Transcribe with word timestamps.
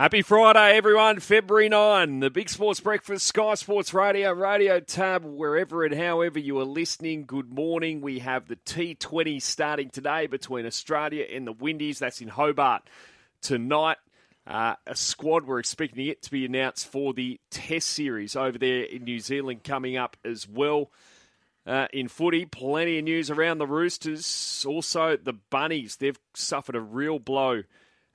Happy 0.00 0.22
Friday, 0.22 0.78
everyone. 0.78 1.20
February 1.20 1.68
9, 1.68 2.20
the 2.20 2.30
Big 2.30 2.48
Sports 2.48 2.80
Breakfast, 2.80 3.26
Sky 3.26 3.52
Sports 3.52 3.92
Radio, 3.92 4.32
Radio 4.32 4.80
Tab, 4.80 5.26
wherever 5.26 5.84
and 5.84 5.94
however 5.94 6.38
you 6.38 6.58
are 6.58 6.64
listening. 6.64 7.26
Good 7.26 7.52
morning. 7.52 8.00
We 8.00 8.20
have 8.20 8.48
the 8.48 8.56
T20 8.56 9.42
starting 9.42 9.90
today 9.90 10.26
between 10.26 10.64
Australia 10.64 11.26
and 11.30 11.46
the 11.46 11.52
Windies. 11.52 11.98
That's 11.98 12.22
in 12.22 12.28
Hobart 12.28 12.88
tonight. 13.42 13.98
Uh, 14.46 14.76
a 14.86 14.96
squad, 14.96 15.44
we're 15.44 15.58
expecting 15.58 16.06
it 16.06 16.22
to 16.22 16.30
be 16.30 16.46
announced 16.46 16.90
for 16.90 17.12
the 17.12 17.38
Test 17.50 17.88
Series 17.88 18.34
over 18.36 18.56
there 18.56 18.84
in 18.84 19.04
New 19.04 19.20
Zealand 19.20 19.64
coming 19.64 19.98
up 19.98 20.16
as 20.24 20.48
well. 20.48 20.90
Uh, 21.66 21.88
in 21.92 22.08
footy, 22.08 22.46
plenty 22.46 22.96
of 22.96 23.04
news 23.04 23.28
around 23.28 23.58
the 23.58 23.66
Roosters. 23.66 24.64
Also, 24.66 25.18
the 25.18 25.34
Bunnies, 25.34 25.96
they've 25.96 26.18
suffered 26.32 26.74
a 26.74 26.80
real 26.80 27.18
blow 27.18 27.64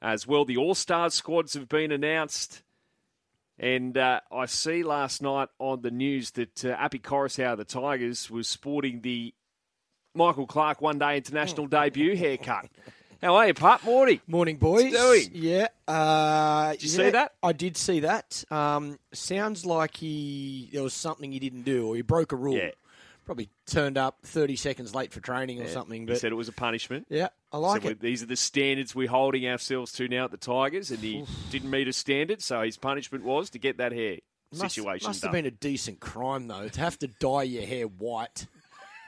as 0.06 0.28
well. 0.28 0.46
The 0.46 0.58
All 0.58 0.76
Star 0.76 1.10
squads 1.10 1.56
have 1.56 1.68
been 1.68 1.92
announced. 1.92 2.62
And 3.58 3.98
uh, 3.98 4.20
I 4.32 4.46
see 4.46 4.84
last 4.84 5.22
night 5.22 5.48
on 5.60 5.82
the 5.82 5.92
news 5.92 6.32
that 6.32 6.64
uh, 6.66 6.70
Api 6.78 7.00
Koroisau 7.00 7.54
of 7.54 7.58
the 7.58 7.64
Tigers 7.64 8.30
was 8.30 8.48
sporting 8.48 9.02
the 9.02 9.34
Michael 10.14 10.46
Clarke 10.46 10.82
one 10.82 11.00
day 11.00 11.18
international 11.18 11.66
debut 11.68 12.16
haircut. 12.16 12.68
How 13.22 13.36
are 13.36 13.48
you, 13.48 13.54
Pup? 13.54 13.84
Morning. 13.86 14.20
Morning, 14.28 14.58
boys. 14.58 14.92
doing? 14.92 15.30
Yeah. 15.34 15.68
Uh, 15.88 16.74
Did 16.74 16.84
you 16.84 16.90
yeah, 16.90 17.06
see 17.06 17.10
that? 17.12 17.34
I 17.42 17.54
did 17.54 17.78
see 17.78 18.02
that. 18.02 18.44
Um, 18.52 19.00
sounds 19.14 19.66
like 19.66 19.96
he 19.96 20.70
there 20.74 20.84
was 20.84 20.94
something 20.94 21.32
he 21.32 21.40
didn't 21.40 21.64
do, 21.64 21.88
or 21.88 21.96
he 21.96 22.02
broke 22.02 22.34
a 22.34 22.36
rule. 22.36 22.58
Yeah. 22.58 22.72
Probably 23.26 23.50
turned 23.66 23.98
up 23.98 24.20
thirty 24.24 24.56
seconds 24.56 24.94
late 24.94 25.12
for 25.12 25.20
training 25.20 25.62
or 25.62 25.68
something. 25.68 26.06
But 26.06 26.14
He 26.14 26.20
said 26.20 26.32
it 26.32 26.36
was 26.36 26.48
a 26.48 26.52
punishment. 26.54 27.08
yeah, 27.10 27.30
I 27.52 27.58
like 27.58 27.82
so 27.84 27.90
it. 27.90 28.00
These 28.00 28.22
are 28.22 28.28
the 28.28 28.36
standards 28.36 28.94
we're 28.94 29.10
holding 29.10 29.48
ourselves 29.48 29.92
to 29.94 30.08
now 30.08 30.26
at 30.26 30.32
the 30.32 30.38
Tigers, 30.38 30.92
and 30.92 31.00
he 31.00 31.26
didn't 31.50 31.70
meet 31.72 31.88
a 31.88 31.94
standard, 31.94 32.42
so 32.42 32.62
his 32.62 32.78
punishment 32.78 33.24
was 33.24 33.50
to 33.52 33.60
get 33.60 33.78
that 33.78 33.92
hair 33.94 34.18
Must, 34.52 34.76
situation 34.76 35.08
must 35.10 35.22
done. 35.22 35.30
have 35.30 35.34
been 35.34 35.46
a 35.48 35.52
decent 35.52 36.00
crime 36.00 36.48
though 36.48 36.68
to 36.68 36.80
have 36.80 37.00
to 37.00 37.08
dye 37.08 37.44
your 37.44 37.66
hair 37.66 37.86
white. 37.88 38.46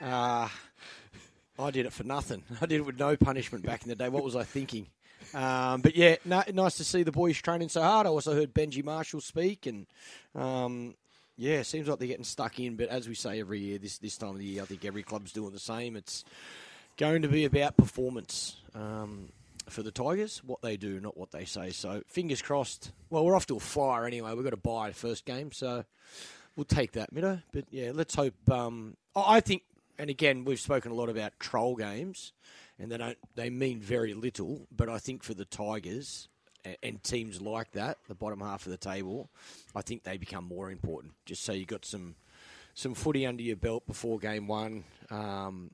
Uh, 0.00 0.48
I 1.58 1.70
did 1.70 1.86
it 1.86 1.92
for 1.92 2.04
nothing. 2.04 2.42
I 2.60 2.66
did 2.66 2.80
it 2.80 2.86
with 2.86 2.98
no 2.98 3.16
punishment 3.16 3.64
back 3.64 3.82
in 3.82 3.88
the 3.88 3.94
day. 3.96 4.08
What 4.08 4.24
was 4.24 4.34
I 4.36 4.42
thinking? 4.44 4.88
Um, 5.34 5.80
but 5.82 5.94
yeah, 5.96 6.16
no, 6.24 6.42
nice 6.52 6.76
to 6.78 6.84
see 6.84 7.02
the 7.02 7.12
boys 7.12 7.36
training 7.40 7.68
so 7.68 7.82
hard. 7.82 8.06
I 8.06 8.10
also 8.10 8.34
heard 8.34 8.54
Benji 8.54 8.82
Marshall 8.84 9.20
speak, 9.20 9.66
and 9.66 9.86
um, 10.34 10.94
yeah, 11.38 11.62
seems 11.62 11.88
like 11.88 12.00
they're 12.00 12.08
getting 12.08 12.24
stuck 12.24 12.58
in. 12.58 12.76
But 12.76 12.88
as 12.88 13.08
we 13.08 13.14
say 13.14 13.40
every 13.40 13.60
year, 13.60 13.78
this 13.78 13.98
this 13.98 14.18
time 14.18 14.30
of 14.30 14.38
the 14.38 14.44
year, 14.44 14.62
I 14.62 14.66
think 14.66 14.84
every 14.84 15.04
club's 15.04 15.32
doing 15.32 15.52
the 15.52 15.60
same. 15.60 15.96
It's 15.96 16.24
going 16.96 17.22
to 17.22 17.28
be 17.28 17.44
about 17.44 17.76
performance 17.76 18.56
um, 18.74 19.28
for 19.68 19.82
the 19.82 19.92
Tigers, 19.92 20.42
what 20.44 20.60
they 20.62 20.76
do, 20.76 21.00
not 21.00 21.16
what 21.16 21.30
they 21.30 21.44
say. 21.44 21.70
So 21.70 22.02
fingers 22.08 22.42
crossed. 22.42 22.90
Well, 23.08 23.24
we're 23.24 23.36
off 23.36 23.46
to 23.46 23.56
a 23.56 23.60
flyer 23.60 24.04
anyway. 24.04 24.34
We've 24.34 24.44
got 24.44 24.50
to 24.50 24.56
buy 24.56 24.90
first 24.90 25.24
game, 25.24 25.52
so 25.52 25.84
we'll 26.56 26.64
take 26.64 26.92
that, 26.92 27.14
Middo. 27.14 27.42
But 27.52 27.66
yeah, 27.70 27.92
let's 27.94 28.16
hope. 28.16 28.34
Um, 28.50 28.96
I 29.14 29.38
think, 29.38 29.62
and 29.96 30.10
again, 30.10 30.44
we've 30.44 30.60
spoken 30.60 30.90
a 30.90 30.94
lot 30.94 31.08
about 31.08 31.38
troll 31.38 31.76
games, 31.76 32.32
and 32.80 32.90
they 32.90 32.98
don't 32.98 33.18
they 33.36 33.48
mean 33.48 33.78
very 33.78 34.12
little. 34.12 34.66
But 34.74 34.88
I 34.88 34.98
think 34.98 35.22
for 35.22 35.34
the 35.34 35.44
Tigers 35.44 36.28
and, 36.82 37.02
teams 37.02 37.40
like 37.40 37.72
that, 37.72 37.98
the 38.08 38.14
bottom 38.14 38.40
half 38.40 38.66
of 38.66 38.72
the 38.72 38.78
table, 38.78 39.30
I 39.74 39.82
think 39.82 40.02
they 40.02 40.16
become 40.16 40.44
more 40.44 40.70
important. 40.70 41.14
Just 41.24 41.44
so 41.44 41.52
you 41.52 41.64
got 41.66 41.84
some 41.84 42.16
some 42.74 42.94
footy 42.94 43.26
under 43.26 43.42
your 43.42 43.56
belt 43.56 43.86
before 43.86 44.18
game 44.18 44.46
one, 44.46 44.84
um, 45.10 45.70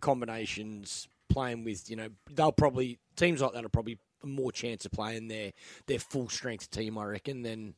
combinations, 0.00 1.08
playing 1.28 1.64
with 1.64 1.90
you 1.90 1.96
know 1.96 2.08
they'll 2.30 2.52
probably 2.52 2.98
teams 3.16 3.40
like 3.40 3.52
that 3.52 3.64
are 3.64 3.68
probably 3.68 3.98
more 4.22 4.52
chance 4.52 4.84
of 4.84 4.92
playing 4.92 5.28
their 5.28 5.52
their 5.86 5.98
full 5.98 6.28
strength 6.28 6.70
team, 6.70 6.98
I 6.98 7.04
reckon, 7.04 7.42
than 7.42 7.74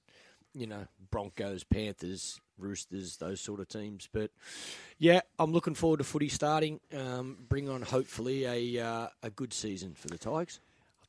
you 0.54 0.66
know 0.66 0.86
Broncos, 1.10 1.64
Panthers, 1.64 2.40
Roosters, 2.58 3.16
those 3.16 3.40
sort 3.40 3.60
of 3.60 3.68
teams. 3.68 4.08
But 4.12 4.30
yeah, 4.98 5.20
I'm 5.38 5.52
looking 5.52 5.74
forward 5.74 5.98
to 5.98 6.04
footy 6.04 6.28
starting. 6.28 6.80
Um, 6.96 7.38
bring 7.48 7.68
on 7.68 7.82
hopefully 7.82 8.44
a 8.44 8.84
uh, 8.84 9.08
a 9.22 9.30
good 9.30 9.52
season 9.52 9.94
for 9.94 10.08
the 10.08 10.18
Tigers. 10.18 10.60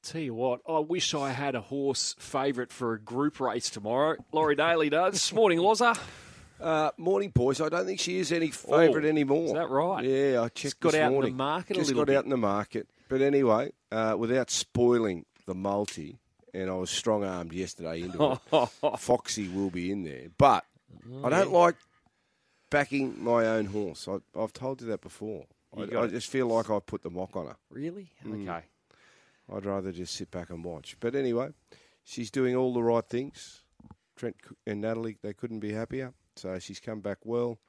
Tell 0.03 0.21
you 0.21 0.33
what, 0.33 0.61
I 0.67 0.79
wish 0.79 1.13
I 1.13 1.31
had 1.31 1.53
a 1.53 1.61
horse 1.61 2.15
favourite 2.17 2.71
for 2.71 2.93
a 2.93 2.99
group 2.99 3.39
race 3.39 3.69
tomorrow. 3.69 4.15
Laurie 4.31 4.55
Daley 4.55 4.89
does. 4.89 5.31
Morning, 5.33 5.59
Loza. 5.59 5.97
Uh, 6.59 6.91
morning, 6.97 7.29
boys. 7.31 7.59
I 7.59 7.69
don't 7.69 7.85
think 7.87 7.99
she 7.99 8.19
is 8.19 8.31
any 8.31 8.49
favourite 8.51 9.03
Oh, 9.03 9.07
anime. 9.07 9.31
is 9.45 9.53
that 9.53 9.69
right? 9.69 10.03
Yeah, 10.05 10.41
I 10.41 10.45
checked. 10.45 10.57
Just 10.57 10.79
got 10.79 10.93
out 10.93 11.01
in 11.01 11.05
the 11.07 11.11
morning. 11.13 11.35
market 11.37 11.75
a 11.77 11.79
Just 11.79 11.89
little 11.89 12.01
got 12.03 12.07
bit. 12.07 12.17
out 12.17 12.23
in 12.25 12.29
the 12.29 12.37
market. 12.37 12.87
But 13.09 13.21
anyway, 13.21 13.71
uh, 13.91 14.15
without 14.17 14.51
spoiling 14.51 15.25
the 15.47 15.55
multi, 15.55 16.19
and 16.53 16.69
I 16.69 16.73
was 16.75 16.91
strong 16.91 17.23
armed 17.23 17.51
yesterday 17.53 18.01
into 18.01 18.39
it. 18.53 18.69
Foxy 18.99 19.47
will 19.47 19.71
be 19.71 19.91
in 19.91 20.03
there, 20.03 20.27
but 20.37 20.63
I 21.23 21.29
don't 21.29 21.51
like 21.51 21.75
backing 22.69 23.23
my 23.23 23.45
own 23.47 23.65
horse. 23.65 24.07
I, 24.07 24.17
I've 24.39 24.53
told 24.53 24.81
you 24.81 24.87
that 24.89 25.01
before. 25.01 25.45
I, 25.75 25.81
I 25.97 26.07
just 26.07 26.29
feel 26.29 26.45
like 26.47 26.69
I 26.69 26.79
put 26.79 27.01
the 27.01 27.09
mock 27.09 27.35
on 27.35 27.47
her. 27.47 27.55
Really? 27.71 28.11
Mm. 28.25 28.47
Okay. 28.47 28.65
I'd 29.51 29.65
rather 29.65 29.91
just 29.91 30.15
sit 30.15 30.31
back 30.31 30.49
and 30.49 30.63
watch. 30.63 30.95
But 30.99 31.15
anyway, 31.15 31.49
she's 32.03 32.31
doing 32.31 32.55
all 32.55 32.73
the 32.73 32.83
right 32.83 33.05
things. 33.05 33.61
Trent 34.15 34.35
and 34.65 34.81
Natalie, 34.81 35.17
they 35.21 35.33
couldn't 35.33 35.59
be 35.59 35.73
happier. 35.73 36.13
So 36.35 36.57
she's 36.59 36.79
come 36.79 37.01
back 37.01 37.17
well. 37.23 37.59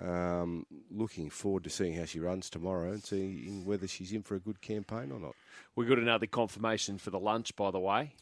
Um, 0.00 0.66
looking 0.90 1.30
forward 1.30 1.64
to 1.64 1.70
seeing 1.70 1.94
how 1.94 2.04
she 2.04 2.20
runs 2.20 2.50
tomorrow 2.50 2.90
and 2.92 3.02
seeing 3.02 3.64
whether 3.64 3.86
she's 3.88 4.12
in 4.12 4.22
for 4.22 4.34
a 4.34 4.40
good 4.40 4.60
campaign 4.60 5.10
or 5.10 5.18
not. 5.18 5.34
We 5.74 5.86
got 5.86 5.98
another 5.98 6.26
confirmation 6.26 6.98
for 6.98 7.10
the 7.10 7.18
lunch, 7.18 7.56
by 7.56 7.70
the 7.70 7.78
way. 7.80 8.14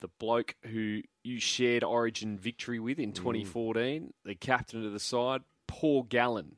The 0.00 0.08
bloke 0.18 0.56
who 0.62 1.02
you 1.22 1.38
shared 1.40 1.84
Origin 1.84 2.38
victory 2.38 2.78
with 2.78 2.98
Mm. 2.98 3.04
in 3.04 3.12
2014, 3.12 4.12
the 4.24 4.34
captain 4.34 4.84
of 4.86 4.92
the 4.92 5.00
side, 5.00 5.42
Paul 5.66 6.02
Gallen, 6.04 6.56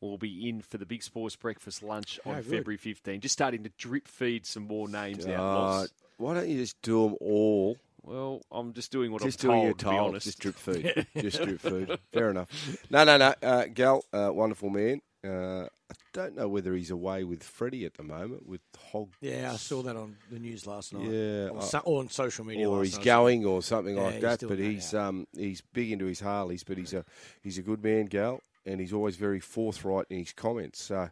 will 0.00 0.18
be 0.18 0.48
in 0.48 0.60
for 0.62 0.78
the 0.78 0.86
Big 0.86 1.02
Sports 1.02 1.36
Breakfast 1.36 1.82
lunch 1.82 2.18
on 2.24 2.36
Oh. 2.36 2.42
February 2.42 2.76
15. 2.76 3.20
Just 3.20 3.32
starting 3.32 3.64
to 3.64 3.70
drip 3.78 4.06
feed 4.08 4.46
some 4.46 4.64
more 4.66 4.88
names 4.88 5.26
out. 5.26 5.40
Uh, 5.40 5.54
Loz. 5.80 5.92
why 6.18 6.34
don't 6.34 6.48
you 6.48 6.56
just 6.58 6.80
do 6.82 7.02
them 7.04 7.16
all? 7.20 7.76
Well, 8.04 8.40
I'm 8.50 8.72
just 8.72 8.90
doing 8.92 9.12
what 9.12 9.22
Just 9.22 9.42
I'm 9.44 9.50
doing 9.50 9.56
told, 9.60 9.64
your 9.66 9.74
to 9.74 9.84
be 9.84 9.90
told. 9.96 10.08
honest. 10.10 10.26
Just 10.26 10.38
drip 10.40 10.54
food. 10.56 11.06
just 11.20 11.42
drip 11.42 11.60
food. 11.60 11.98
Fair 12.12 12.30
enough. 12.30 12.48
No, 12.90 13.04
no, 13.04 13.16
no. 13.18 13.34
Uh, 13.42 13.66
Gal, 13.66 14.02
uh, 14.12 14.30
wonderful 14.32 14.70
man. 14.70 15.02
Uh, 15.22 15.64
I 15.90 15.94
don't 16.14 16.36
know 16.36 16.48
whether 16.48 16.74
he's 16.74 16.90
away 16.90 17.24
with 17.24 17.42
Freddie 17.42 17.84
at 17.84 17.94
the 17.94 18.02
moment 18.04 18.46
with 18.48 18.60
Hog. 18.92 19.10
Yeah, 19.20 19.50
I 19.52 19.56
saw 19.56 19.82
that 19.82 19.96
on 19.96 20.16
the 20.30 20.38
news 20.38 20.66
last 20.66 20.94
night. 20.94 21.10
Yeah, 21.10 21.48
or, 21.48 21.60
so, 21.60 21.80
or 21.80 21.98
on 22.00 22.08
social 22.08 22.44
media. 22.46 22.70
or 22.70 22.78
last 22.78 22.86
he's 22.86 22.96
night. 22.98 23.04
going 23.04 23.44
or 23.44 23.60
something 23.62 23.96
Yeah, 23.96 24.02
like 24.02 24.20
that. 24.20 24.44
But 24.46 24.58
he's 24.58 24.92
yeah. 24.92 25.08
um 25.08 25.26
he's 25.36 25.60
big 25.60 25.90
into 25.90 26.06
his 26.06 26.20
Harleys, 26.20 26.62
but 26.62 26.78
he's 26.78 26.94
a 26.94 27.04
he's 27.42 27.58
a 27.58 27.62
good 27.62 27.82
man, 27.82 28.06
Gal, 28.06 28.40
and 28.68 28.80
he's 28.80 28.92
always 28.92 29.16
very 29.16 29.40
forthright 29.40 30.06
in 30.10 30.18
his 30.18 30.32
comments. 30.32 30.82
So 30.82 31.10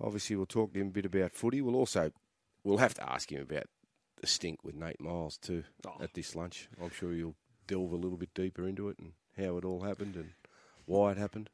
obviously 0.00 0.36
we'll 0.36 0.46
talk 0.46 0.72
to 0.74 0.80
him 0.80 0.88
a 0.88 0.90
bit 0.90 1.06
about 1.06 1.32
footy. 1.32 1.60
We'll 1.60 1.74
also 1.76 2.12
we'll 2.64 2.78
have 2.78 2.94
to 2.94 3.10
ask 3.12 3.30
him 3.32 3.42
about 3.42 3.64
the 4.20 4.26
stink 4.26 4.64
with 4.64 4.74
Nate 4.74 5.00
Myles 5.00 5.38
too 5.38 5.64
Oh. 5.86 5.96
at 6.00 6.14
this 6.14 6.34
lunch. 6.34 6.68
I'm 6.82 6.90
sure 6.90 7.12
you'll 7.12 7.36
delve 7.66 7.92
a 7.92 7.96
little 7.96 8.18
bit 8.18 8.34
deeper 8.34 8.66
into 8.66 8.88
it 8.88 8.98
and 8.98 9.12
how 9.36 9.56
it 9.58 9.64
all 9.64 9.82
happened 9.82 10.14
and 10.16 10.30
why 10.84 11.12
it 11.12 11.18
happened. 11.18 11.50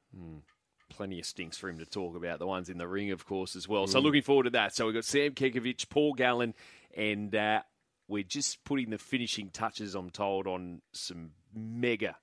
plenty 0.88 1.18
of 1.18 1.24
stinks 1.24 1.56
for 1.56 1.70
him 1.70 1.78
to 1.78 1.86
talk 1.86 2.14
about. 2.14 2.38
The 2.38 2.46
ones 2.46 2.68
in 2.68 2.76
the 2.76 2.86
ring, 2.86 3.12
of 3.12 3.24
course, 3.24 3.56
as 3.56 3.66
well. 3.66 3.86
So 3.86 3.98
Mm. 3.98 4.02
looking 4.04 4.22
forward 4.22 4.42
to 4.42 4.50
that. 4.50 4.74
So 4.74 4.84
we've 4.84 4.94
got 4.94 5.06
Sam 5.06 5.32
Kekovich, 5.32 5.88
Paul 5.88 6.12
Gallen, 6.12 6.52
and 6.94 7.34
uh, 7.34 7.62
we're 8.08 8.22
just 8.24 8.62
putting 8.64 8.90
the 8.90 8.98
finishing 8.98 9.48
touches, 9.48 9.94
I'm 9.94 10.10
told, 10.10 10.46
on 10.46 10.82
some 10.92 11.30
mega 11.54 12.16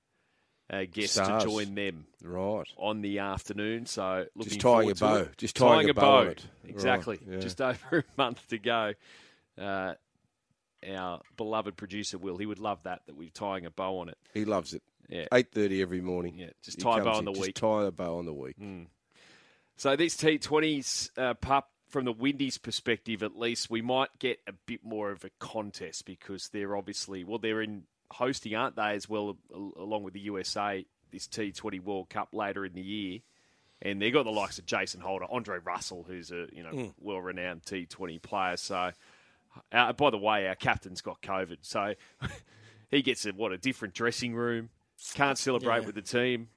uh, 0.70 0.84
guests 0.90 1.14
Stars. 1.14 1.42
to 1.44 1.48
join 1.50 1.74
them 1.74 2.06
Right. 2.22 2.64
on 2.76 3.02
the 3.02 3.18
afternoon. 3.18 3.86
So 3.86 4.26
looking 4.34 4.50
Just 4.50 4.60
tying 4.60 4.90
a 4.90 4.94
bow. 4.94 5.14
it. 5.16 5.36
Just 5.36 5.56
tying 5.56 5.90
a 5.90 5.94
bow 5.94 6.20
it. 6.22 6.44
Exactly. 6.64 7.18
Right, 7.26 7.34
yeah. 7.36 7.40
Just 7.40 7.60
over 7.60 7.98
a 7.98 8.04
month 8.16 8.46
to 8.48 8.58
go. 8.58 8.92
Uh, 9.58 9.94
our 10.88 11.20
beloved 11.36 11.76
producer 11.76 12.16
Will, 12.16 12.38
he 12.38 12.46
would 12.46 12.58
love 12.58 12.82
that 12.84 13.02
that 13.06 13.16
we're 13.16 13.28
tying 13.28 13.66
a 13.66 13.70
bow 13.70 13.98
on 13.98 14.08
it. 14.08 14.16
He 14.32 14.44
loves 14.46 14.72
it. 14.72 14.82
Yeah. 15.08 15.26
Eight 15.32 15.50
thirty 15.52 15.82
every 15.82 16.00
morning. 16.00 16.38
Yeah, 16.38 16.50
just 16.62 16.78
He 16.78 16.82
tie 16.82 17.00
a 17.00 17.04
bow 17.04 17.14
on 17.14 17.24
the 17.24 17.32
just 17.32 17.46
week. 17.46 17.54
Tie 17.56 17.84
a 17.84 17.90
bow 17.90 18.18
on 18.18 18.26
the 18.26 18.32
week. 18.32 18.56
So 19.76 19.96
this 19.96 20.16
T20s, 20.16 21.10
uh, 21.18 21.34
pup, 21.34 21.70
from 21.88 22.04
the 22.04 22.12
Windies' 22.12 22.58
perspective 22.58 23.22
at 23.22 23.36
least, 23.38 23.70
we 23.70 23.82
might 23.82 24.10
get 24.18 24.38
a 24.46 24.52
bit 24.66 24.84
more 24.84 25.10
of 25.10 25.24
a 25.24 25.30
contest 25.40 26.04
because 26.04 26.48
they're 26.50 26.76
obviously, 26.76 27.24
well, 27.24 27.38
they're 27.38 27.62
in 27.62 27.84
hosting, 28.12 28.54
aren't 28.54 28.76
they, 28.76 28.94
as 28.94 29.08
well, 29.08 29.36
along 29.76 30.02
with 30.02 30.14
the 30.14 30.20
USA, 30.20 30.84
this 31.10 31.26
T20 31.26 31.82
World 31.82 32.08
Cup 32.10 32.28
later 32.32 32.64
in 32.64 32.72
the 32.74 32.82
year. 32.82 33.20
And 33.82 34.00
they've 34.02 34.12
got 34.12 34.24
the 34.24 34.30
likes 34.30 34.58
of 34.58 34.66
Jason 34.66 35.00
Holder, 35.00 35.24
Andre 35.30 35.58
Russell, 35.64 36.04
who's 36.06 36.30
a 36.30 36.46
you 36.52 36.62
know 36.62 36.92
well-renowned 37.00 37.62
T20 37.62 38.20
player. 38.20 38.56
So, 38.58 38.90
uh, 39.72 39.92
by 39.94 40.10
the 40.10 40.18
way, 40.18 40.46
our 40.48 40.54
captain's 40.54 41.00
got 41.00 41.22
COVID, 41.22 41.58
so 41.62 41.94
he 42.90 43.00
gets 43.02 43.24
a, 43.24 43.30
what 43.30 43.52
a 43.52 43.58
different 43.58 43.94
dressing 43.94 44.34
room. 44.34 44.68
Can't 45.14 45.38
celebrate 45.38 45.80
Yeah. 45.80 45.86
with 45.86 45.94
the 45.94 46.02
team. 46.02 46.48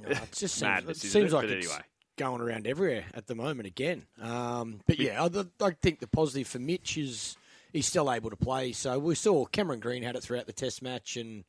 No, 0.00 0.10
it 0.10 0.18
just 0.32 0.38
seems, 0.54 0.62
Madness, 0.62 0.98
it 0.98 1.06
isn't 1.08 1.20
seems 1.20 1.32
it? 1.32 1.36
like 1.36 1.48
But 1.48 1.56
it's 1.56 1.66
anyway. 1.66 1.82
going 2.16 2.40
around 2.40 2.66
everywhere 2.68 3.04
at 3.12 3.26
the 3.26 3.34
moment 3.34 3.66
again. 3.66 4.06
Um, 4.20 4.80
but 4.86 5.00
yeah, 5.00 5.20
I, 5.24 5.64
I 5.66 5.70
think 5.82 5.98
the 5.98 6.06
positive 6.06 6.46
for 6.46 6.60
Mitch 6.60 6.96
is 6.96 7.36
he's 7.72 7.86
still 7.86 8.12
able 8.12 8.30
to 8.30 8.36
play. 8.36 8.72
So 8.72 8.98
we 8.98 9.14
saw 9.14 9.44
Cameron 9.46 9.80
Green 9.80 10.02
had 10.02 10.16
it 10.16 10.22
throughout 10.22 10.46
the 10.46 10.52
Test 10.52 10.82
match, 10.82 11.16
and 11.16 11.44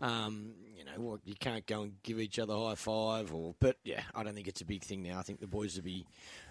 um, 0.00 0.52
you 0.76 0.84
know 0.84 0.92
what, 0.96 1.20
you 1.24 1.34
can't 1.38 1.66
go 1.66 1.82
and 1.82 2.02
give 2.02 2.18
each 2.20 2.38
other 2.38 2.54
high 2.54 2.74
five. 2.74 3.32
Or 3.32 3.54
but 3.60 3.76
yeah, 3.84 4.02
I 4.14 4.22
don't 4.22 4.34
think 4.34 4.48
it's 4.48 4.60
a 4.60 4.66
big 4.66 4.82
thing 4.82 5.02
now. 5.02 5.18
I 5.18 5.22
think 5.22 5.40
the 5.40 5.46
boys 5.46 5.76
will 5.76 5.84
be 5.84 6.06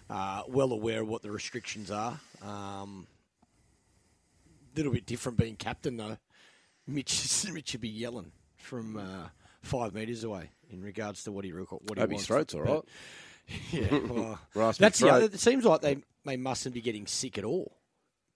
uh, 0.10 0.44
well 0.48 0.72
aware 0.72 1.02
of 1.02 1.08
what 1.08 1.22
the 1.22 1.32
restrictions 1.32 1.92
are. 1.92 2.20
Um, 2.42 3.08
little 4.76 4.92
bit 4.92 5.06
different 5.06 5.38
being 5.38 5.56
captain 5.56 5.98
though. 5.98 6.18
Mitch 6.88 7.46
Mitch 7.52 7.74
would 7.74 7.82
be 7.82 7.90
yelling 7.90 8.32
from 8.58 8.98
uh, 8.98 9.30
five 9.62 9.94
metres 9.94 10.24
away 10.24 10.52
in 10.70 10.82
regards 10.82 11.24
to 11.24 11.32
what 11.32 11.46
he 11.46 11.52
what 11.52 11.70
he 11.96 12.02
Hope 12.02 12.12
his 12.12 12.18
wants. 12.18 12.28
throat's 12.28 12.54
all 12.54 12.62
right. 12.62 12.82
Yeah, 13.70 14.00
well, 14.10 14.40
that's 14.80 14.98
the 14.98 15.08
other. 15.10 15.26
It 15.26 15.40
seems 15.40 15.66
like 15.66 15.82
they 15.82 15.98
they 16.26 16.36
mustn't 16.36 16.74
be 16.74 16.82
getting 16.82 17.06
sick 17.06 17.38
at 17.38 17.44
all 17.44 17.78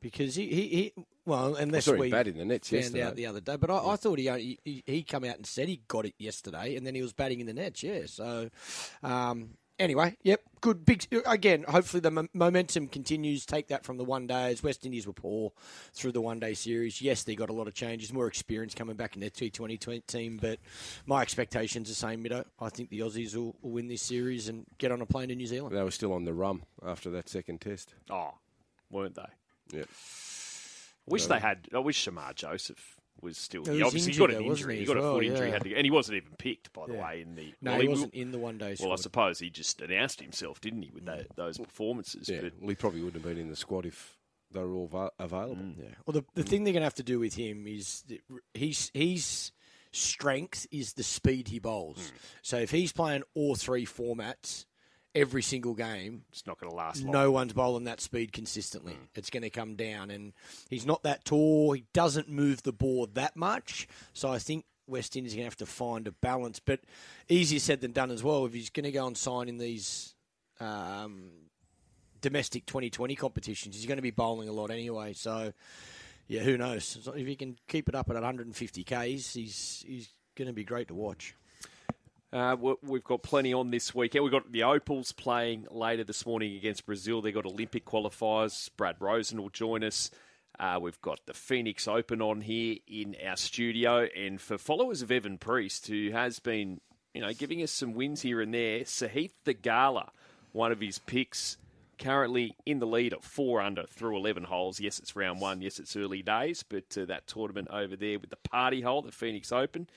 because 0.01 0.36
he 0.36 0.48
he, 0.48 0.68
he 0.68 0.94
well 1.25 1.56
unless 1.56 1.86
saw 1.86 1.94
him 1.94 2.00
we 2.00 2.12
bat 2.12 2.28
in 2.28 2.38
the 2.38 2.46
nets 2.46 2.69
found 2.69 2.84
yesterday. 2.84 3.04
out 3.04 3.16
the 3.16 3.25
other 3.25 3.42
day. 3.42 3.56
But 3.56 3.69
I, 3.69 3.78
I 3.90 3.96
thought 3.96 4.19
he, 4.19 4.30
only, 4.30 4.60
he 4.63 4.84
he 4.86 5.04
come 5.04 5.24
out 5.24 5.38
and 5.38 5.46
said 5.46 5.68
he 5.68 5.81
got 5.88 6.06
it 6.06 6.16
yesterday, 6.18 6.75
and 6.75 6.86
then 6.86 6.96
he 6.96 7.01
was 7.01 7.13
batting 7.13 7.40
in 7.40 7.46
the 7.48 7.54
nets. 7.54 7.84
Yeah, 7.84 8.01
so 8.06 8.50
um, 9.04 9.51
anyway, 9.78 10.18
yep, 10.24 10.42
good 10.62 10.86
big 10.86 11.06
again. 11.25 11.63
Hopefully 11.68 12.01
the 12.01 12.12
mo- 12.12 12.28
momentum 12.34 12.88
continues. 12.88 13.46
Take 13.46 13.68
that 13.68 13.86
from 13.86 13.98
the 13.98 14.04
one 14.04 14.28
days. 14.28 14.62
West 14.62 14.86
Indies 14.86 15.07
were 15.07 15.13
poor 15.13 15.51
through 15.94 16.12
the 16.12 16.22
one 16.22 16.40
day 16.40 16.54
series. 16.54 17.02
Yes, 17.02 17.24
they 17.24 17.36
got 17.36 17.50
a 17.50 17.54
lot 17.54 17.68
of 17.68 17.74
changes, 17.74 18.12
more 18.13 18.28
experience 18.28 18.74
coming 18.75 18.95
back 18.95 19.16
in 19.16 19.22
their 19.22 19.30
T 19.30 19.50
Twenty 19.50 19.78
team. 19.78 20.38
But 20.42 20.60
my 21.06 21.22
expectations 21.22 21.90
are 21.90 21.92
the 21.92 21.95
same, 21.95 22.24
Mido. 22.24 22.44
I 22.60 22.69
think 22.69 22.90
the 22.90 23.00
Aussies 23.00 23.36
will, 23.36 23.56
will 23.62 23.72
win 23.72 23.88
this 23.88 24.02
series 24.02 24.50
and 24.50 24.66
get 24.78 24.92
on 24.92 25.02
a 25.02 25.06
plane 25.06 25.30
to 25.30 25.36
New 25.36 25.48
Zealand. 25.48 25.75
They 25.75 25.84
were 25.84 25.92
still 25.92 26.13
on 26.13 26.25
the 26.25 26.34
rum 26.34 26.63
after 26.86 27.10
that 27.12 27.30
second 27.30 27.62
test. 27.62 27.94
Oh, 28.10 28.34
weren't 28.90 29.16
they? 29.16 29.24
Yeah. 29.74 29.83
I 29.83 31.12
wish 31.12 31.25
they 31.25 31.39
had. 31.39 31.68
I 31.74 31.80
wish 31.80 32.06
Shamar 32.07 32.36
Joseph 32.36 32.95
was 33.21 33.38
still. 33.38 33.66
He 33.66 33.77
He 33.77 33.81
obviously 33.81 34.12
injured 34.12 34.30
got 34.30 34.38
an 34.38 34.44
though, 34.45 34.51
injury. 34.51 34.74
he, 34.75 34.80
He 34.81 34.86
got 34.86 34.98
as 34.98 35.04
a 35.04 35.12
foot 35.12 35.24
injury, 35.25 35.48
yeah. 35.48 35.54
had 35.54 35.63
to, 35.63 35.75
and 35.75 35.86
he 35.86 35.92
wasn't 35.92 36.18
even 36.18 36.31
picked, 36.38 36.71
by 36.74 36.86
the 36.88 36.94
Yeah. 36.94 37.04
way. 37.06 37.21
In 37.21 37.36
the 37.36 37.54
No, 37.62 37.71
well, 37.71 37.80
he 37.81 37.88
w- 37.88 37.89
wasn't 37.89 38.13
in 38.13 38.31
the 38.31 38.38
one 38.38 38.57
day 38.57 38.75
Well, 38.80 38.92
I 38.94 38.95
suppose 38.95 39.39
he 39.39 39.50
just 39.50 39.81
announced 39.81 40.21
himself, 40.21 40.62
didn't 40.62 40.83
he, 40.83 40.92
with 40.92 41.06
tha- 41.06 41.25
mm. 41.30 41.36
those 41.36 41.57
performances? 41.57 42.30
Yeah. 42.30 42.42
But 42.42 42.54
Well, 42.60 42.69
he 42.69 42.75
probably 42.75 43.01
wouldn't 43.01 43.24
have 43.24 43.33
been 43.33 43.42
in 43.42 43.50
the 43.50 43.56
squad 43.56 43.86
if 43.86 44.18
they 44.51 44.60
were 44.62 44.74
all 44.75 44.88
va- 44.88 45.12
available. 45.19 45.56
Mm. 45.63 45.77
Yeah. 45.80 45.95
Well, 46.06 46.13
the, 46.13 46.25
the 46.36 46.44
thing 46.48 46.63
they're 46.63 46.74
going 46.74 46.81
to 46.81 46.86
have 46.86 46.94
to 46.95 47.04
do 47.04 47.19
with 47.19 47.36
him 47.36 47.66
is 47.68 48.04
that 48.07 48.21
he's 48.54 48.89
his 48.94 49.51
strength 49.92 50.68
is 50.71 50.94
the 50.94 51.04
speed 51.04 51.48
he 51.48 51.60
bowls. 51.60 51.98
Mm. 51.98 52.12
So 52.44 52.57
if 52.57 52.69
he's 52.71 52.92
playing 52.92 53.24
all 53.33 53.56
three 53.56 53.86
formats 53.86 54.66
every 55.19 55.42
single 55.42 55.74
game, 55.74 56.24
it's 56.31 56.48
not 56.48 56.60
going 56.60 56.69
to 56.69 56.75
last 56.75 57.04
long. 57.04 57.12
no 57.12 57.31
one's 57.31 57.54
bowling 57.54 57.83
that 57.86 58.01
speed 58.01 58.31
consistently. 58.31 58.98
It's 59.16 59.30
going 59.30 59.44
to 59.44 59.50
come 59.50 59.75
down, 59.75 60.10
and 60.12 60.33
he's 60.69 60.86
not 60.86 61.04
that 61.04 61.25
tall. 61.25 61.74
He 61.74 61.86
doesn't 61.94 62.30
move 62.30 62.63
the 62.63 62.74
ball 62.74 63.07
that 63.13 63.36
much. 63.36 63.88
So 64.13 64.30
I 64.30 64.39
think 64.39 64.66
West 64.88 65.16
Indies 65.16 65.33
are 65.33 65.38
going 65.38 65.45
to 65.45 65.51
have 65.51 65.57
to 65.57 65.66
find 65.66 66.07
a 66.07 66.12
balance. 66.12 66.60
But 66.60 66.81
easier 67.27 67.60
said 67.60 67.81
than 67.81 67.92
done 67.92 68.12
as 68.12 68.24
well. 68.24 68.45
If 68.45 68.54
he's 68.54 68.69
going 68.69 68.86
to 68.86 68.92
go 68.92 69.06
and 69.06 69.18
sign 69.18 69.50
in 69.50 69.57
these. 69.57 70.16
Um, 70.60 71.31
domestic 72.21 72.66
2020 72.66 73.16
competitions. 73.16 73.75
He's 73.75 73.86
going 73.86 73.98
to 73.98 74.01
be 74.01 74.12
bowling 74.12 74.50
a 74.50 74.51
lot 74.51 74.71
anyway. 74.71 75.13
So, 75.13 75.54
yeah, 76.27 76.42
who 76.42 76.57
knows? 76.57 77.10
If 77.16 77.27
he 77.27 77.36
can 77.36 77.57
keep 77.68 77.89
it 77.89 77.95
up 77.95 78.10
at 78.10 78.16
150 78.16 78.83
Ks, 78.83 79.33
he's 79.33 79.86
he's 79.88 80.10
going 80.36 80.48
to 80.48 80.54
be 80.54 80.63
great 80.63 80.88
to 80.89 80.94
watch. 80.94 81.36
Uh, 82.31 82.56
we- 82.60 82.76
we've 82.84 83.04
got 83.04 83.24
plenty 83.24 83.54
on 83.54 83.72
this 83.72 83.96
weekend. 83.96 84.24
We've 84.24 84.31
got 84.31 84.52
the 84.52 84.64
Opals 84.64 85.12
playing 85.12 85.66
later 85.72 86.04
this 86.04 86.26
morning 86.26 86.56
against 86.56 86.86
Brazil. 86.86 87.22
They've 87.22 87.34
got 87.34 87.46
Olympic 87.46 87.86
qualifiers. 87.86 88.70
Brad 88.78 88.98
Rosen 89.00 89.42
will 89.42 89.50
join 89.50 89.84
us. 89.84 90.12
Uh, 90.60 90.78
we've 90.80 91.02
got 91.02 91.26
the 91.26 91.34
Phoenix 91.34 91.88
Open 91.88 92.22
on 92.22 92.42
here 92.42 92.78
in 92.88 93.16
our 93.26 93.36
studio. 93.38 94.08
And 94.16 94.40
for 94.40 94.58
followers 94.60 95.02
of 95.02 95.12
Evan 95.12 95.38
Priest, 95.40 95.88
who 95.88 96.12
has 96.12 96.38
been, 96.40 96.81
you 97.16 97.22
know, 97.22 97.34
giving 97.34 97.64
us 97.64 97.72
some 97.72 97.94
wins 97.94 98.22
here 98.22 98.42
and 98.42 98.54
there, 98.54 98.81
Sahith 98.81 99.31
Theegala, 99.46 100.10
one 100.52 100.72
of 100.72 100.81
his 100.81 101.00
picks, 101.00 101.58
currently 101.98 102.56
in 102.66 102.78
the 102.80 102.86
lead 102.88 103.12
at 103.14 103.24
four 103.24 103.60
under 103.60 103.86
through 103.88 104.16
11 104.18 104.44
holes. 104.44 104.80
Yes, 104.80 105.00
it's 105.00 105.16
round 105.16 105.42
one. 105.42 105.62
Yes, 105.62 105.80
it's 105.80 105.96
early 105.96 106.22
days. 106.22 106.62
But 106.62 106.96
uh, 106.96 107.06
that 107.06 107.26
tournament 107.26 107.70
over 107.72 107.96
there 107.96 108.20
with 108.20 108.30
the 108.30 108.36
party 108.38 108.81
hole, 108.81 109.02
the 109.02 109.12
Phoenix 109.12 109.52
Open 109.52 109.88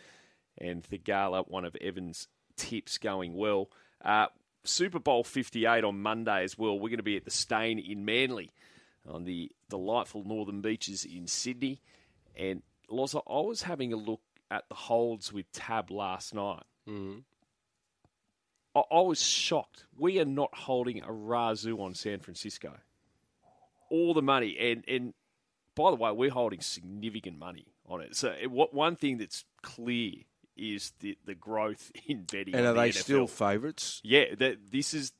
and 0.59 0.83
Theegala, 0.83 1.49
one 1.49 1.65
of 1.65 1.77
Evan's 1.77 2.29
tips 2.57 2.99
going 2.99 3.35
well. 3.35 3.71
Uh, 4.05 4.27
Super 4.65 4.99
Bowl 4.99 5.25
58 5.25 5.85
on 5.85 6.01
Monday 6.03 6.45
as 6.45 6.57
well. 6.57 6.75
We're 6.75 6.89
going 6.89 6.99
to 6.99 7.03
be 7.03 7.17
at 7.17 7.25
the 7.25 7.31
Steyne 7.31 7.79
in 7.79 8.05
Manly 8.05 8.51
on 9.09 9.25
the 9.25 9.51
delightful 9.69 10.25
northern 10.25 10.61
beaches 10.61 11.05
in 11.05 11.27
Sydney. 11.27 11.81
And 12.37 12.63
Loza, 12.91 13.23
I 13.29 13.47
was 13.47 13.63
having 13.63 13.93
a 13.93 13.97
look 13.97 14.21
at 14.51 14.69
the 14.69 14.75
holds 14.75 15.33
with 15.33 15.51
Tab 15.53 15.91
last 15.91 16.35
night. 16.35 16.63
Mm-hmm. 16.89 17.21
I, 18.75 18.81
I 18.81 19.01
was 19.01 19.23
shocked. 19.23 19.85
We 19.97 20.21
are 20.21 20.25
not 20.25 20.55
holding 20.55 21.03
a 21.03 21.09
razoo 21.09 21.81
on 21.81 21.95
San 21.95 22.21
Francisco. 22.21 22.73
All 23.91 24.15
the 24.15 24.23
money, 24.23 24.57
and 24.59 24.85
and 24.89 25.13
by 25.75 25.91
the 25.91 25.97
way, 25.97 26.11
we're 26.13 26.31
holding 26.31 26.63
significant 26.63 27.39
money 27.39 27.67
on 27.87 28.01
it. 28.01 28.17
So, 28.17 28.35
it, 28.41 28.51
what 28.51 28.73
one 28.73 28.97
thing 28.97 29.19
that's 29.19 29.45
clear 29.63 30.13
is 30.57 30.93
the 31.01 31.17
the 31.25 31.35
growth 31.35 31.91
in 32.07 32.23
betting. 32.25 32.55
And 32.55 32.67
are 32.67 32.73
the 32.75 32.81
they 32.81 32.91
NFL. 32.91 32.95
still 33.03 33.27
favourites? 33.27 34.01
Yeah, 34.05 34.35
that 34.39 34.59
this 34.71 34.95
is 34.95 35.13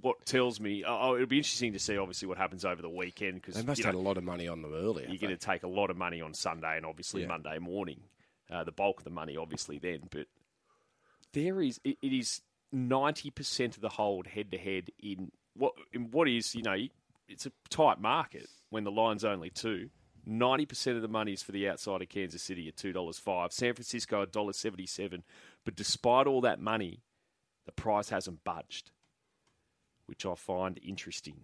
what 0.00 0.24
tells 0.24 0.58
me. 0.60 0.84
Oh, 0.86 1.14
it'll 1.14 1.26
be 1.26 1.36
interesting 1.38 1.72
to 1.74 1.78
see, 1.78 1.98
obviously, 1.98 2.26
what 2.28 2.38
happens 2.38 2.64
over 2.64 2.80
the 2.80 2.88
weekend 2.88 3.34
because 3.42 3.56
They 3.56 3.62
must 3.62 3.78
you 3.80 3.84
have 3.84 3.94
know, 3.94 4.00
had 4.00 4.04
a 4.04 4.08
lot 4.08 4.16
of 4.16 4.24
money 4.24 4.48
on 4.48 4.62
them 4.62 4.72
earlier. 4.74 5.06
you're 5.06 5.18
going 5.18 5.36
to 5.36 5.36
take 5.36 5.62
a 5.64 5.68
lot 5.68 5.90
of 5.90 5.96
money 5.98 6.22
on 6.22 6.32
Sunday 6.32 6.76
and 6.78 6.86
obviously 6.86 7.22
Yeah. 7.22 7.28
Monday 7.28 7.58
morning. 7.58 8.00
Uh, 8.50 8.64
the 8.64 8.72
bulk 8.72 8.98
of 8.98 9.04
the 9.04 9.10
money, 9.10 9.36
obviously, 9.36 9.78
then. 9.78 10.00
But 10.10 10.26
there 11.32 11.60
is 11.60 11.80
it, 11.84 11.96
it 12.02 12.12
is 12.12 12.40
ninety 12.70 13.30
percent 13.30 13.76
of 13.76 13.82
the 13.82 13.88
hold 13.88 14.26
head 14.26 14.50
to 14.52 14.58
head 14.58 14.90
in 14.98 15.30
what 15.54 15.72
in 15.92 16.10
what 16.10 16.28
is 16.28 16.54
you 16.54 16.62
know 16.62 16.76
it's 17.28 17.46
a 17.46 17.52
tight 17.70 18.00
market 18.00 18.46
when 18.70 18.84
the 18.84 18.90
line's 18.90 19.24
only 19.24 19.48
two. 19.50 19.88
Ninety 20.24 20.66
percent 20.66 20.96
of 20.96 21.02
the 21.02 21.08
money 21.08 21.32
is 21.32 21.42
for 21.42 21.52
the 21.52 21.68
outside 21.68 22.00
of 22.02 22.08
Kansas 22.08 22.42
City 22.42 22.68
at 22.68 22.76
two 22.76 22.92
dollars 22.92 23.18
five. 23.18 23.52
San 23.52 23.74
Francisco 23.74 24.22
a 24.22 24.26
dollar 24.26 24.52
seventy 24.52 24.86
seven. 24.86 25.24
But 25.64 25.74
despite 25.76 26.26
all 26.26 26.40
that 26.42 26.60
money, 26.60 27.00
the 27.66 27.72
price 27.72 28.08
hasn't 28.10 28.44
budged, 28.44 28.90
which 30.06 30.24
I 30.24 30.34
find 30.34 30.78
interesting. 30.82 31.40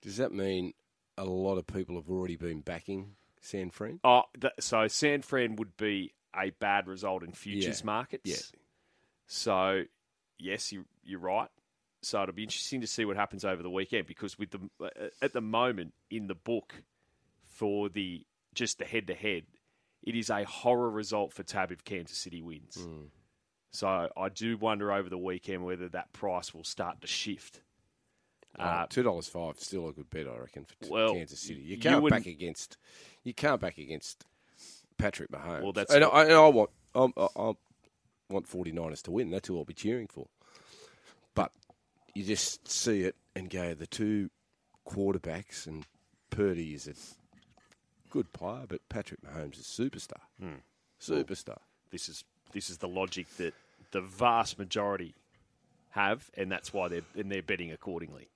Does 0.00 0.16
that 0.16 0.32
mean 0.32 0.74
a 1.16 1.24
lot 1.24 1.58
of 1.58 1.66
people 1.66 1.94
have 1.96 2.10
already 2.10 2.36
been 2.36 2.60
backing 2.60 3.14
San 3.40 3.70
Fran? 3.70 4.00
Oh, 4.02 4.22
th- 4.40 4.54
so 4.60 4.88
San 4.88 5.22
Fran 5.22 5.56
would 5.56 5.76
be 5.76 6.12
a 6.34 6.50
bad 6.50 6.88
result 6.88 7.22
in 7.22 7.32
futures 7.32 7.80
Yeah. 7.80 7.86
markets. 7.86 8.22
Yeah. 8.28 8.58
So, 9.26 9.84
yes, 10.38 10.72
you, 10.72 10.84
you're 11.04 11.20
right. 11.20 11.48
So 12.02 12.22
it'll 12.22 12.34
be 12.34 12.42
interesting 12.42 12.80
to 12.80 12.86
see 12.86 13.04
what 13.04 13.16
happens 13.16 13.44
over 13.44 13.62
the 13.62 13.70
weekend 13.70 14.06
because 14.08 14.36
with 14.38 14.50
the 14.50 14.58
uh, 14.84 14.88
at 15.20 15.32
the 15.32 15.40
moment 15.40 15.94
in 16.10 16.26
the 16.26 16.34
book 16.34 16.82
for 17.62 17.88
the 17.88 18.26
just 18.54 18.78
the 18.78 18.84
head 18.84 19.06
to 19.06 19.14
head, 19.14 19.44
it 20.02 20.16
is 20.16 20.30
a 20.30 20.42
horror 20.42 20.90
result 20.90 21.32
for 21.32 21.44
Tab 21.44 21.70
if 21.70 21.84
Kansas 21.84 22.18
City 22.18 22.42
wins. 22.42 22.74
Hmm. 22.74 23.04
So 23.70 24.08
I 24.16 24.28
do 24.30 24.56
wonder 24.56 24.90
over 24.90 25.08
the 25.08 25.16
weekend 25.16 25.64
whether 25.64 25.88
that 25.90 26.12
price 26.12 26.52
will 26.52 26.64
start 26.64 27.00
to 27.02 27.06
shift. 27.06 27.60
Uh, 28.58 28.86
Two 28.86 29.04
dollars 29.04 29.28
five, 29.28 29.60
still 29.60 29.88
a 29.88 29.92
good 29.92 30.10
bet, 30.10 30.26
I 30.26 30.38
reckon, 30.38 30.64
for 30.64 30.74
t- 30.84 30.90
well, 30.90 31.14
Kansas 31.14 31.38
City. 31.38 31.60
You 31.60 31.76
you 31.76 31.78
can't 31.78 32.02
wouldn't- 32.02 32.24
back 32.24 32.30
against. 32.32 32.78
You 33.22 33.32
can't 33.32 33.60
back 33.60 33.78
against 33.78 34.24
Patrick 34.98 35.30
Mahomes. 35.30 35.62
Well, 35.62 35.72
that's 35.72 35.94
and, 35.94 36.02
I, 36.02 36.24
and 36.24 36.32
I 36.32 36.48
want. 36.48 36.70
I'm, 36.96 37.12
I, 37.16 37.28
I 37.36 37.52
want 38.28 38.48
49ers 38.48 39.02
to 39.02 39.12
win. 39.12 39.30
That's 39.30 39.46
who 39.46 39.56
I'll 39.56 39.64
be 39.64 39.72
cheering 39.72 40.08
for. 40.08 40.26
But 41.36 41.52
you 42.12 42.24
just 42.24 42.66
see 42.68 43.02
it 43.02 43.14
and 43.36 43.48
go 43.48 43.72
the 43.72 43.86
two 43.86 44.30
quarterbacks, 44.86 45.68
and 45.68 45.86
Purdy 46.30 46.74
is 46.74 46.88
a 46.88 46.94
good 48.12 48.32
player, 48.32 48.64
but 48.68 48.88
Patrick 48.88 49.20
Mahomes 49.22 49.58
is 49.58 49.66
superstar. 49.66 50.20
Hmm. 50.38 50.60
Superstar. 51.00 51.58
this 51.90 52.08
is 52.08 52.24
this 52.52 52.70
is 52.70 52.78
the 52.78 52.86
logic 52.86 53.26
that 53.38 53.54
the 53.90 54.00
vast 54.00 54.58
majority 54.58 55.14
have, 55.90 56.30
and 56.36 56.52
that's 56.52 56.72
why 56.72 56.88
they're 56.88 57.02
and 57.16 57.32
they're 57.32 57.42
betting 57.42 57.72
accordingly. 57.72 58.28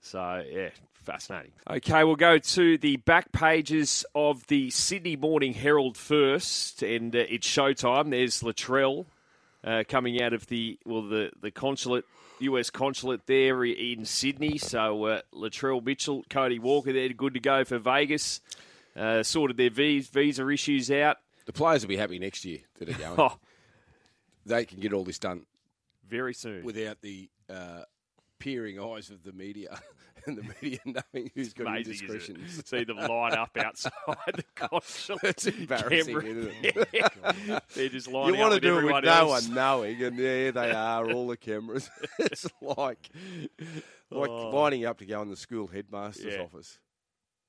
So 0.00 0.44
yeah, 0.50 0.68
fascinating. 0.92 1.52
Okay, 1.68 2.04
we'll 2.04 2.16
go 2.16 2.38
to 2.38 2.78
the 2.78 2.96
back 2.96 3.32
pages 3.32 4.04
of 4.14 4.46
the 4.48 4.68
Sydney 4.70 5.16
Morning 5.16 5.54
Herald 5.54 5.96
first, 5.96 6.82
and 6.82 7.16
uh, 7.16 7.20
it's 7.28 7.48
showtime. 7.48 8.10
There's 8.10 8.42
Latrell 8.42 9.06
uh, 9.64 9.84
coming 9.88 10.20
out 10.20 10.34
of 10.34 10.46
the 10.48 10.78
well 10.84 11.02
the 11.02 11.32
the 11.40 11.50
consulate. 11.50 12.04
US 12.40 12.68
consulate 12.68 13.26
there 13.26 13.64
in 13.64 14.04
Sydney. 14.04 14.58
So 14.58 15.04
uh, 15.04 15.20
Latrell 15.32 15.82
Mitchell, 15.82 16.24
Cody 16.28 16.58
Walker, 16.58 16.92
they're 16.92 17.08
good 17.10 17.34
to 17.34 17.40
go 17.40 17.64
for 17.64 17.78
Vegas. 17.78 18.40
Uh, 18.96 19.22
sorted 19.22 19.56
their 19.56 19.70
vis- 19.70 20.08
visa 20.08 20.48
issues 20.48 20.90
out. 20.90 21.16
The 21.46 21.52
players 21.52 21.82
will 21.82 21.88
be 21.88 21.96
happy 21.96 22.18
next 22.18 22.44
year 22.44 22.60
that 22.78 22.88
are 22.88 22.92
going. 22.92 23.16
Oh, 23.18 23.36
They 24.46 24.64
can 24.64 24.78
get 24.80 24.92
all 24.92 25.04
this 25.04 25.18
done 25.18 25.46
very 26.08 26.32
soon. 26.34 26.64
without 26.64 27.00
the 27.00 27.28
uh, 27.50 27.82
peering 28.38 28.78
eyes 28.78 29.10
of 29.10 29.22
the 29.24 29.32
media 29.32 29.80
and 30.26 30.36
the 30.38 30.44
media 30.62 30.78
knowing 30.84 31.30
who's 31.34 31.52
got 31.54 31.66
Amazing, 31.66 31.94
indiscretions. 31.94 32.62
See 32.66 32.84
them 32.84 32.98
line 32.98 33.32
up 33.34 33.56
outside 33.56 33.92
the 34.34 34.44
consulate. 34.54 35.22
It's 35.24 35.46
embarrassing, 35.46 36.16
isn't 36.22 36.52
it? 36.62 37.62
They're 37.74 37.88
just 37.88 38.06
You 38.06 38.12
want 38.14 38.36
up 38.40 38.52
to 38.52 38.60
do 38.60 38.78
it 38.78 38.84
with 38.84 39.04
no 39.04 39.10
else. 39.10 39.46
one 39.48 39.54
knowing, 39.54 40.02
and 40.02 40.18
there 40.18 40.52
they 40.52 40.70
are, 40.70 41.10
all 41.10 41.26
the 41.28 41.36
cameras. 41.36 41.90
it's 42.18 42.46
like 42.60 43.08
like 44.10 44.30
Oh. 44.30 44.50
lining 44.50 44.84
up 44.84 44.98
to 44.98 45.06
go 45.06 45.20
in 45.22 45.30
the 45.30 45.36
school 45.36 45.66
headmaster's 45.66 46.34
Yeah. 46.34 46.42
office. 46.42 46.78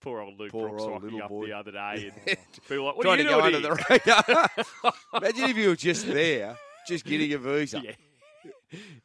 Poor 0.05 0.21
old 0.21 0.39
Luke 0.39 0.51
Poor 0.51 0.69
Brooks 0.69 0.83
old 0.83 1.03
rocking 1.03 1.19
up 1.21 1.29
boy. 1.29 1.47
the 1.47 1.53
other 1.53 1.71
day 1.71 2.11
and 2.27 2.37
feel 2.61 2.85
like, 2.85 2.95
what 2.95 3.01
Trying 3.03 3.15
are 3.15 3.17
to 3.17 3.23
you 3.23 3.29
go 3.29 3.41
doing 3.41 3.55
under 3.55 3.67
here? 3.67 3.75
the 3.75 4.53
radar. 4.83 4.93
Imagine 5.21 5.49
if 5.49 5.57
you 5.57 5.69
were 5.69 5.75
just 5.75 6.05
there, 6.07 6.55
just 6.87 7.03
getting 7.05 7.33
a 7.33 7.37
visa. 7.39 7.81
Yeah. 7.83 7.91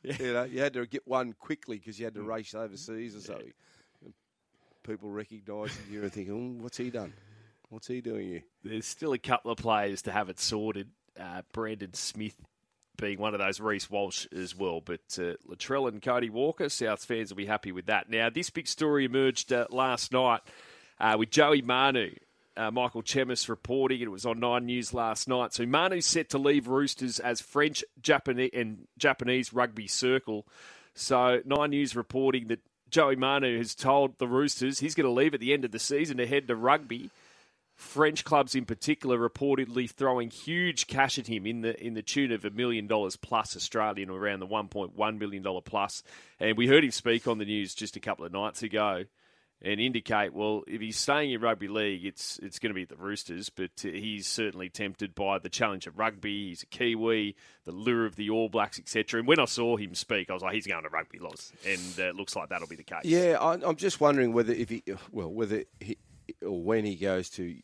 You 0.02 0.32
know, 0.34 0.42
you 0.44 0.60
had 0.60 0.74
to 0.74 0.86
get 0.86 1.06
one 1.08 1.32
quickly 1.32 1.78
because 1.78 1.98
you 1.98 2.04
had 2.04 2.12
Mm. 2.14 2.18
to 2.18 2.22
race 2.24 2.54
overseas 2.54 3.16
or 3.16 3.20
something. 3.20 3.52
People 4.82 5.10
recognising 5.10 5.84
you 5.90 6.02
and 6.02 6.12
thinking, 6.12 6.56
oh, 6.58 6.62
"What's 6.62 6.78
he 6.78 6.90
done? 6.90 7.12
What's 7.68 7.86
he 7.86 8.00
doing 8.00 8.28
here?" 8.28 8.42
There's 8.64 8.86
still 8.86 9.12
a 9.12 9.18
couple 9.18 9.50
of 9.50 9.58
players 9.58 10.02
to 10.02 10.12
have 10.12 10.28
it 10.30 10.38
sorted. 10.40 10.88
Uh, 11.18 11.42
Brandon 11.52 11.92
Smith 11.94 12.34
being 12.96 13.18
one 13.18 13.34
of 13.34 13.40
those, 13.40 13.60
Reece 13.60 13.88
Walsh 13.90 14.26
as 14.34 14.56
well. 14.56 14.80
But 14.80 15.00
uh, 15.18 15.34
Latrell 15.48 15.88
and 15.88 16.00
Cody 16.02 16.30
Walker, 16.30 16.66
Souths 16.66 17.04
fans 17.06 17.30
will 17.30 17.36
be 17.36 17.46
happy 17.46 17.72
with 17.72 17.86
that. 17.86 18.08
Now, 18.10 18.30
this 18.30 18.50
big 18.50 18.66
story 18.66 19.04
emerged 19.04 19.52
uh, 19.52 19.66
last 19.70 20.12
night 20.12 20.40
uh, 21.00 21.16
with 21.18 21.30
Joey 21.30 21.62
Manu. 21.62 22.14
Uh, 22.56 22.70
Michael 22.70 23.02
Chammas 23.02 23.48
reporting, 23.48 24.00
it 24.00 24.10
was 24.10 24.26
on 24.26 24.38
Nine 24.38 24.66
News 24.66 24.92
last 24.92 25.28
night. 25.28 25.54
So 25.54 25.64
Manu's 25.64 26.04
set 26.04 26.28
to 26.30 26.38
leave 26.38 26.68
Roosters 26.68 27.18
as 27.18 27.40
French, 27.40 27.82
Japanese, 28.02 28.50
and 28.52 28.86
Japanese 28.98 29.52
rugby 29.52 29.86
circle. 29.86 30.46
So 30.94 31.40
Nine 31.46 31.70
News 31.70 31.96
reporting 31.96 32.48
that 32.48 32.60
Joey 32.90 33.16
Manu 33.16 33.56
has 33.56 33.74
told 33.74 34.18
the 34.18 34.26
Roosters 34.26 34.80
he's 34.80 34.94
going 34.94 35.06
to 35.06 35.12
leave 35.12 35.32
at 35.32 35.40
the 35.40 35.54
end 35.54 35.64
of 35.64 35.70
the 35.70 35.78
season 35.78 36.18
to 36.18 36.26
head 36.26 36.48
to 36.48 36.56
rugby. 36.56 37.10
French 37.76 38.24
clubs 38.24 38.54
in 38.54 38.66
particular 38.66 39.16
reportedly 39.16 39.88
throwing 39.88 40.28
huge 40.28 40.86
cash 40.86 41.18
at 41.18 41.28
him 41.28 41.46
in 41.46 41.62
the 41.62 41.82
in 41.82 41.94
the 41.94 42.02
tune 42.02 42.30
of 42.30 42.44
a 42.44 42.50
million 42.50 42.86
dollars 42.86 43.16
plus 43.16 43.56
Australian, 43.56 44.10
around 44.10 44.40
the 44.40 44.46
one 44.46 44.68
point 44.68 44.94
one 44.94 45.18
million 45.18 45.42
dollar 45.42 45.62
plus. 45.62 46.02
And 46.38 46.58
we 46.58 46.66
heard 46.66 46.84
him 46.84 46.90
speak 46.90 47.26
on 47.26 47.38
the 47.38 47.46
news 47.46 47.74
just 47.74 47.96
a 47.96 48.00
couple 48.00 48.26
of 48.26 48.32
nights 48.32 48.62
ago, 48.62 49.04
and 49.62 49.80
indicate, 49.80 50.32
well, 50.32 50.62
if 50.66 50.80
he's 50.80 50.96
staying 50.96 51.32
in 51.32 51.40
rugby 51.40 51.68
league, 51.68 52.04
it's 52.04 52.38
it's 52.42 52.58
going 52.58 52.70
to 52.70 52.74
be 52.74 52.82
at 52.82 52.88
the 52.88 52.96
Roosters, 52.96 53.50
but 53.50 53.70
uh, 53.84 53.88
he's 53.88 54.26
certainly 54.26 54.68
tempted 54.68 55.14
by 55.14 55.38
the 55.38 55.48
challenge 55.50 55.86
of 55.86 55.98
rugby. 55.98 56.48
He's 56.48 56.62
a 56.62 56.66
Kiwi, 56.66 57.36
the 57.64 57.72
lure 57.72 58.06
of 58.06 58.16
the 58.16 58.30
All 58.30 58.48
Blacks, 58.48 58.78
etc. 58.78 59.20
And 59.20 59.28
when 59.28 59.38
I 59.38 59.44
saw 59.44 59.76
him 59.76 59.94
speak, 59.94 60.30
I 60.30 60.34
was 60.34 60.42
like, 60.42 60.54
he's 60.54 60.66
going 60.66 60.82
to 60.84 60.88
rugby, 60.88 61.18
Loz, 61.18 61.52
and 61.66 61.80
uh, 61.98 62.08
it 62.08 62.14
looks 62.16 62.34
like 62.34 62.48
that'll 62.48 62.68
be 62.68 62.76
the 62.76 62.84
case. 62.84 63.04
Yeah, 63.04 63.36
I, 63.40 63.54
I'm 63.54 63.76
just 63.76 64.00
wondering 64.00 64.32
whether 64.32 64.52
if 64.52 64.70
he, 64.70 64.82
well, 65.12 65.30
whether 65.30 65.64
he 65.78 65.98
or 66.42 66.62
when 66.62 66.84
he 66.84 66.96
goes 66.96 67.28
to 67.30 67.56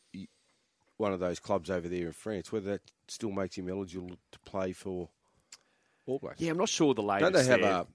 one 0.99 1.13
of 1.13 1.21
those 1.21 1.41
clubs 1.41 1.71
over 1.71 1.89
there 1.89 2.07
in 2.07 2.13
France, 2.13 2.51
whether 2.53 2.73
that 2.73 2.81
still 3.09 3.31
makes 3.31 3.57
him 3.57 3.69
eligible 3.69 4.11
to 4.33 4.39
play 4.41 4.73
for 4.73 5.09
All 6.07 6.19
Blacks. 6.19 6.41
yeah. 6.41 6.51
I'm 6.51 6.59
not 6.59 6.69
sure 6.69 6.95
the 6.95 7.03
latest. 7.03 7.33
Don't 7.33 7.43
they 7.45 7.51
have 7.51 7.61
there. 7.61 7.73
a, 7.73 7.87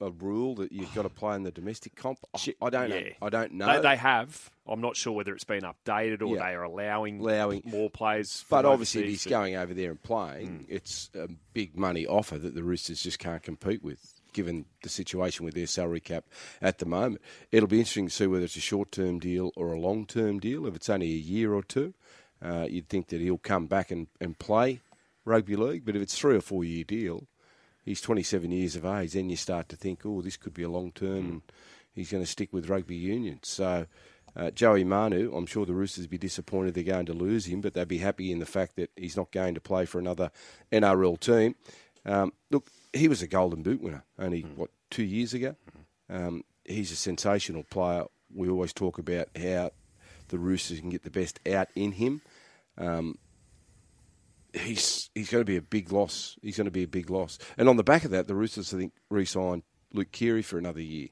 a 0.00 0.10
rule 0.10 0.54
that 0.56 0.72
you've 0.72 0.94
got 0.94 1.02
to 1.02 1.08
play 1.08 1.34
in 1.36 1.42
the 1.42 1.50
domestic 1.50 1.94
comp? 1.94 2.18
I- 2.34 2.54
I 2.62 2.70
don't 2.70 2.90
yeah. 2.90 3.00
know. 3.00 3.06
I 3.22 3.28
don't 3.28 3.52
know. 3.52 3.66
They, 3.76 3.88
they 3.90 3.96
have. 3.96 4.50
I'm 4.66 4.80
not 4.80 4.96
sure 4.96 5.12
whether 5.12 5.34
it's 5.34 5.44
been 5.44 5.62
updated 5.62 6.22
or 6.22 6.36
Yeah. 6.36 6.44
they 6.46 6.54
are 6.54 6.62
allowing, 6.62 7.20
Allowing- 7.20 7.62
more 7.64 7.90
players. 7.90 8.44
but 8.48 8.64
obviously, 8.64 9.02
if 9.02 9.08
he's 9.08 9.26
going 9.26 9.56
over 9.56 9.74
there 9.74 9.90
and 9.90 10.02
playing, 10.02 10.66
it's 10.68 11.10
a 11.14 11.28
big 11.52 11.76
money 11.76 12.06
offer 12.06 12.38
that 12.38 12.54
the 12.54 12.62
Roosters 12.62 13.02
just 13.02 13.18
can't 13.18 13.42
compete 13.42 13.82
with, 13.82 14.14
given 14.32 14.64
the 14.82 14.88
situation 14.88 15.44
with 15.44 15.54
their 15.54 15.66
salary 15.66 16.00
cap 16.00 16.24
at 16.62 16.78
the 16.78 16.86
moment. 16.86 17.20
It'll 17.50 17.66
be 17.68 17.78
interesting 17.78 18.06
to 18.06 18.12
see 18.14 18.26
whether 18.26 18.44
it's 18.44 18.56
a 18.56 18.60
short 18.60 18.92
term 18.92 19.18
deal 19.18 19.52
or 19.56 19.72
a 19.72 19.78
long 19.80 20.06
term 20.06 20.38
deal. 20.38 20.66
If 20.66 20.76
it's 20.76 20.88
only 20.88 21.06
a 21.12 21.16
year 21.16 21.52
or 21.52 21.62
two, 21.62 21.94
uh, 22.40 22.66
you'd 22.70 22.88
think 22.88 23.08
that 23.08 23.20
he'll 23.20 23.38
come 23.38 23.66
back 23.66 23.90
and, 23.90 24.06
and 24.20 24.38
play 24.38 24.80
rugby 25.24 25.56
league. 25.56 25.84
But 25.84 25.96
if 25.96 26.02
it's 26.02 26.16
three 26.18 26.36
or 26.36 26.40
four 26.40 26.64
year 26.64 26.84
deal, 26.84 27.26
he's 27.84 28.00
27 28.00 28.50
years 28.50 28.76
of 28.76 28.84
age, 28.84 29.12
then 29.12 29.30
you 29.30 29.36
start 29.36 29.68
to 29.70 29.76
think, 29.76 30.00
oh, 30.04 30.22
this 30.22 30.36
could 30.36 30.54
be 30.54 30.62
a 30.62 30.68
long 30.68 30.92
term, 30.92 31.16
and 31.16 31.42
he's 31.92 32.10
going 32.10 32.22
to 32.22 32.30
stick 32.30 32.52
with 32.52 32.68
rugby 32.68 32.96
union. 32.96 33.40
So, 33.42 33.86
uh, 34.36 34.50
Joey 34.50 34.84
Manu, 34.84 35.34
I'm 35.34 35.46
sure 35.46 35.66
the 35.66 35.74
Roosters 35.74 36.04
would 36.04 36.10
be 36.10 36.18
disappointed 36.18 36.74
they're 36.74 36.84
going 36.84 37.06
to 37.06 37.12
lose 37.12 37.46
him, 37.46 37.60
but 37.60 37.74
they'd 37.74 37.88
be 37.88 37.98
happy 37.98 38.30
in 38.30 38.38
the 38.38 38.46
fact 38.46 38.76
that 38.76 38.90
he's 38.96 39.16
not 39.16 39.32
going 39.32 39.54
to 39.54 39.60
play 39.60 39.86
for 39.86 39.98
another 39.98 40.30
NRL 40.70 41.18
team. 41.18 41.56
Um, 42.06 42.32
look, 42.50 42.68
he 42.92 43.08
was 43.08 43.22
a 43.22 43.26
Golden 43.26 43.62
Boot 43.62 43.82
winner 43.82 44.04
only, 44.18 44.42
what, 44.42 44.70
two 44.90 45.04
years 45.04 45.34
ago? 45.34 45.56
Um, 46.08 46.44
he's 46.64 46.92
a 46.92 46.96
sensational 46.96 47.64
player. 47.64 48.04
We 48.34 48.48
always 48.48 48.72
talk 48.72 48.98
about 48.98 49.28
how 49.36 49.70
the 50.28 50.38
Roosters 50.38 50.80
can 50.80 50.90
get 50.90 51.02
the 51.02 51.10
best 51.10 51.40
out 51.48 51.68
in 51.74 51.92
him. 51.92 52.22
Um, 52.78 53.18
he's 54.54 55.10
he's 55.14 55.30
going 55.30 55.42
to 55.42 55.46
be 55.46 55.56
a 55.56 55.62
big 55.62 55.92
loss. 55.92 56.36
He's 56.42 56.56
going 56.56 56.66
to 56.66 56.70
be 56.70 56.82
a 56.82 56.88
big 56.88 57.10
loss. 57.10 57.38
And 57.56 57.68
on 57.68 57.76
the 57.76 57.84
back 57.84 58.04
of 58.04 58.10
that, 58.10 58.26
the 58.26 58.34
Roosters 58.34 58.72
I 58.74 58.78
think 58.78 58.92
re-signed 59.08 59.62
Luke 59.92 60.12
Keary 60.12 60.42
for 60.42 60.58
another 60.58 60.82
year, 60.82 61.08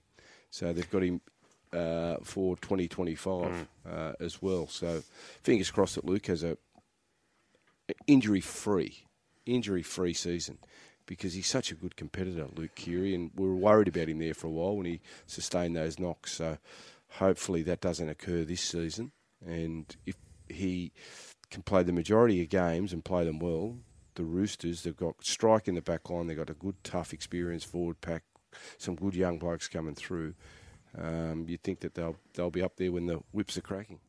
so 0.50 0.72
they've 0.72 0.90
got 0.90 1.02
him 1.02 1.20
uh, 1.72 2.16
for 2.22 2.56
2025 2.56 3.68
uh, 3.88 4.12
as 4.20 4.40
well. 4.40 4.66
So 4.68 5.02
fingers 5.42 5.70
crossed 5.70 5.96
that 5.96 6.04
Luke 6.04 6.26
has 6.26 6.42
a 6.42 6.56
injury 8.06 8.40
free, 8.40 9.04
injury 9.46 9.82
free 9.82 10.14
season. 10.14 10.58
Because 11.06 11.32
he's 11.32 11.46
such 11.46 11.72
a 11.72 11.74
good 11.74 11.96
competitor, 11.96 12.48
Luke 12.54 12.74
Keary, 12.74 13.14
and 13.14 13.30
we 13.34 13.46
were 13.46 13.56
worried 13.56 13.88
about 13.88 14.10
him 14.10 14.18
there 14.18 14.34
for 14.34 14.46
a 14.46 14.50
while 14.50 14.76
when 14.76 14.84
he 14.84 15.00
sustained 15.26 15.74
those 15.74 15.98
knocks. 15.98 16.32
So 16.32 16.58
hopefully 17.12 17.62
that 17.62 17.80
doesn't 17.80 18.10
occur 18.10 18.44
this 18.44 18.60
season. 18.60 19.12
And 19.42 19.86
if 20.04 20.16
he 20.48 20.92
can 21.50 21.62
play 21.62 21.82
the 21.82 21.92
majority 21.92 22.42
of 22.42 22.48
games 22.48 22.92
and 22.92 23.04
play 23.04 23.24
them 23.24 23.38
well, 23.38 23.76
the 24.14 24.24
Roosters, 24.24 24.82
they've 24.82 24.96
got 24.96 25.14
strike 25.24 25.68
in 25.68 25.74
the 25.74 25.80
back 25.80 26.10
line, 26.10 26.26
they've 26.26 26.36
got 26.36 26.50
a 26.50 26.54
good, 26.54 26.74
tough, 26.82 27.12
experienced 27.12 27.66
forward 27.66 28.00
pack, 28.00 28.24
some 28.76 28.96
good 28.96 29.14
young 29.14 29.38
blokes 29.38 29.68
coming 29.68 29.94
through. 29.94 30.34
Um, 30.96 31.44
you'd 31.46 31.62
think 31.62 31.80
that 31.80 31.94
they'll 31.94 32.16
they'll 32.34 32.50
be 32.50 32.62
up 32.62 32.76
there 32.76 32.90
when 32.90 33.06
the 33.06 33.20
whips 33.32 33.56
are 33.56 33.62
cracking. 33.62 34.00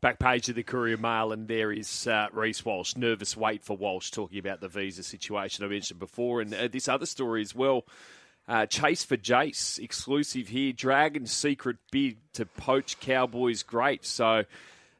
Back 0.00 0.18
page 0.18 0.48
of 0.48 0.54
the 0.54 0.62
Courier 0.62 0.96
Mail, 0.96 1.32
and 1.32 1.46
there 1.46 1.70
is 1.70 2.06
uh, 2.06 2.28
Reece 2.32 2.64
Walsh. 2.64 2.96
Nervous 2.96 3.36
wait 3.36 3.62
for 3.62 3.76
Walsh 3.76 4.10
talking 4.10 4.38
about 4.38 4.62
the 4.62 4.68
visa 4.68 5.02
situation 5.02 5.64
I 5.64 5.68
mentioned 5.68 6.00
before, 6.00 6.40
and 6.40 6.54
uh, 6.54 6.68
this 6.68 6.88
other 6.88 7.06
story 7.06 7.42
as 7.42 7.54
well. 7.54 7.84
Uh, 8.48 8.64
Chase 8.64 9.04
for 9.04 9.18
Jace, 9.18 9.78
exclusive 9.78 10.48
here. 10.48 10.72
Dragon's 10.72 11.32
secret 11.32 11.76
bid 11.90 12.16
to 12.32 12.46
poach 12.46 12.98
Cowboys 12.98 13.62
great. 13.62 14.06
So, 14.06 14.44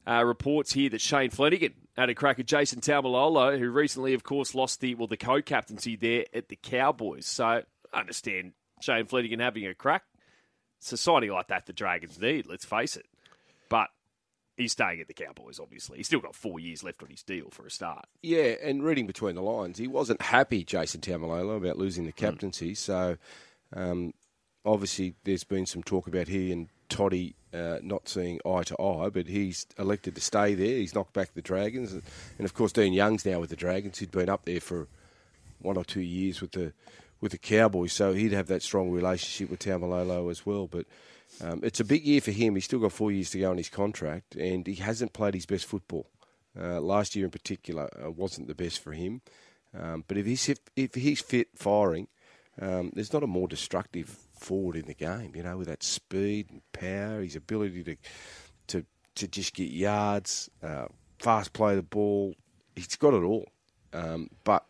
uh, 0.06 0.24
reports 0.24 0.74
here 0.74 0.90
that 0.90 1.00
Shane 1.00 1.30
Flanagan 1.30 1.72
had 1.96 2.10
a 2.10 2.14
crack 2.14 2.38
at 2.38 2.46
Jason 2.46 2.80
Taumalolo, 2.80 3.58
who 3.58 3.70
recently, 3.70 4.14
of 4.14 4.22
course, 4.22 4.54
lost 4.54 4.80
the 4.80 4.94
well 4.94 5.06
the 5.06 5.16
co-captaincy 5.16 5.96
there 5.96 6.24
at 6.32 6.48
the 6.48 6.56
Cowboys. 6.56 7.26
So, 7.26 7.44
I 7.44 7.64
understand 7.92 8.52
Shane 8.80 9.06
Flanagan 9.06 9.40
having 9.40 9.66
a 9.66 9.74
crack. 9.74 10.04
Society 10.80 11.30
like 11.30 11.48
that 11.48 11.66
the 11.66 11.72
Dragons 11.74 12.18
need. 12.18 12.46
Let's 12.46 12.64
face 12.64 12.96
it, 12.96 13.06
but 13.68 13.88
he's 14.56 14.72
staying 14.72 15.00
at 15.00 15.08
the 15.08 15.14
Cowboys. 15.14 15.60
Obviously, 15.60 15.98
he's 15.98 16.06
still 16.06 16.20
got 16.20 16.34
four 16.34 16.58
years 16.58 16.82
left 16.82 17.02
on 17.02 17.10
his 17.10 17.22
deal 17.22 17.50
for 17.50 17.66
a 17.66 17.70
start. 17.70 18.06
Yeah, 18.22 18.54
and 18.62 18.82
reading 18.82 19.06
between 19.06 19.34
the 19.34 19.42
lines, 19.42 19.78
he 19.78 19.86
wasn't 19.86 20.22
happy, 20.22 20.64
Jason 20.64 21.00
Taumalolo, 21.00 21.56
about 21.56 21.76
losing 21.76 22.06
the 22.06 22.12
captaincy. 22.12 22.74
So, 22.74 23.18
um, 23.74 24.14
obviously, 24.64 25.14
there's 25.24 25.44
been 25.44 25.66
some 25.66 25.82
talk 25.82 26.06
about 26.06 26.28
he 26.28 26.50
and 26.50 26.68
Toddy 26.90 27.34
uh, 27.54 27.78
not 27.82 28.08
seeing 28.08 28.40
eye 28.46 28.62
to 28.64 28.80
eye, 28.80 29.08
but 29.08 29.26
he's 29.26 29.66
elected 29.78 30.14
to 30.14 30.20
stay 30.20 30.54
there. 30.54 30.76
He's 30.76 30.94
knocked 30.94 31.12
back 31.12 31.34
the 31.34 31.42
Dragons, 31.42 31.92
and 31.92 32.02
of 32.44 32.54
course, 32.54 32.72
Dean 32.72 32.92
Young's 32.92 33.24
now 33.24 33.40
with 33.40 33.50
the 33.50 33.56
Dragons. 33.56 33.98
He'd 33.98 34.10
been 34.10 34.28
up 34.28 34.44
there 34.44 34.60
for 34.60 34.86
one 35.60 35.76
or 35.76 35.84
two 35.84 36.00
years 36.00 36.40
with 36.40 36.52
the 36.52 36.72
with 37.20 37.32
the 37.32 37.38
Cowboys, 37.38 37.92
so 37.92 38.12
he'd 38.12 38.32
have 38.32 38.46
that 38.48 38.62
strong 38.62 38.90
relationship 38.90 39.50
with 39.50 39.60
Taumalolo 39.60 40.30
as 40.30 40.46
well. 40.46 40.66
But 40.66 40.86
um, 41.42 41.60
it's 41.62 41.80
a 41.80 41.84
big 41.84 42.04
year 42.04 42.20
for 42.20 42.30
him. 42.30 42.54
He's 42.54 42.64
still 42.64 42.78
got 42.78 42.92
four 42.92 43.12
years 43.12 43.30
to 43.30 43.40
go 43.40 43.50
on 43.50 43.58
his 43.58 43.68
contract, 43.68 44.36
and 44.36 44.66
he 44.66 44.76
hasn't 44.76 45.12
played 45.12 45.34
his 45.34 45.46
best 45.46 45.66
football. 45.66 46.06
Uh, 46.58 46.80
last 46.80 47.14
year 47.14 47.26
in 47.26 47.30
particular 47.30 47.88
uh, 48.04 48.10
wasn't 48.10 48.48
the 48.48 48.54
best 48.54 48.80
for 48.80 48.92
him. 48.92 49.20
Um, 49.78 50.04
but 50.08 50.16
if 50.16 50.26
he's 50.26 50.48
if, 50.48 50.58
if 50.76 50.94
he's 50.94 51.20
fit 51.20 51.48
firing, 51.54 52.08
um, 52.60 52.90
there's 52.94 53.12
not 53.12 53.22
a 53.22 53.28
more 53.28 53.46
destructive 53.46 54.18
forward 54.40 54.76
in 54.76 54.86
the 54.86 54.94
game. 54.94 55.32
You 55.34 55.42
know, 55.42 55.58
with 55.58 55.68
that 55.68 55.82
speed 55.82 56.50
and 56.50 56.62
power, 56.72 57.22
his 57.22 57.36
ability 57.36 57.84
to 57.84 57.96
to 58.68 58.86
to 59.16 59.28
just 59.28 59.54
get 59.54 59.70
yards, 59.70 60.50
uh, 60.62 60.86
fast 61.18 61.52
play 61.52 61.76
the 61.76 61.82
ball. 61.82 62.34
He's 62.74 62.96
got 62.96 63.14
it 63.14 63.22
all. 63.22 63.48
Um, 63.92 64.30
but 64.44 64.64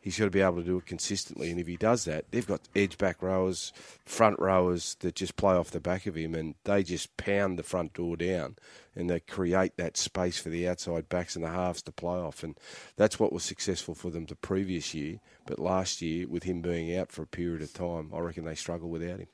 he's 0.00 0.18
got 0.18 0.26
to 0.26 0.30
be 0.30 0.40
able 0.40 0.56
to 0.56 0.62
do 0.62 0.78
it 0.78 0.86
consistently. 0.86 1.50
And 1.50 1.58
if 1.58 1.66
he 1.66 1.76
does 1.76 2.04
that, 2.04 2.26
they've 2.30 2.46
got 2.46 2.60
edge 2.76 2.98
back 2.98 3.22
rowers, 3.22 3.72
front 4.04 4.38
rowers 4.38 4.96
that 5.00 5.14
just 5.14 5.36
play 5.36 5.54
off 5.54 5.70
the 5.70 5.80
back 5.80 6.06
of 6.06 6.16
him, 6.16 6.34
and 6.34 6.54
they 6.64 6.82
just 6.82 7.16
pound 7.16 7.58
the 7.58 7.62
front 7.62 7.94
door 7.94 8.16
down, 8.16 8.56
and 8.94 9.08
they 9.08 9.20
create 9.20 9.76
that 9.76 9.96
space 9.96 10.38
for 10.38 10.50
the 10.50 10.68
outside 10.68 11.08
backs 11.08 11.34
and 11.34 11.44
the 11.44 11.50
halves 11.50 11.82
to 11.82 11.92
play 11.92 12.18
off. 12.18 12.42
And 12.42 12.56
that's 12.96 13.18
what 13.18 13.32
was 13.32 13.42
successful 13.42 13.94
for 13.94 14.10
them 14.10 14.26
the 14.26 14.36
previous 14.36 14.92
year. 14.92 15.20
But 15.46 15.58
last 15.58 16.02
year, 16.02 16.28
with 16.28 16.42
him 16.42 16.60
being 16.60 16.96
out 16.96 17.10
for 17.10 17.22
a 17.22 17.26
period 17.26 17.62
of 17.62 17.72
time, 17.72 18.10
I 18.14 18.18
reckon 18.18 18.44
they 18.44 18.54
struggle 18.54 18.90
without 18.90 19.20
him. 19.20 19.28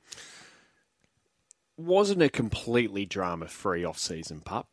wasn't 1.77 2.23
a 2.23 2.29
completely 2.29 3.05
drama-free 3.05 3.85
off-season 3.85 4.41
pup. 4.41 4.69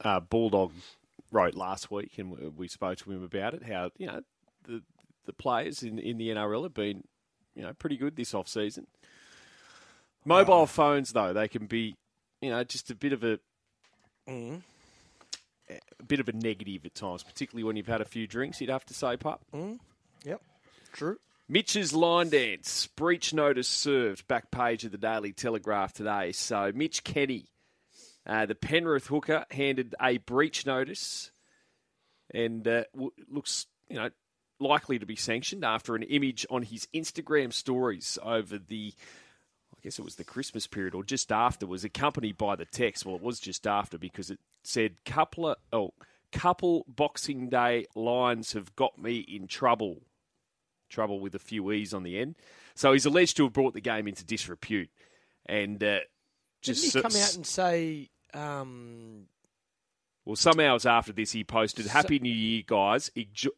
Uh, 0.00 0.20
Bulldog 0.20 0.72
wrote 1.32 1.54
last 1.54 1.90
week, 1.90 2.12
and 2.18 2.30
we, 2.30 2.48
we 2.48 2.68
spoke 2.68 2.98
to 2.98 3.10
him 3.10 3.24
about 3.24 3.54
it. 3.54 3.64
How 3.64 3.90
you 3.96 4.06
know 4.06 4.20
the 4.64 4.82
the 5.24 5.32
players 5.32 5.82
in 5.82 5.98
in 5.98 6.18
the 6.18 6.28
NRL 6.28 6.64
have 6.64 6.74
been 6.74 7.04
you 7.54 7.62
know 7.62 7.72
pretty 7.72 7.96
good 7.96 8.14
this 8.14 8.34
off-season. 8.34 8.86
Mobile 10.24 10.66
phones, 10.66 11.12
though, 11.12 11.32
they 11.32 11.48
can 11.48 11.66
be 11.66 11.96
you 12.40 12.50
know 12.50 12.62
just 12.62 12.90
a 12.90 12.94
bit 12.94 13.12
of 13.12 13.24
a 13.24 13.38
a 14.28 16.04
bit 16.06 16.20
of 16.20 16.28
a 16.28 16.32
negative 16.32 16.84
at 16.84 16.94
times, 16.94 17.22
particularly 17.22 17.64
when 17.64 17.76
you've 17.76 17.86
had 17.86 18.00
a 18.00 18.04
few 18.04 18.26
drinks. 18.26 18.60
You'd 18.60 18.70
have 18.70 18.86
to 18.86 18.94
say, 18.94 19.16
pup. 19.16 19.42
Yep, 20.24 20.40
true. 20.92 21.18
Mitch's 21.48 21.92
line 21.92 22.28
dance, 22.30 22.88
breach 22.88 23.32
notice 23.32 23.68
served, 23.68 24.26
back 24.26 24.50
page 24.50 24.84
of 24.84 24.90
the 24.90 24.98
Daily 24.98 25.32
Telegraph 25.32 25.92
today. 25.92 26.32
So 26.32 26.72
Mitch 26.74 27.04
Kenny, 27.04 27.46
uh, 28.26 28.46
the 28.46 28.56
Penrith 28.56 29.06
hooker, 29.06 29.44
handed 29.52 29.94
a 30.00 30.18
breach 30.18 30.66
notice 30.66 31.30
and 32.34 32.66
uh, 32.66 32.82
w- 32.92 33.12
looks, 33.28 33.66
you 33.88 33.94
know, 33.94 34.10
likely 34.58 34.98
to 34.98 35.06
be 35.06 35.14
sanctioned 35.14 35.64
after 35.64 35.94
an 35.94 36.02
image 36.02 36.46
on 36.50 36.62
his 36.62 36.88
Instagram 36.92 37.52
stories 37.52 38.18
over 38.24 38.58
the, 38.58 38.92
guess 39.86 40.00
it 40.00 40.04
was 40.04 40.16
the 40.16 40.24
Christmas 40.24 40.66
period 40.66 40.96
or 40.96 41.04
just 41.04 41.30
after, 41.30 41.64
was 41.64 41.84
accompanied 41.84 42.36
by 42.36 42.56
the 42.56 42.64
text. 42.64 43.06
Well, 43.06 43.14
it 43.14 43.22
was 43.22 43.38
just 43.38 43.68
after 43.68 43.96
because 43.98 44.32
it 44.32 44.40
said 44.64 45.04
couple 45.04 45.50
of, 45.50 45.58
oh, 45.72 45.94
couple 46.32 46.84
Boxing 46.88 47.48
Day 47.48 47.86
lines 47.94 48.52
have 48.54 48.74
got 48.74 48.98
me 48.98 49.18
in 49.18 49.46
trouble 49.46 50.02
trouble 50.88 51.20
with 51.20 51.36
a 51.36 51.38
few 51.38 51.70
E's 51.70 51.94
on 51.94 52.02
the 52.02 52.18
end. 52.18 52.34
So 52.74 52.92
he's 52.92 53.06
alleged 53.06 53.36
to 53.36 53.44
have 53.44 53.52
brought 53.52 53.74
the 53.74 53.80
game 53.80 54.08
into 54.08 54.24
disrepute. 54.24 54.90
And 55.46 55.82
uh, 55.82 56.00
just 56.62 56.82
Didn't 56.82 56.94
he 56.96 57.02
come 57.02 57.22
out 57.22 57.36
and 57.36 57.46
say, 57.46 58.10
um, 58.34 59.26
well, 60.26 60.36
some 60.36 60.58
hours 60.58 60.84
after 60.84 61.12
this, 61.12 61.30
he 61.32 61.44
posted, 61.44 61.86
"Happy 61.86 62.18
New 62.18 62.28
Year, 62.28 62.64
guys! 62.66 63.10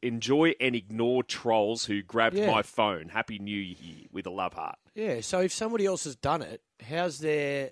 Enjoy 0.02 0.54
and 0.60 0.76
ignore 0.76 1.22
trolls 1.22 1.86
who 1.86 2.02
grabbed 2.02 2.36
Yeah. 2.36 2.50
my 2.50 2.62
phone. 2.62 3.08
Happy 3.08 3.38
New 3.38 3.58
Year 3.58 4.06
with 4.12 4.26
a 4.26 4.30
love 4.30 4.52
heart." 4.52 4.78
yeah? 4.94 5.20
So 5.22 5.40
if 5.40 5.52
somebody 5.52 5.86
else 5.86 6.04
has 6.04 6.14
done 6.14 6.42
it, 6.42 6.62
how's 6.86 7.18
there? 7.20 7.70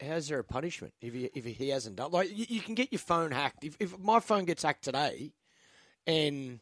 How's 0.00 0.28
there 0.28 0.38
a 0.38 0.44
punishment 0.44 0.94
if 1.00 1.12
he 1.12 1.30
if 1.34 1.44
he 1.44 1.68
hasn't 1.68 1.96
done? 1.96 2.10
Like 2.10 2.36
you, 2.36 2.46
you 2.48 2.60
can 2.62 2.74
get 2.74 2.90
your 2.90 2.98
phone 2.98 3.32
hacked. 3.32 3.64
If, 3.64 3.76
if 3.78 3.98
my 3.98 4.18
phone 4.20 4.46
gets 4.46 4.62
hacked 4.62 4.84
today, 4.84 5.32
and 6.06 6.60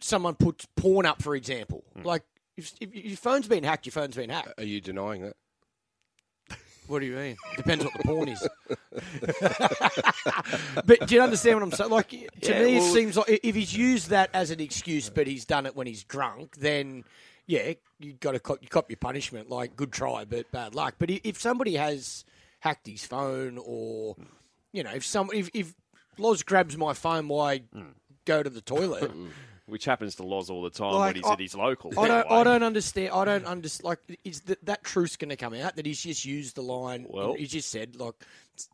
someone 0.00 0.34
puts 0.34 0.66
porn 0.74 1.04
up, 1.04 1.20
for 1.22 1.36
example, 1.36 1.84
hmm. 1.94 2.02
like 2.02 2.22
if, 2.56 2.72
if 2.80 2.94
your 2.94 3.16
phone's 3.16 3.46
been 3.46 3.64
hacked, 3.64 3.84
your 3.84 3.92
phone's 3.92 4.16
been 4.16 4.30
hacked. 4.30 4.58
Are 4.58 4.64
you 4.64 4.80
denying 4.80 5.22
that? 5.22 5.36
What 6.86 7.00
do 7.00 7.06
you 7.06 7.16
mean? 7.16 7.36
Depends 7.56 7.84
what 7.84 7.92
the 7.94 8.02
porn 8.04 8.28
is. 8.28 8.48
but 10.84 11.06
do 11.06 11.14
you 11.14 11.20
understand 11.22 11.56
what 11.56 11.64
I'm 11.64 11.72
saying? 11.72 11.90
Like 11.90 12.08
to 12.08 12.28
Yeah, 12.42 12.62
me, 12.62 12.76
well- 12.78 12.86
it 12.86 12.92
seems 12.92 13.16
like 13.16 13.40
if 13.42 13.54
he's 13.54 13.76
used 13.76 14.10
that 14.10 14.30
as 14.32 14.50
an 14.50 14.60
excuse, 14.60 15.10
but 15.10 15.26
he's 15.26 15.44
done 15.44 15.66
it 15.66 15.74
when 15.74 15.86
he's 15.86 16.04
drunk, 16.04 16.56
then 16.56 17.04
yeah, 17.46 17.72
you 17.98 18.12
got 18.14 18.32
to 18.32 18.40
cop, 18.40 18.58
you 18.60 18.68
cop 18.68 18.90
your 18.90 18.98
punishment. 18.98 19.50
Like 19.50 19.76
good 19.76 19.92
try, 19.92 20.24
but 20.24 20.50
bad 20.52 20.74
luck. 20.74 20.96
But 20.98 21.10
if 21.10 21.40
somebody 21.40 21.74
has 21.74 22.24
hacked 22.60 22.86
his 22.86 23.04
phone, 23.06 23.58
or 23.62 24.16
you 24.72 24.82
know, 24.82 24.92
if 24.92 25.04
some 25.04 25.30
if 25.32 25.50
if 25.54 25.74
Loz 26.18 26.42
grabs 26.42 26.76
my 26.76 26.92
phone, 26.92 27.28
why 27.28 27.58
hmm. 27.72 27.90
go 28.24 28.42
to 28.42 28.50
the 28.50 28.60
toilet? 28.60 29.10
Hmm. 29.16 29.28
Which 29.66 29.84
happens 29.84 30.14
to 30.16 30.22
Loz 30.22 30.48
all 30.48 30.62
the 30.62 30.70
time 30.70 30.92
Like, 30.94 31.06
when 31.08 31.14
he's 31.16 31.24
I- 31.24 31.32
at 31.32 31.40
his 31.40 31.54
local. 31.56 31.98
I 31.98 32.06
don't. 32.06 32.30
I 32.30 32.44
don't 32.44 32.62
understand. 32.62 33.10
I 33.12 33.24
don't 33.24 33.44
understand. 33.44 33.84
Like, 33.84 34.20
is 34.24 34.42
that 34.42 34.64
that 34.64 34.84
truth's 34.84 35.16
going 35.16 35.30
to 35.30 35.36
come 35.36 35.54
out 35.54 35.74
that 35.74 35.84
he's 35.86 36.00
just 36.02 36.24
used 36.24 36.54
the 36.54 36.62
line? 36.62 37.04
Well- 37.08 37.34
he 37.34 37.46
just 37.46 37.68
said, 37.70 37.96
"Look, 37.96 38.24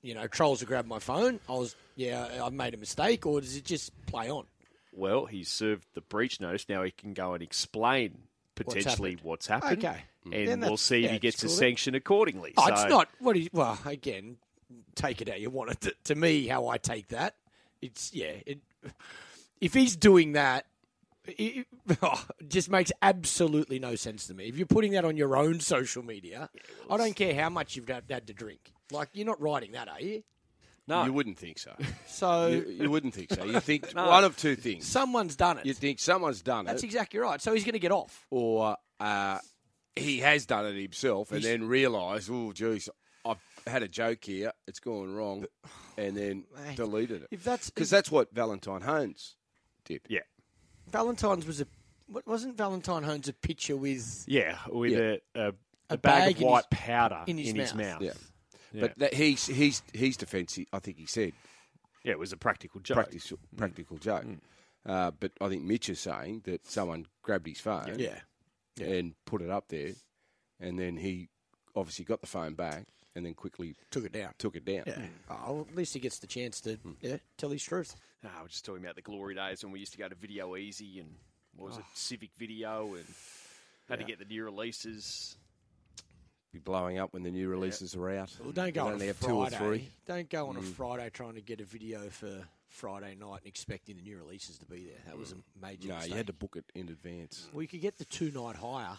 you 0.02 0.14
know, 0.14 0.26
trolls 0.26 0.60
have 0.60 0.68
grabbed 0.68 0.88
my 0.88 0.98
phone. 0.98 1.40
I 1.48 1.52
was, 1.52 1.74
yeah, 1.96 2.42
I 2.44 2.50
made 2.50 2.74
a 2.74 2.76
mistake." 2.76 3.24
Or 3.24 3.40
does 3.40 3.56
it 3.56 3.64
just 3.64 3.90
play 4.06 4.28
on? 4.30 4.44
Well, 4.92 5.24
he's 5.24 5.48
served 5.48 5.86
the 5.94 6.02
breach 6.02 6.40
notice. 6.42 6.68
Now 6.68 6.82
he 6.82 6.90
can 6.90 7.14
go 7.14 7.32
and 7.32 7.42
explain 7.42 8.18
potentially 8.54 9.12
happened. 9.12 9.24
what's 9.26 9.46
happened. 9.46 9.82
Okay. 9.82 10.02
And 10.30 10.60
we'll 10.60 10.76
see 10.76 10.98
if 10.98 11.04
yeah, 11.04 11.12
he 11.14 11.18
gets 11.20 11.42
a 11.42 11.46
cool. 11.46 11.56
sanction 11.56 11.94
accordingly. 11.94 12.52
Oh, 12.58 12.66
So- 12.66 12.72
it's 12.74 12.84
not. 12.90 13.08
what 13.18 13.34
he, 13.36 13.48
well, 13.54 13.78
again, 13.86 14.36
take 14.94 15.22
it 15.22 15.30
how 15.30 15.36
you 15.36 15.48
want 15.48 15.70
it. 15.70 15.80
To, 15.80 15.94
to 16.04 16.14
me, 16.14 16.46
how 16.48 16.68
I 16.68 16.76
take 16.76 17.08
that, 17.08 17.34
it's 17.80 18.12
yeah. 18.12 18.34
It, 18.44 18.58
if 19.58 19.72
he's 19.72 19.96
doing 19.96 20.32
that. 20.32 20.66
It, 21.26 21.66
oh, 22.02 22.26
just 22.48 22.70
makes 22.70 22.90
absolutely 23.00 23.78
no 23.78 23.94
sense 23.94 24.26
to 24.26 24.34
me. 24.34 24.44
If 24.46 24.56
you're 24.56 24.66
putting 24.66 24.92
that 24.92 25.04
on 25.04 25.16
your 25.16 25.36
own 25.36 25.60
social 25.60 26.02
media, 26.02 26.50
I 26.90 26.96
don't 26.96 27.14
care 27.14 27.34
how 27.34 27.48
much 27.48 27.76
you've 27.76 27.88
had 27.88 28.04
had 28.10 28.26
to 28.26 28.34
drink. 28.34 28.72
Like 28.90 29.10
you're 29.12 29.26
not 29.26 29.40
writing 29.40 29.72
that, 29.72 29.88
are 29.88 30.00
you? 30.00 30.24
No. 30.88 31.04
You 31.04 31.12
wouldn't 31.12 31.38
think 31.38 31.58
so. 31.58 31.74
So 32.06 32.48
you, 32.48 32.84
you 32.84 32.90
wouldn't 32.90 33.14
think 33.14 33.32
so. 33.32 33.44
You 33.44 33.58
think 33.58 33.90
one 33.94 34.22
of 34.22 34.36
two 34.36 34.54
things. 34.54 34.86
someone's 34.86 35.34
done 35.34 35.58
it. 35.58 35.66
You 35.66 35.72
think 35.74 35.98
someone's 35.98 36.42
done 36.42 36.66
That's 36.66 36.74
it, 36.74 36.74
That's 36.74 36.84
exactly 36.84 37.20
right. 37.20 37.40
So 37.40 37.54
he's 37.54 37.64
going 37.64 37.72
to 37.72 37.78
get 37.78 37.90
off. 37.90 38.26
or 38.30 38.76
uh, 39.00 39.38
he 39.96 40.18
has 40.18 40.46
done 40.46 40.66
it 40.66 40.80
himself 40.80 41.32
and 41.32 41.42
then 41.42 41.66
realised, 41.66 42.30
oh, 42.30 42.52
geez, 42.52 42.88
I've 43.24 43.38
had 43.66 43.82
a 43.82 43.88
joke 43.88 44.24
here. 44.24 44.52
It's 44.68 44.78
gone 44.78 45.14
wrong, 45.14 45.46
and 45.96 46.16
then 46.16 46.44
Mate, 46.64 46.76
deleted 46.76 47.22
it. 47.22 47.28
If 47.30 47.44
that's 47.44 47.70
Because 47.70 47.90
that's 47.90 48.10
what 48.10 48.32
Valentine 48.34 48.82
Holmes 48.82 49.36
did. 49.84 50.02
Yeah. 50.08 50.20
Valentine's 50.90 51.46
was 51.46 51.60
a 51.60 51.66
what 52.06 52.26
wasn't 52.26 52.56
Valentine 52.56 53.02
Holmes 53.04 53.28
a 53.28 53.32
picture 53.32 53.76
with 53.76 54.24
Yeah, 54.26 54.58
with 54.68 54.92
Yeah. 54.92 55.16
A, 55.34 55.40
a, 55.40 55.48
a, 55.48 55.52
A 55.90 55.96
bag, 55.96 56.34
bag 56.34 56.36
of 56.36 56.42
white 56.42 56.64
his- 56.70 56.78
powder 56.80 57.24
in 57.26 57.38
his 57.38 57.74
mouth. 57.74 58.02
Yeah. 58.02 58.12
Yeah. 58.72 58.80
But 58.80 58.98
that, 58.98 59.14
he's 59.14 59.46
he's 59.46 59.82
his 59.92 60.16
defence. 60.16 60.58
I 60.72 60.78
think 60.78 60.98
he 60.98 61.06
said 61.06 61.32
Yeah, 62.04 62.12
it 62.12 62.18
was 62.18 62.32
a 62.32 62.36
practical 62.36 62.80
joke. 62.80 62.96
practical 62.96 63.38
practical 63.56 63.98
joke. 63.98 64.24
Uh, 64.84 65.10
but 65.12 65.30
I 65.40 65.48
think 65.48 65.62
Mitch 65.62 65.88
is 65.88 66.00
saying 66.00 66.42
that 66.44 66.66
someone 66.66 67.06
grabbed 67.22 67.46
his 67.46 67.60
phone 67.60 67.98
yeah. 67.98 68.18
and 68.80 69.14
put 69.26 69.40
it 69.40 69.48
up 69.50 69.68
there, 69.68 69.90
and 70.58 70.76
then 70.78 70.96
he 70.96 71.28
obviously 71.76 72.04
got 72.04 72.20
the 72.20 72.26
phone 72.26 72.54
back 72.54 72.86
and 73.14 73.24
then 73.24 73.34
quickly 73.34 73.74
Took 73.90 74.04
it 74.04 74.12
down. 74.12 74.32
took 74.38 74.56
it 74.56 74.64
down. 74.64 74.84
Yeah. 74.86 74.94
Mm. 74.94 75.08
Oh, 75.46 75.66
at 75.68 75.76
least 75.76 75.94
he 75.94 76.00
gets 76.00 76.18
the 76.18 76.26
chance 76.26 76.60
to 76.62 76.76
mm. 76.76 76.94
yeah 77.00 77.16
tell 77.36 77.50
his 77.50 77.62
truth. 77.62 77.94
Ah, 78.24 78.28
we're 78.42 78.48
just 78.48 78.64
talking 78.64 78.82
about 78.82 78.96
the 78.96 79.02
glory 79.02 79.34
days 79.34 79.62
when 79.64 79.72
we 79.72 79.80
used 79.80 79.92
to 79.92 79.98
go 79.98 80.08
to 80.08 80.14
Video 80.14 80.56
Easy 80.56 81.00
and 81.00 81.10
what 81.56 81.70
was 81.70 81.78
it, 81.78 81.84
oh. 81.86 81.90
Civic 81.94 82.30
Video, 82.38 82.94
and 82.94 83.04
had 83.88 83.98
to 83.98 84.04
get 84.04 84.18
the 84.18 84.24
new 84.24 84.44
releases. 84.44 85.36
Be 86.52 86.58
blowing 86.58 86.98
up 86.98 87.14
when 87.14 87.22
the 87.22 87.30
new 87.30 87.48
releases 87.48 87.94
are 87.96 88.10
out. 88.10 88.30
Well, 88.38 88.52
don't 88.52 88.74
go 88.74 88.86
on 88.86 88.92
only 88.92 89.06
a 89.06 89.08
have 89.08 89.16
Friday. 89.16 89.32
two 89.32 89.40
or 89.40 89.50
three. 89.50 89.88
Don't 90.06 90.28
go 90.28 90.48
on 90.48 90.56
a 90.56 90.60
mm. 90.60 90.72
Friday 90.74 91.08
trying 91.10 91.34
to 91.34 91.40
get 91.40 91.60
a 91.60 91.64
video 91.64 92.00
for 92.10 92.46
Friday 92.68 93.14
night 93.18 93.38
and 93.38 93.46
expecting 93.46 93.96
the 93.96 94.02
new 94.02 94.18
releases 94.18 94.58
to 94.58 94.66
be 94.66 94.84
there. 94.84 95.00
That 95.06 95.18
was 95.18 95.32
a 95.32 95.36
major 95.64 95.88
No, 95.88 95.94
mistake. 95.94 96.10
you 96.10 96.16
had 96.16 96.26
to 96.26 96.32
book 96.34 96.56
it 96.56 96.64
in 96.74 96.88
advance. 96.90 97.48
Well, 97.52 97.62
you 97.62 97.68
could 97.68 97.80
get 97.80 97.96
the 97.96 98.04
two 98.04 98.30
night 98.30 98.56
hire. 98.56 98.98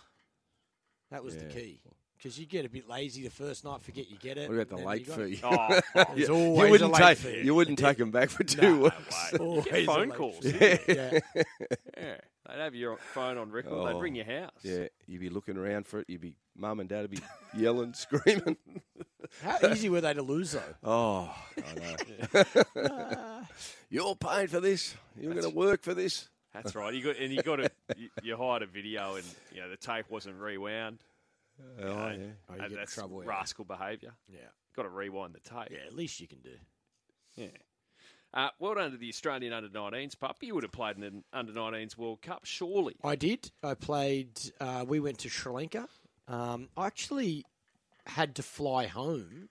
That 1.11 1.23
was 1.23 1.35
the 1.35 1.45
Yeah. 1.45 1.53
key. 1.53 1.79
Because 2.17 2.39
you 2.39 2.45
get 2.45 2.65
a 2.65 2.69
bit 2.69 2.87
lazy 2.87 3.23
the 3.23 3.29
first 3.29 3.65
night, 3.65 3.81
forget 3.81 4.09
you 4.09 4.17
get 4.17 4.37
it. 4.37 4.49
What 4.49 4.59
about 4.59 4.77
the 4.77 4.85
late 4.85 5.05
fee? 5.07 5.39
Oh, 5.43 5.79
There's 6.15 6.29
you 6.29 6.33
always 6.33 6.71
wouldn't 6.71 6.93
a 6.93 6.97
take 6.97 7.05
late 7.05 7.17
fee. 7.17 7.41
you 7.43 7.53
wouldn't 7.53 7.77
take 7.79 7.97
them 7.97 8.11
back 8.11 8.29
for 8.29 8.43
two 8.45 8.61
No, 8.61 8.77
weeks. 8.83 9.31
Get 9.31 9.41
Always 9.41 9.67
a 9.67 9.85
phone 9.85 10.09
late 10.09 10.17
calls. 10.17 10.37
fee. 10.39 10.77
Yeah. 10.87 11.19
yeah, 11.35 12.15
they'd 12.47 12.59
have 12.59 12.75
your 12.75 12.97
phone 13.13 13.37
on 13.37 13.51
record. 13.51 13.73
Oh, 13.73 13.85
they'd 13.87 13.99
ring 14.01 14.15
your 14.15 14.25
house. 14.25 14.51
Yeah, 14.61 14.87
you'd 15.05 15.19
be 15.19 15.29
looking 15.29 15.57
around 15.57 15.85
for 15.85 15.99
it. 15.99 16.05
You'd 16.09 16.21
be 16.21 16.35
mum 16.55 16.79
and 16.79 16.87
dad 16.87 17.01
would 17.01 17.11
be 17.11 17.19
yelling, 17.57 17.93
screaming. 17.93 18.55
How 19.41 19.57
easy 19.69 19.89
were 19.89 19.99
they 20.01 20.13
to 20.13 20.21
lose 20.21 20.53
though? 20.53 20.61
Oh, 20.81 21.35
I 21.57 21.73
know. 22.35 23.41
You're 23.89 24.15
paying 24.15 24.47
for 24.47 24.59
this. 24.61 24.95
You're 25.19 25.33
going 25.33 25.43
to 25.43 25.49
work 25.55 25.83
for 25.83 25.93
this. 25.93 26.29
That's 26.53 26.75
right. 26.75 26.93
You 26.93 27.03
got 27.03 27.17
and 27.17 27.33
you 27.33 27.41
got 27.41 27.59
a 27.59 27.71
you, 27.97 28.09
you 28.21 28.37
hired 28.37 28.61
a 28.61 28.67
video 28.67 29.15
and 29.15 29.25
you 29.53 29.61
know 29.61 29.69
the 29.69 29.77
tape 29.77 30.05
wasn't 30.09 30.35
rewound. 30.39 30.99
Oh, 31.81 31.83
yeah. 31.85 31.91
Oh, 32.09 32.11
you 32.17 32.61
And 32.61 32.69
get 32.69 32.75
that's 32.77 32.93
trouble. 32.93 33.23
yeah. 33.23 33.29
rascal 33.29 33.65
behaviour. 33.65 34.13
Yeah. 34.27 34.39
Got 34.75 34.83
to 34.83 34.89
rewind 34.89 35.33
the 35.35 35.39
tape. 35.39 35.69
Yeah, 35.71 35.85
at 35.87 35.95
least 35.95 36.19
you 36.19 36.27
can 36.27 36.39
do. 36.39 36.55
Yeah. 37.35 37.47
Uh, 38.33 38.49
well 38.59 38.73
done 38.73 38.89
to 38.91 38.97
the 38.97 39.09
Australian 39.09 39.53
under 39.53 39.69
19s, 39.69 40.19
pup. 40.19 40.37
You 40.41 40.55
would 40.55 40.63
have 40.63 40.71
played 40.71 40.97
in 40.97 41.03
an 41.03 41.23
under 41.31 41.51
19s 41.53 41.95
World 41.97 42.21
Cup, 42.23 42.45
surely. 42.45 42.95
I 43.03 43.15
did. 43.15 43.51
I 43.61 43.75
played. 43.75 44.29
Uh, 44.59 44.85
we 44.87 44.99
went 44.99 45.19
to 45.19 45.29
Sri 45.29 45.51
Lanka. 45.53 45.87
Um, 46.27 46.69
I 46.75 46.87
actually 46.87 47.45
had 48.07 48.35
to 48.35 48.43
fly 48.43 48.87
home 48.87 49.49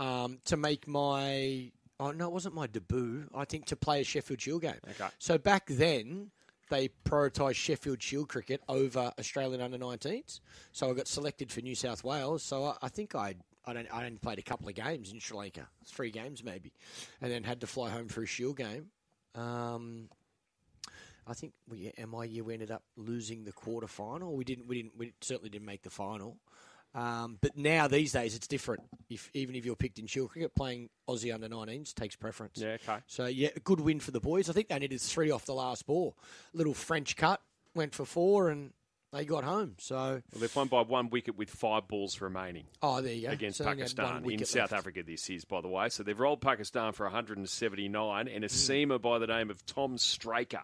um, 0.00 0.38
to 0.46 0.56
make 0.56 0.88
my. 0.88 1.70
Oh 2.00 2.10
no, 2.10 2.26
it 2.26 2.32
wasn't 2.32 2.56
my 2.56 2.66
debut. 2.66 3.28
I 3.32 3.44
think 3.44 3.66
to 3.66 3.76
play 3.76 4.00
a 4.00 4.04
Sheffield 4.04 4.40
Shield 4.40 4.62
game. 4.62 4.74
Okay. 4.90 5.06
So 5.18 5.38
back 5.38 5.66
then 5.68 6.32
they 6.72 6.88
prioritised 7.04 7.56
Sheffield 7.56 8.02
Shield 8.02 8.28
cricket 8.28 8.62
over 8.66 9.12
Australian 9.18 9.60
under 9.60 9.76
19s. 9.76 10.40
So 10.72 10.90
I 10.90 10.94
got 10.94 11.06
selected 11.06 11.52
for 11.52 11.60
New 11.60 11.74
South 11.74 12.02
Wales. 12.02 12.42
So 12.42 12.64
I, 12.64 12.76
I 12.82 12.88
think 12.88 13.14
I. 13.14 13.34
I 13.64 13.74
don't. 13.74 13.86
I 13.94 14.06
only 14.06 14.18
played 14.18 14.40
a 14.40 14.42
couple 14.42 14.68
of 14.68 14.74
games 14.74 15.12
in 15.12 15.20
Sri 15.20 15.38
Lanka, 15.38 15.68
three 15.86 16.10
games 16.10 16.42
maybe, 16.42 16.72
and 17.20 17.30
then 17.30 17.44
had 17.44 17.60
to 17.60 17.68
fly 17.68 17.90
home 17.90 18.08
for 18.08 18.24
a 18.24 18.26
Shield 18.26 18.56
game. 18.56 18.86
Um, 19.36 20.08
I 21.28 21.34
think 21.34 21.52
we, 21.68 21.92
MI 21.96 22.26
year 22.26 22.42
we 22.42 22.54
ended 22.54 22.72
up 22.72 22.82
losing 22.96 23.44
the 23.44 23.52
quarter 23.52 23.86
final. 23.86 24.34
We 24.34 24.42
didn't. 24.42 24.66
We 24.66 24.82
didn't. 24.82 24.98
We 24.98 25.12
certainly 25.20 25.48
didn't 25.48 25.66
make 25.66 25.82
the 25.82 25.90
final. 25.90 26.38
Um, 26.94 27.38
but 27.40 27.56
now 27.56 27.88
these 27.88 28.12
days 28.12 28.34
it's 28.36 28.46
different. 28.46 28.82
If 29.08 29.30
even 29.34 29.54
if 29.54 29.64
you're 29.64 29.76
picked 29.76 29.98
in 29.98 30.06
Shield 30.06 30.30
cricket, 30.30 30.54
playing 30.54 30.90
Aussie 31.08 31.32
under 31.34 31.48
19s 31.48 31.94
takes 31.94 32.16
preference. 32.16 32.58
Yeah, 32.60 32.76
okay. 32.86 32.98
So 33.06 33.26
yeah, 33.26 33.48
a 33.56 33.60
good 33.60 33.80
win 33.80 33.98
for 34.00 34.10
the 34.10 34.20
boys. 34.20 34.50
I 34.50 34.52
think 34.52 34.68
they 34.68 34.78
needed 34.78 35.00
three 35.00 35.30
off 35.30 35.46
the 35.46 35.54
last 35.54 35.86
ball. 35.86 36.16
Little 36.52 36.74
French 36.74 37.16
cut 37.16 37.40
went 37.74 37.94
for 37.94 38.04
four, 38.04 38.50
and 38.50 38.72
they 39.10 39.24
got 39.24 39.42
home. 39.44 39.76
So 39.78 39.96
Well, 39.96 40.40
they've 40.40 40.54
won 40.54 40.68
by 40.68 40.82
one 40.82 41.08
wicket 41.08 41.36
with 41.38 41.48
five 41.50 41.88
balls 41.88 42.20
remaining 42.20 42.64
oh, 42.82 43.00
there 43.00 43.12
you 43.14 43.26
go. 43.28 43.32
against 43.32 43.58
So 43.58 43.64
they 43.64 43.70
only 43.70 43.82
had 43.84 43.98
one 43.98 44.06
Pakistan 44.22 44.32
in 44.40 44.44
South 44.44 44.56
left. 44.72 44.72
Africa. 44.74 45.02
This 45.02 45.30
is, 45.30 45.44
by 45.46 45.60
the 45.62 45.68
way, 45.68 45.88
so 45.88 46.02
they've 46.02 46.18
rolled 46.18 46.40
Pakistan 46.42 46.92
for 46.92 47.04
179, 47.06 48.26
Hmm. 48.26 48.34
and 48.34 48.44
a 48.44 48.48
seamer 48.48 49.00
by 49.00 49.18
the 49.18 49.26
name 49.26 49.50
of 49.50 49.64
Tom 49.64 49.96
Straker. 49.98 50.62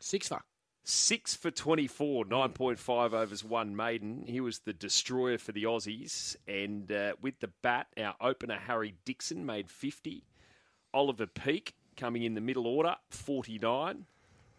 Six 0.00 0.28
for. 0.28 0.40
Six 0.82 1.34
for 1.34 1.50
24, 1.50 2.24
9.5 2.24 3.12
overs, 3.12 3.44
one 3.44 3.76
maiden. 3.76 4.24
He 4.26 4.40
was 4.40 4.60
the 4.60 4.72
destroyer 4.72 5.38
for 5.38 5.52
the 5.52 5.64
Aussies. 5.64 6.36
And 6.48 6.90
uh, 6.90 7.12
with 7.20 7.38
the 7.40 7.50
bat, 7.62 7.88
our 7.98 8.14
opener, 8.20 8.58
Harry 8.66 8.94
Dixon, 9.04 9.44
made 9.46 9.70
50. 9.70 10.24
Oliver 10.92 11.26
Peake 11.26 11.74
coming 11.96 12.22
in 12.24 12.34
the 12.34 12.40
middle 12.40 12.66
order, 12.66 12.96
49. 13.10 14.06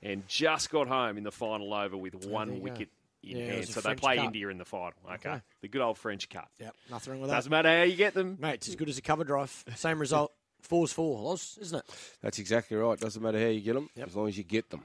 And 0.03 0.27
just 0.27 0.69
got 0.69 0.87
home 0.87 1.17
in 1.17 1.23
the 1.23 1.31
final 1.31 1.73
over 1.73 1.97
with 1.97 2.19
there 2.21 2.31
one 2.31 2.49
you 2.53 2.57
go. 2.57 2.63
wicket 2.63 2.89
in 3.23 3.37
Yeah, 3.37 3.45
hand. 3.45 3.57
was 3.59 3.69
a 3.69 3.73
So 3.73 3.81
they 3.81 3.95
play 3.95 4.15
cut. 4.17 4.25
India 4.25 4.47
in 4.49 4.57
the 4.57 4.65
final. 4.65 4.93
Okay. 5.13 5.29
Okay. 5.29 5.41
The 5.61 5.67
good 5.67 5.81
old 5.81 5.97
French 5.97 6.29
cut. 6.29 6.47
Yep, 6.59 6.75
nothing 6.89 7.11
wrong 7.13 7.21
with 7.21 7.29
that. 7.29 7.35
Doesn't 7.35 7.51
matter 7.51 7.69
how 7.77 7.83
you 7.83 7.95
get 7.95 8.13
them. 8.15 8.37
Mate, 8.39 8.55
it's 8.55 8.69
as 8.69 8.75
good 8.75 8.89
as 8.89 8.97
a 8.97 9.01
cover 9.01 9.23
drive. 9.23 9.63
Same 9.75 9.99
result. 9.99 10.31
Four's 10.61 10.91
four, 10.93 11.19
Loz, 11.21 11.57
isn't 11.61 11.79
it? 11.79 11.85
That's 12.21 12.39
exactly 12.39 12.77
right. 12.77 12.99
Doesn't 12.99 13.21
matter 13.21 13.39
how 13.39 13.47
you 13.47 13.61
get 13.61 13.73
them, 13.73 13.89
Yep. 13.95 14.07
as 14.07 14.15
long 14.15 14.27
as 14.27 14.37
you 14.37 14.43
get 14.43 14.69
them. 14.71 14.83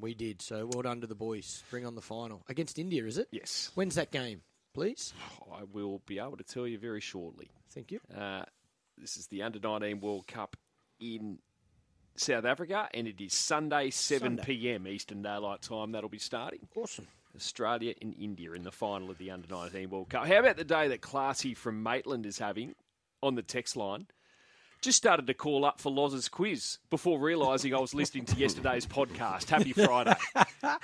We 0.00 0.14
did. 0.14 0.42
So 0.42 0.66
well 0.72 0.82
done 0.82 1.00
to 1.00 1.06
the 1.06 1.14
boys. 1.14 1.62
Bring 1.70 1.86
on 1.86 1.94
the 1.94 2.00
final 2.02 2.42
against 2.48 2.78
India, 2.78 3.04
is 3.04 3.18
it? 3.18 3.28
Yes. 3.30 3.70
When's 3.74 3.94
that 3.96 4.10
game, 4.10 4.42
please? 4.74 5.12
I 5.52 5.64
will 5.72 6.00
be 6.06 6.18
able 6.18 6.36
to 6.36 6.44
tell 6.44 6.66
you 6.66 6.78
very 6.78 7.00
shortly. 7.00 7.50
Thank 7.70 7.92
you. 7.92 8.00
Uh, 8.16 8.44
this 8.98 9.16
is 9.16 9.26
the 9.28 9.42
Under 9.42 9.58
19 9.58 10.00
World 10.00 10.26
Cup 10.26 10.56
in 11.00 11.38
South 12.16 12.44
Africa, 12.44 12.88
and 12.92 13.06
it 13.06 13.20
is 13.20 13.32
Sunday, 13.32 13.90
7 13.90 14.36
Sunday. 14.38 14.42
p.m. 14.44 14.86
Eastern 14.86 15.22
Daylight 15.22 15.62
Time. 15.62 15.92
That'll 15.92 16.10
be 16.10 16.18
starting. 16.18 16.60
Awesome. 16.74 17.06
Australia 17.34 17.94
and 18.02 18.14
India 18.18 18.52
in 18.52 18.64
the 18.64 18.72
final 18.72 19.10
of 19.10 19.18
the 19.18 19.30
Under 19.30 19.48
19 19.48 19.90
World 19.90 20.10
Cup. 20.10 20.26
How 20.26 20.40
about 20.40 20.56
the 20.56 20.64
day 20.64 20.88
that 20.88 21.00
Classy 21.00 21.54
from 21.54 21.82
Maitland 21.82 22.26
is 22.26 22.38
having 22.38 22.74
on 23.22 23.36
the 23.36 23.42
text 23.42 23.76
line? 23.76 24.06
Just 24.82 24.96
started 24.96 25.26
to 25.26 25.34
call 25.34 25.66
up 25.66 25.78
for 25.78 25.92
Loz's 25.92 26.28
quiz 26.30 26.78
before 26.88 27.18
realising 27.20 27.74
I 27.74 27.78
was 27.80 27.92
listening 27.92 28.24
to 28.26 28.36
yesterday's 28.36 28.86
podcast. 28.86 29.50
Happy 29.50 29.74
Friday. 29.74 30.14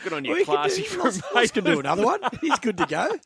Good 0.05 0.13
on 0.13 0.23
you, 0.27 0.33
We 0.35 0.45
can 0.45 0.55
Classy 0.55 0.83
do- 0.83 0.89
from 0.89 1.05
Loz- 1.05 1.23
Loz 1.35 1.51
can 1.51 1.65
do 1.65 1.81
another 1.81 2.05
one. 2.05 2.21
He's 2.43 2.59
good 2.59 2.77
to 2.77 2.85
go. 2.87 3.17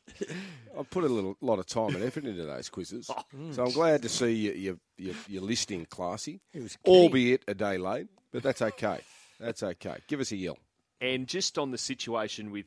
I 0.79 0.83
put 0.85 1.03
a 1.03 1.09
little 1.09 1.37
lot 1.41 1.59
of 1.59 1.67
time 1.67 1.97
and 1.97 2.05
effort 2.05 2.25
into 2.25 2.45
those 2.45 2.69
quizzes, 2.69 3.11
so 3.51 3.65
I'm 3.65 3.73
glad 3.73 4.03
to 4.03 4.09
see 4.09 4.31
you, 4.33 4.53
you, 4.53 4.81
you, 4.97 5.15
you're 5.27 5.43
listening, 5.43 5.87
classy. 5.87 6.41
He 6.53 6.61
was 6.61 6.77
keen. 6.85 6.95
albeit 6.95 7.43
a 7.49 7.55
day 7.55 7.77
late, 7.77 8.07
but 8.31 8.45
that's 8.45 8.63
okay. 8.63 9.01
That's 9.41 9.65
okay. 9.65 9.97
Give 10.07 10.21
us 10.21 10.31
a 10.31 10.37
yell. 10.37 10.59
And 11.01 11.27
just 11.27 11.59
on 11.59 11.73
the 11.73 11.79
situation 11.79 12.53
with 12.53 12.67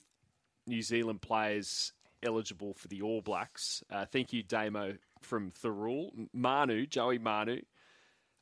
New 0.67 0.81
Zealand 0.81 1.21
players 1.21 1.93
eligible 2.21 2.73
for 2.73 2.89
the 2.89 3.01
All 3.01 3.21
Blacks, 3.21 3.81
uh, 3.89 4.03
thank 4.05 4.33
you, 4.33 4.43
Damo 4.43 4.95
from 5.21 5.51
Thirroul. 5.51 6.27
Manu, 6.33 6.85
Joey 6.85 7.17
Manu, 7.19 7.61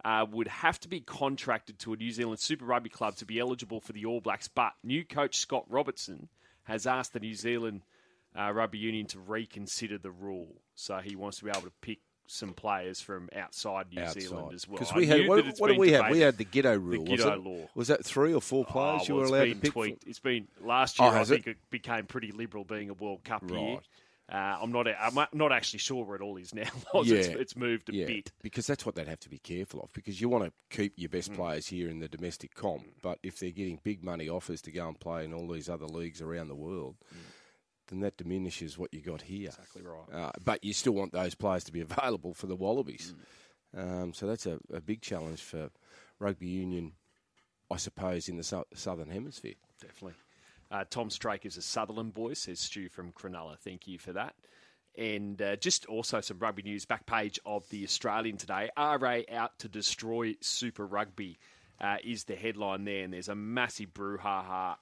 uh, 0.04 0.26
would 0.32 0.48
have 0.48 0.80
to 0.82 0.88
be 0.88 1.00
contracted 1.00 1.80
to 1.80 1.94
a 1.94 1.96
New 1.98 2.12
Zealand 2.12 2.40
Super 2.40 2.66
Rugby 2.66 2.90
club 2.90 3.16
to 3.18 3.26
be 3.26 3.40
eligible 3.40 3.80
for 3.80 3.94
the 3.94 4.06
All 4.06 4.22
Blacks. 4.22 4.48
But 4.48 4.74
new 4.84 5.06
coach 5.06 5.38
Scott 5.38 5.66
Robertson 5.70 6.30
has 6.64 6.88
asked 6.88 7.14
the 7.14 7.20
New 7.20 7.36
Zealand 7.36 7.82
uh, 8.38 8.52
Rugby 8.52 8.78
Union 8.80 9.06
to 9.08 9.20
reconsider 9.20 9.98
the 9.98 10.12
rule. 10.12 10.62
So 10.76 10.98
he 10.98 11.16
wants 11.16 11.38
to 11.40 11.46
be 11.46 11.50
able 11.52 11.62
to 11.62 11.72
pick 11.82 12.00
some 12.28 12.54
players 12.54 13.02
from 13.02 13.30
outside 13.36 13.88
New 13.94 14.08
Zealand 14.10 14.54
as 14.54 14.68
well. 14.68 14.78
Because 14.80 14.94
I 14.94 14.98
we 14.98 15.06
had 15.06 15.28
what, 15.28 15.46
what 15.60 15.68
did 15.68 15.78
we 15.78 15.92
have? 15.92 16.10
We 16.10 16.20
had 16.20 16.38
the 16.38 16.46
Giteau 16.46 16.82
rule. 16.82 17.04
was 17.04 17.20
Giteau 17.20 17.34
it? 17.34 17.44
law. 17.44 17.70
Was 17.76 17.90
that 17.90 18.06
three 18.06 18.34
or 18.34 18.42
four 18.42 18.64
players 18.64 19.02
Oh, 19.04 19.06
you 19.08 19.16
were 19.16 19.26
allowed 19.26 19.46
to 19.46 19.56
pick? 19.56 19.74
tweaked. 19.74 20.04
It's 20.08 20.20
been 20.20 20.48
last 20.62 20.98
year. 21.00 21.10
Oh, 21.10 21.12
I 21.12 21.24
think 21.26 21.48
it? 21.48 21.52
it? 21.52 21.58
became 21.70 22.06
pretty 22.06 22.32
liberal, 22.32 22.64
being 22.64 22.90
a 22.90 22.94
World 22.94 23.24
Cup 23.24 23.50
year. 23.50 23.80
Uh, 24.32 24.58
I'm 24.62 24.72
not. 24.72 24.88
I'm 24.88 25.18
not 25.34 25.52
actually 25.52 25.80
sure 25.80 26.06
where 26.06 26.16
it 26.16 26.22
all 26.22 26.38
is 26.38 26.54
now. 26.56 26.64
Loz. 26.94 27.12
it's, 27.12 27.28
Yeah. 27.28 27.36
it's 27.38 27.56
moved 27.58 27.90
a 27.90 27.94
yeah, 27.94 28.06
bit. 28.06 28.32
because 28.42 28.66
that's 28.66 28.86
what 28.86 28.96
they'd 28.96 29.08
have 29.08 29.20
to 29.22 29.30
be 29.30 29.40
careful 29.40 29.82
of. 29.82 29.92
Because 29.94 30.22
you 30.22 30.30
want 30.30 30.46
to 30.46 30.54
keep 30.76 30.94
your 30.96 31.10
Mm. 31.10 31.14
best 31.14 31.34
players 31.34 31.68
here 31.68 31.90
in 31.90 32.00
the 32.00 32.08
domestic 32.08 32.54
comp, 32.56 32.84
but 33.02 33.20
if 33.24 33.40
they're 33.40 33.52
getting 33.52 33.80
big 33.84 34.04
money 34.04 34.30
offers 34.30 34.62
to 34.64 34.72
go 34.72 34.88
and 34.88 35.00
play 35.00 35.26
in 35.26 35.34
all 35.34 35.48
these 35.50 35.68
other 35.70 35.86
leagues 35.86 36.22
around 36.22 36.48
the 36.48 36.56
world, 36.56 36.96
then 37.88 38.00
that 38.00 38.16
diminishes 38.16 38.78
what 38.78 38.94
you 38.94 39.02
got 39.02 39.24
here. 39.24 39.50
Mm. 39.50 39.60
Exactly 39.60 39.82
right. 39.82 40.14
Uh, 40.14 40.32
but 40.46 40.64
you 40.64 40.74
still 40.74 40.94
want 40.94 41.12
those 41.12 41.36
players 41.36 41.66
to 41.66 41.74
be 41.74 41.82
available 41.90 42.34
for 42.34 42.48
the 42.48 42.56
Wallabies. 42.56 43.14
Mm. 43.76 44.04
Um, 44.04 44.14
so 44.14 44.28
that's 44.28 44.46
a, 44.46 44.60
a 44.74 44.80
big 44.80 45.02
challenge 45.02 45.42
for 45.42 45.70
rugby 46.20 46.48
union, 46.48 46.94
I 47.70 47.78
suppose, 47.78 48.30
in 48.30 48.38
the 48.38 48.44
sou- 48.44 48.64
southern 48.76 49.10
hemisphere. 49.10 49.56
Definitely. 49.82 50.14
Uh, 50.72 50.86
Tom 50.90 51.10
Strake 51.10 51.46
is 51.46 51.58
a 51.58 51.62
Sutherland 51.62 52.14
boy, 52.14 52.34
says 52.34 52.60
Stu 52.60 52.88
from 52.88 53.12
Cronulla. 53.12 53.58
Thank 53.60 53.88
you 53.88 54.00
for 54.00 54.14
that. 54.14 54.36
And 54.98 55.42
uh, 55.42 55.56
just 55.58 55.86
also 55.86 56.22
some 56.22 56.40
rugby 56.40 56.64
news. 56.64 56.86
Back 56.86 57.06
page 57.06 57.40
of 57.46 57.68
the 57.70 57.84
Australian 57.84 58.38
today. 58.38 58.70
RA 58.78 59.20
out 59.32 59.60
to 59.60 59.68
destroy 59.68 60.36
Super 60.42 60.86
Rugby 60.86 61.38
uh, 61.82 61.98
is 62.04 62.24
the 62.24 62.36
headline 62.36 62.86
there, 62.86 63.04
and 63.04 63.14
there's 63.14 63.30
a 63.30 63.36
massive 63.36 63.94
brouhaha 63.94 64.76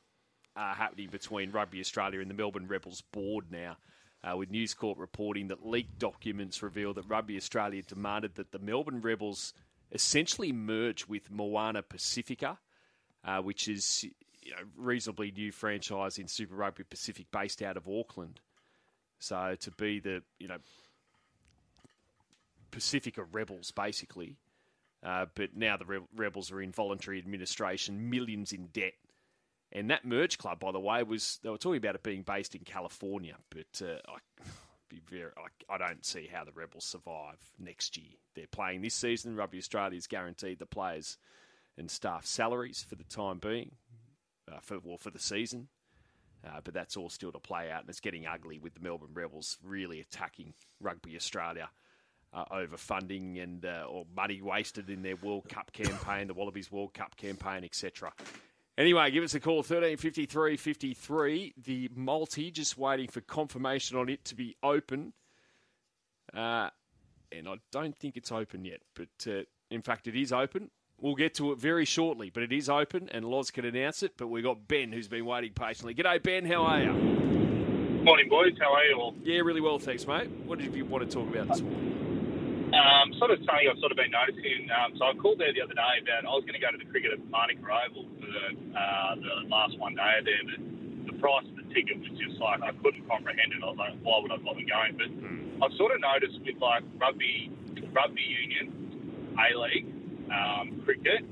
uh, 0.56 0.74
happening 0.74 1.10
between 1.10 1.52
Rugby 1.52 1.80
Australia 1.80 2.20
and 2.20 2.30
the 2.30 2.36
Melbourne 2.36 2.68
Rebels 2.68 3.02
board 3.12 3.46
now. 3.52 3.78
Uh, 4.22 4.36
with 4.36 4.52
News 4.52 4.74
Corp 4.74 5.00
reporting 5.00 5.48
that 5.48 5.66
leaked 5.66 5.98
documents 5.98 6.62
reveal 6.62 6.94
that 6.94 7.08
Rugby 7.08 7.38
Australia 7.38 7.82
demanded 7.82 8.36
that 8.36 8.52
the 8.52 8.60
Melbourne 8.60 9.00
Rebels 9.00 9.54
essentially 9.94 10.52
merge 10.52 11.08
with 11.08 11.32
Moana 11.32 11.82
Pacifica, 11.82 12.60
uh, 13.24 13.40
which 13.40 13.70
is 13.70 14.06
you 14.50 14.56
know 14.56 14.64
reasonably 14.76 15.32
new 15.32 15.52
franchise 15.52 16.18
in 16.18 16.28
Super 16.28 16.56
Rugby 16.56 16.84
Pacific 16.84 17.28
based 17.32 17.62
out 17.62 17.78
of 17.78 17.88
Auckland. 17.88 18.40
So 19.20 19.56
to 19.60 19.72
be 19.72 20.00
the 20.00 20.24
you 20.40 20.48
know 20.48 20.58
Pacifica 22.72 23.24
Rebels 23.24 23.72
basically, 23.72 24.38
uh, 25.04 25.28
but 25.36 25.56
now 25.56 25.78
the 25.78 25.86
Re- 25.86 26.08
Rebels 26.16 26.52
are 26.52 26.62
in 26.62 26.72
voluntary 26.72 27.20
administration, 27.20 28.10
millions 28.10 28.52
in 28.52 28.68
debt. 28.68 28.94
And 29.72 29.92
that 29.92 30.04
merge 30.04 30.40
club, 30.40 30.60
by 30.60 30.72
the 30.72 30.80
way, 30.80 31.04
was 31.04 31.40
they 31.44 31.50
were 31.50 31.58
talking 31.60 31.78
about 31.78 31.94
it 31.94 32.02
being 32.02 32.24
based 32.24 32.56
in 32.56 32.62
California, 32.62 33.36
but 33.52 33.82
uh, 33.86 34.00
I 34.12 34.18
be 34.90 35.00
very, 35.08 35.30
I, 35.38 35.76
I 35.76 35.78
don't 35.78 36.04
see 36.04 36.28
how 36.32 36.44
the 36.44 36.52
Rebels 36.52 36.86
survive 36.86 37.38
next 37.60 37.96
year. 37.96 38.18
They're 38.34 38.48
playing 38.48 38.82
this 38.82 38.96
season. 38.96 39.36
Rugby 39.36 39.60
Australia 39.60 39.98
Australia's 39.98 40.08
guaranteed 40.08 40.58
the 40.58 40.66
players 40.66 41.20
and 41.78 41.92
staff 41.92 42.26
salaries 42.26 42.84
for 42.88 42.96
the 42.96 43.04
time 43.04 43.38
being, 43.38 43.74
uh, 44.52 44.60
for 44.62 44.80
well 44.84 44.98
for 44.98 45.10
the 45.10 45.20
season. 45.20 45.68
Uh, 46.46 46.62
but 46.64 46.74
that's 46.74 46.96
all 46.96 47.10
still 47.10 47.34
to 47.34 47.40
play 47.40 47.70
out, 47.70 47.82
and 47.82 47.90
it's 47.90 48.00
getting 48.00 48.26
ugly 48.26 48.60
with 48.60 48.74
the 48.74 48.80
Melbourne 48.80 49.14
Rebels 49.14 49.58
really 49.62 50.00
attacking 50.00 50.54
Rugby 50.80 51.18
Australia 51.18 51.70
uh, 52.34 52.46
over 52.52 52.78
funding 52.78 53.40
and 53.40 53.66
uh, 53.66 53.86
or 53.90 54.06
money 54.16 54.42
wasted 54.42 54.90
in 54.90 55.02
their 55.02 55.16
World 55.18 55.50
Cup 55.50 55.72
campaign, 55.74 56.28
the 56.28 56.34
Wallabies 56.34 56.72
World 56.72 56.94
Cup 56.94 57.18
campaign, 57.18 57.64
etc. 57.64 58.14
Anyway, 58.78 59.12
give 59.12 59.24
us 59.24 59.34
a 59.36 59.40
call, 59.42 59.58
1353 59.58 60.56
53. 60.56 61.54
The 61.62 61.90
multi, 61.94 62.52
just 62.52 62.78
waiting 62.78 63.10
for 63.10 63.22
confirmation 63.22 63.98
on 63.98 64.08
it 64.08 64.24
to 64.26 64.36
be 64.36 64.56
open. 64.64 65.14
Uh, 66.34 66.70
and 67.32 67.48
I 67.48 67.56
don't 67.72 67.98
think 67.98 68.16
it's 68.16 68.32
open 68.32 68.64
yet, 68.64 68.80
but 68.96 69.28
uh, 69.28 69.44
in 69.70 69.82
fact, 69.82 70.08
it 70.08 70.16
is 70.16 70.32
open. 70.32 70.70
We'll 71.02 71.16
get 71.16 71.34
to 71.36 71.54
it 71.54 71.60
very 71.60 71.86
shortly, 71.86 72.30
but 72.30 72.44
it 72.44 72.52
is 72.52 72.70
open, 72.70 73.08
and 73.12 73.24
Loz 73.24 73.52
can 73.52 73.64
announce 73.64 74.04
it. 74.04 74.18
But 74.18 74.28
we've 74.28 74.44
got 74.44 74.68
Ben 74.68 74.92
who's 74.92 75.08
been 75.08 75.26
waiting 75.26 75.54
patiently. 75.54 75.96
G'day, 75.96 76.22
Ben. 76.22 76.46
How 76.46 76.64
are 76.64 76.82
you? 76.82 76.92
Morning, 78.04 78.28
boys. 78.30 78.54
How 78.60 78.74
are 78.74 78.84
you 78.84 78.96
all? 78.96 79.16
Yeah, 79.24 79.40
really 79.40 79.62
well, 79.62 79.80
thanks, 79.80 80.06
mate. 80.06 80.30
What 80.46 80.60
did 80.60 80.76
you 80.76 80.84
want 80.86 81.10
to 81.10 81.10
talk 81.10 81.30
about 81.30 81.48
this 81.48 81.62
morning? 81.62 82.72
Um, 82.76 83.14
sort 83.18 83.32
of 83.32 83.40
something 83.48 83.66
I've 83.72 83.80
sort 83.80 83.92
of 83.92 83.98
been 83.98 84.12
noticing. 84.12 84.68
Um, 84.72 84.94
so 84.98 85.06
I 85.06 85.14
called 85.16 85.40
there 85.40 85.54
the 85.54 85.62
other 85.62 85.74
day 85.74 85.94
about 86.04 86.28
I 86.28 86.36
was 86.36 86.44
going 86.44 86.60
to 86.60 86.64
go 86.64 86.72
to 86.72 86.78
the 86.78 86.86
cricket 86.92 87.12
at 87.16 87.20
Manuka 87.32 87.64
Oval 87.66 88.06
for 88.20 88.28
the, 88.28 88.46
uh, 88.78 89.16
the 89.16 89.48
last 89.50 89.80
one 89.80 89.96
day 89.96 90.20
there, 90.22 90.44
but 90.46 90.60
the 91.12 91.16
price 91.20 91.48
of 91.48 91.56
the 91.58 91.68
ticket 91.74 91.98
was 91.98 92.14
just 92.20 92.40
like 92.40 92.62
I 92.62 92.72
couldn't 92.84 93.08
comprehend 93.08 93.56
it. 93.56 93.64
I 93.64 93.68
was 93.72 93.80
like, 93.80 93.96
why 94.04 94.20
would 94.22 94.32
I 94.32 94.38
bother 94.38 94.62
going? 94.68 95.00
But 95.00 95.10
I've 95.66 95.76
sort 95.80 95.96
of 95.96 96.00
noticed 96.04 96.40
with 96.46 96.62
like 96.62 96.84
rugby, 97.00 97.52
rugby 97.92 98.22
union, 98.22 99.34
A 99.40 99.50
League, 99.58 99.90
um, 100.32 100.82
cricket, 100.86 101.26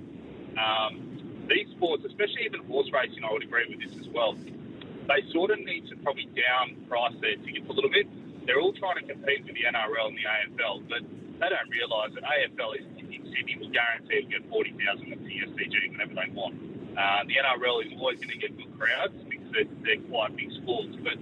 um, 0.57 1.45
these 1.47 1.69
sports, 1.75 2.03
especially 2.05 2.45
even 2.45 2.63
horse 2.65 2.89
racing, 2.91 3.23
I 3.23 3.31
would 3.31 3.43
agree 3.43 3.65
with 3.69 3.79
this 3.79 3.99
as 3.99 4.07
well. 4.09 4.35
They 5.07 5.23
sort 5.31 5.51
of 5.51 5.59
need 5.59 5.87
to 5.89 5.95
probably 5.97 6.27
down 6.35 6.75
price 6.89 7.15
their 7.21 7.37
tickets 7.37 7.69
a 7.69 7.73
little 7.73 7.89
bit. 7.89 8.07
They're 8.45 8.59
all 8.59 8.73
trying 8.73 8.99
to 8.99 9.13
compete 9.13 9.45
with 9.45 9.55
the 9.55 9.63
NRL 9.63 10.07
and 10.07 10.17
the 10.17 10.27
AFL, 10.27 10.83
but 10.89 11.01
they 11.39 11.49
don't 11.49 11.69
realise 11.69 12.13
that 12.15 12.23
AFL 12.23 12.75
is 12.79 12.85
in 12.97 13.23
Sydney 13.31 13.57
will 13.59 13.69
guarantee 13.69 14.23
to 14.23 14.27
get 14.27 14.49
40,000 14.49 15.11
at 15.11 15.23
the 15.23 15.31
SCG 15.31 15.91
whenever 15.91 16.13
they 16.13 16.29
want. 16.33 16.55
Uh, 16.97 17.23
the 17.27 17.35
NRL 17.37 17.85
is 17.85 17.93
always 17.99 18.17
going 18.17 18.33
to 18.33 18.37
get 18.37 18.57
good 18.57 18.71
crowds 18.77 19.13
because 19.29 19.51
they're, 19.53 19.71
they're 19.83 20.03
quite 20.09 20.35
big 20.35 20.51
sports. 20.51 20.97
But 21.03 21.15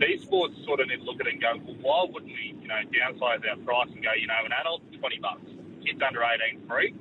these 0.00 0.22
Sports 0.22 0.54
sort 0.64 0.80
of 0.80 0.88
need 0.88 0.98
to 0.98 1.04
look 1.04 1.20
at 1.20 1.26
it 1.26 1.34
and 1.34 1.42
go, 1.42 1.52
well, 1.66 1.76
why 1.82 2.12
wouldn't 2.12 2.32
we, 2.32 2.56
you 2.62 2.68
know, 2.68 2.80
downsize 2.88 3.44
our 3.44 3.56
price 3.66 3.90
and 3.92 4.02
go, 4.02 4.12
you 4.16 4.26
know, 4.26 4.40
an 4.44 4.52
adult 4.52 4.80
twenty 4.98 5.18
bucks, 5.18 5.44
kids 5.90 6.02
under 6.06 6.22
eighteen 6.22 6.62
free, 6.68 6.94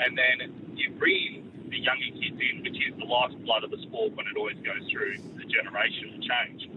and 0.00 0.16
then 0.16 0.72
you 0.74 0.90
bring 0.96 1.44
the 1.68 1.78
younger 1.78 2.10
kids 2.16 2.40
in, 2.40 2.64
which 2.64 2.80
is 2.80 2.96
the 2.98 3.04
lifeblood 3.04 3.64
of 3.64 3.70
the 3.70 3.78
sport 3.84 4.16
when 4.16 4.26
it 4.26 4.36
always 4.36 4.56
goes 4.64 4.82
through 4.90 5.20
the 5.36 5.44
generational 5.44 6.18
change. 6.18 6.68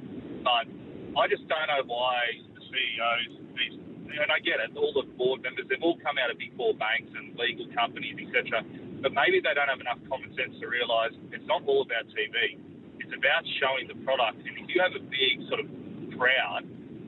But 0.44 0.68
I 1.16 1.28
just 1.28 1.48
don't 1.48 1.68
know 1.72 1.84
why 1.88 2.44
the 2.54 2.62
CEOs, 2.62 3.32
these, 3.58 3.80
and 4.14 4.30
I 4.30 4.40
get 4.44 4.60
it, 4.60 4.76
all 4.78 4.94
the 4.94 5.08
board 5.18 5.42
members, 5.42 5.66
they've 5.70 5.82
all 5.82 5.98
come 5.98 6.20
out 6.22 6.30
of 6.30 6.38
big 6.38 6.56
four 6.56 6.74
banks 6.76 7.10
and 7.16 7.34
legal 7.40 7.66
companies, 7.74 8.20
etc. 8.22 8.62
But 9.02 9.14
maybe 9.14 9.42
they 9.42 9.54
don't 9.56 9.70
have 9.70 9.82
enough 9.82 10.00
common 10.08 10.30
sense 10.36 10.60
to 10.60 10.68
realise 10.68 11.14
it's 11.32 11.48
not 11.48 11.64
all 11.66 11.82
about 11.82 12.06
TV. 12.14 12.60
It's 13.00 13.14
about 13.14 13.44
showing 13.60 13.88
the 13.88 13.98
product. 14.06 14.46
And 14.46 14.54
if 14.58 14.70
you 14.70 14.82
have 14.82 14.94
a 14.94 15.02
big 15.02 15.48
sort 15.50 15.60
of 15.60 15.68
crowd, 16.18 16.68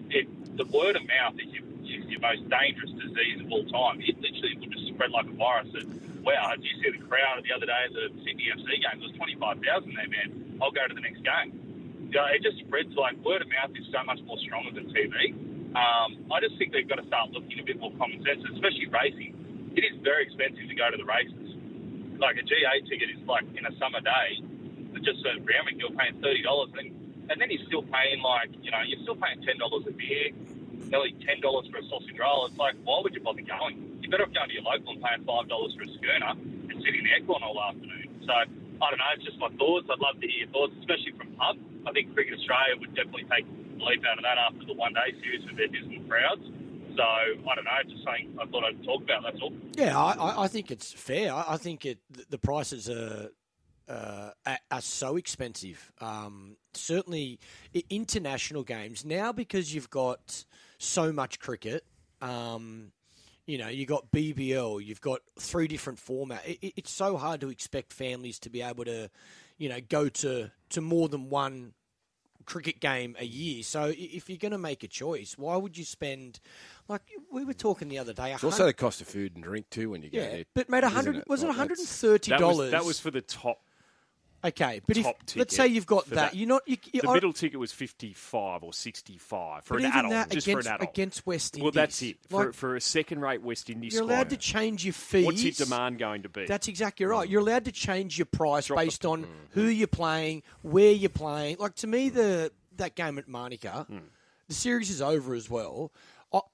it, 0.10 0.26
the 0.58 0.66
word 0.66 0.96
of 0.96 1.04
mouth 1.06 1.38
is 1.38 1.54
your, 2.10 2.22
most 2.22 2.48
dangerous 2.50 2.92
disease 2.92 3.42
of 3.42 3.52
all 3.52 3.66
time. 3.66 4.02
It 4.02 4.20
literally 4.20 4.58
will 4.60 4.72
just 4.72 4.88
spread 4.94 5.12
like 5.12 5.28
a 5.28 5.36
virus. 5.36 5.70
And, 5.74 6.24
wow, 6.24 6.54
did 6.56 6.66
you 6.66 6.76
see 6.82 6.92
the 6.98 7.04
crowd 7.06 7.44
the 7.44 7.54
other 7.54 7.66
day 7.66 7.82
at 7.86 7.94
the 7.94 8.10
Sydney 8.24 8.50
FC 8.52 8.82
game? 8.82 8.98
There 9.00 9.10
was 9.10 9.18
25,000 9.18 9.94
there, 9.96 10.10
man. 10.10 10.60
I'll 10.62 10.72
go 10.72 10.86
to 10.88 10.94
the 10.94 11.04
next 11.04 11.22
game. 11.24 11.50
You 12.10 12.22
know, 12.22 12.28
it 12.32 12.42
just 12.44 12.60
spreads 12.64 12.96
like 12.96 13.18
word 13.26 13.42
of 13.42 13.50
mouth 13.50 13.76
is 13.76 13.86
so 13.92 14.04
much 14.06 14.22
more 14.24 14.38
stronger 14.40 14.72
than 14.72 14.88
TV. 14.94 15.36
Um, 15.76 16.32
I 16.32 16.40
just 16.40 16.56
think 16.58 16.72
they've 16.72 16.88
got 16.88 17.04
to 17.04 17.08
start 17.08 17.32
looking 17.32 17.60
a 17.60 17.66
bit 17.66 17.80
more 17.80 17.92
common 18.00 18.24
sense, 18.24 18.40
especially 18.56 18.88
racing. 18.88 19.74
It 19.76 19.84
is 19.84 20.00
very 20.00 20.24
expensive 20.24 20.64
to 20.64 20.76
go 20.76 20.88
to 20.88 20.96
the 20.96 21.04
races. 21.04 21.60
Like 22.16 22.40
a 22.40 22.46
G8 22.48 22.88
ticket 22.88 23.12
is 23.12 23.20
like 23.28 23.44
in 23.60 23.68
a 23.68 23.76
summer 23.76 24.00
day, 24.00 24.40
just 25.06 25.22
a 25.26 25.38
round 25.38 25.78
you're 25.78 25.94
paying 25.94 26.18
thirty 26.20 26.42
dollars, 26.42 26.74
and 26.78 26.90
and 27.30 27.42
then 27.42 27.52
you're 27.52 27.66
still 27.68 27.84
paying 27.84 28.22
like 28.22 28.50
you 28.62 28.72
know 28.72 28.82
you're 28.86 29.02
still 29.06 29.16
paying 29.16 29.42
ten 29.46 29.58
dollars 29.62 29.86
a 29.88 29.94
beer, 29.94 30.34
nearly 30.90 31.14
ten 31.26 31.42
dollars 31.42 31.68
for 31.72 31.78
a 31.78 31.86
sausage 31.90 32.18
roll. 32.20 32.46
It's 32.48 32.58
like 32.58 32.76
why 32.84 33.02
would 33.02 33.14
you 33.14 33.22
bother 33.22 33.42
going? 33.42 34.00
You're 34.02 34.12
better 34.12 34.26
off 34.26 34.34
going 34.34 34.50
to 34.50 34.56
your 34.56 34.64
local 34.64 34.94
and 34.94 35.02
paying 35.02 35.24
five 35.26 35.48
dollars 35.50 35.74
for 35.76 35.84
a 35.84 35.92
schooner 35.98 36.34
and 36.38 36.78
sitting 36.84 37.02
in 37.02 37.06
the 37.06 37.14
aircon 37.18 37.42
all 37.42 37.58
afternoon. 37.62 38.10
So 38.26 38.34
I 38.34 38.86
don't 38.90 39.00
know. 39.00 39.12
It's 39.16 39.26
just 39.26 39.40
my 39.40 39.50
thoughts. 39.58 39.88
I'd 39.90 40.00
love 40.00 40.20
to 40.22 40.28
hear 40.28 40.46
your 40.46 40.52
thoughts, 40.54 40.74
especially 40.80 41.14
from 41.18 41.34
Pub. 41.36 41.56
I 41.88 41.92
think 41.92 42.14
Cricket 42.14 42.38
Australia 42.40 42.76
would 42.80 42.94
definitely 42.96 43.26
take 43.32 43.46
a 43.46 43.84
leap 43.84 44.04
out 44.06 44.18
of 44.18 44.24
that 44.24 44.38
after 44.38 44.66
the 44.66 44.74
one 44.74 44.94
day 44.94 45.14
series 45.22 45.46
with 45.46 45.58
their 45.58 45.68
dismal 45.68 46.04
crowds. 46.10 46.44
So 46.96 47.04
I 47.04 47.56
don't 47.56 47.66
know, 47.66 47.82
just 47.88 48.04
something 48.04 48.36
I 48.40 48.46
thought 48.48 48.64
I'd 48.64 48.84
talk 48.84 49.04
about. 49.04 49.24
That's 49.24 49.42
all. 49.42 49.54
Yeah, 49.76 49.98
I, 50.00 50.44
I 50.44 50.48
think 50.48 50.72
it's 50.72 50.92
fair. 50.94 51.34
I 51.34 51.58
think 51.58 51.86
it 51.86 52.00
the 52.30 52.38
prices 52.38 52.90
are. 52.90 53.30
Uh, 53.88 54.32
are 54.72 54.82
so 54.82 55.16
expensive. 55.16 55.92
Um, 56.02 56.58
certainly, 56.74 57.40
international 57.92 58.64
games 58.64 59.06
now 59.06 59.32
because 59.32 59.76
you've 59.76 59.92
got 59.92 60.44
so 60.86 61.12
much 61.12 61.40
cricket. 61.40 61.84
Um, 62.22 62.92
you 63.46 63.58
know, 63.58 63.68
you've 63.68 63.90
got 63.90 64.12
BBL, 64.12 64.84
you've 64.84 65.02
got 65.02 65.22
three 65.40 65.68
different 65.68 66.00
formats. 66.00 66.46
It, 66.46 66.74
it's 66.78 66.92
so 66.92 67.18
hard 67.18 67.42
to 67.42 67.50
expect 67.50 67.94
families 67.94 68.40
to 68.40 68.50
be 68.50 68.62
able 68.62 68.86
to, 68.86 69.10
you 69.58 69.70
know, 69.70 69.80
go 69.88 70.10
to 70.10 70.52
to 70.70 70.82
more 70.82 71.08
than 71.08 71.30
one 71.30 71.74
cricket 72.46 72.80
game 72.80 73.16
a 73.20 73.26
year. 73.26 73.64
So 73.64 73.92
if 73.96 74.30
you're 74.30 74.38
going 74.38 74.52
to 74.52 74.58
make 74.58 74.84
a 74.84 74.88
choice, 74.88 75.38
why 75.38 75.58
would 75.58 75.78
you 75.78 75.84
spend? 75.84 76.40
Like 76.88 77.02
we 77.32 77.44
were 77.44 77.54
talking 77.54 77.90
the 77.90 78.00
other 78.00 78.14
day, 78.14 78.34
it's 78.34 78.44
also 78.44 78.66
the 78.66 78.74
cost 78.74 79.02
of 79.02 79.08
food 79.08 79.36
and 79.36 79.44
drink 79.44 79.70
too 79.70 79.90
when 79.90 80.04
you 80.04 80.10
go 80.10 80.20
yeah, 80.20 80.30
there. 80.30 80.44
But 80.54 80.70
mate, 80.70 80.84
hundred 80.84 81.24
was 81.28 81.44
it 81.44 81.48
one 81.48 81.56
hundred 81.56 81.80
and 81.80 81.88
thirty 81.88 82.32
dollars? 82.32 82.72
That, 82.72 82.80
that, 82.80 82.86
was 82.86 83.00
for 83.00 83.12
the 83.12 83.22
top. 83.22 83.60
Okay, 84.46 84.80
but 84.86 84.96
if 84.96 85.06
let's 85.36 85.56
say 85.56 85.66
you've 85.66 85.88
got 85.88 86.06
that, 86.08 86.16
that, 86.16 86.36
you're 86.36 86.48
not. 86.48 86.62
You, 86.68 86.78
you, 86.92 87.02
the 87.02 87.12
middle 87.12 87.34
ticket 87.34 87.60
was 87.60 87.72
fifty-five 87.72 88.64
or 88.64 88.74
sixty-five 88.74 89.64
for 89.64 89.78
an 89.78 89.86
adult, 89.86 90.12
that, 90.12 90.30
just 90.30 90.46
against, 90.46 90.68
for 90.68 90.70
an 90.70 90.76
adult. 90.76 90.92
against 90.92 91.26
West 91.26 91.56
Indies. 91.56 91.64
Well, 91.64 91.72
that's 91.72 92.02
it 92.04 92.18
like, 92.30 92.48
for, 92.48 92.54
for, 92.54 92.76
a 92.76 92.82
second-rate 92.82 93.42
West 93.42 93.72
Indies. 93.72 93.94
You're 93.94 94.04
allowed 94.04 94.30
to 94.30 94.38
change 94.38 94.86
your 94.86 94.94
fees. 94.94 95.26
What's 95.26 95.44
your 95.44 95.54
demand 95.54 95.98
going 95.98 96.22
to 96.24 96.30
be? 96.30 96.46
That's 96.46 96.68
exactly 96.68 97.08
right. 97.08 97.28
You're 97.28 97.42
allowed 97.42 97.66
to 97.66 97.72
change 97.72 98.20
your 98.20 98.28
price 98.28 98.68
Drop 98.68 98.80
based 98.80 99.04
on 99.04 99.26
who 99.52 99.64
you're 99.64 99.88
playing, 99.88 100.44
where 100.62 100.92
you're 100.92 101.10
playing. 101.10 101.58
Like 101.58 101.76
to 101.76 101.88
me, 101.88 102.10
the 102.10 102.52
that 102.78 102.94
game 102.94 103.18
at 103.18 103.28
Manuka, 103.28 103.88
Hmm. 103.90 103.98
the 104.48 104.54
series 104.54 104.92
is 104.92 105.02
over 105.02 105.34
as 105.34 105.50
well. 105.50 105.92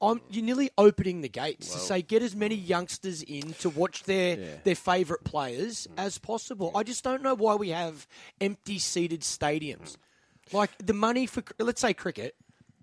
I'm, 0.01 0.21
you're 0.29 0.43
nearly 0.43 0.69
opening 0.77 1.21
the 1.21 1.29
gates 1.29 1.71
to 1.71 1.79
say 1.79 2.01
get 2.01 2.21
as 2.21 2.35
many 2.35 2.55
youngsters 2.55 3.23
in 3.23 3.53
to 3.55 3.69
watch 3.69 4.03
their 4.03 4.37
Yeah. 4.37 4.47
their 4.63 4.75
favourite 4.75 5.23
players 5.23 5.87
mm. 5.87 5.93
as 5.97 6.17
possible. 6.17 6.71
I 6.75 6.83
just 6.83 7.03
don't 7.03 7.23
know 7.23 7.33
why 7.35 7.55
we 7.55 7.69
have 7.69 8.07
empty 8.39 8.79
seated 8.79 9.21
stadiums. 9.21 9.95
Mm. 9.95 10.53
Like 10.53 10.71
the 10.77 10.93
money 10.93 11.25
for 11.25 11.43
let's 11.59 11.81
say 11.81 11.93
cricket, 11.93 12.35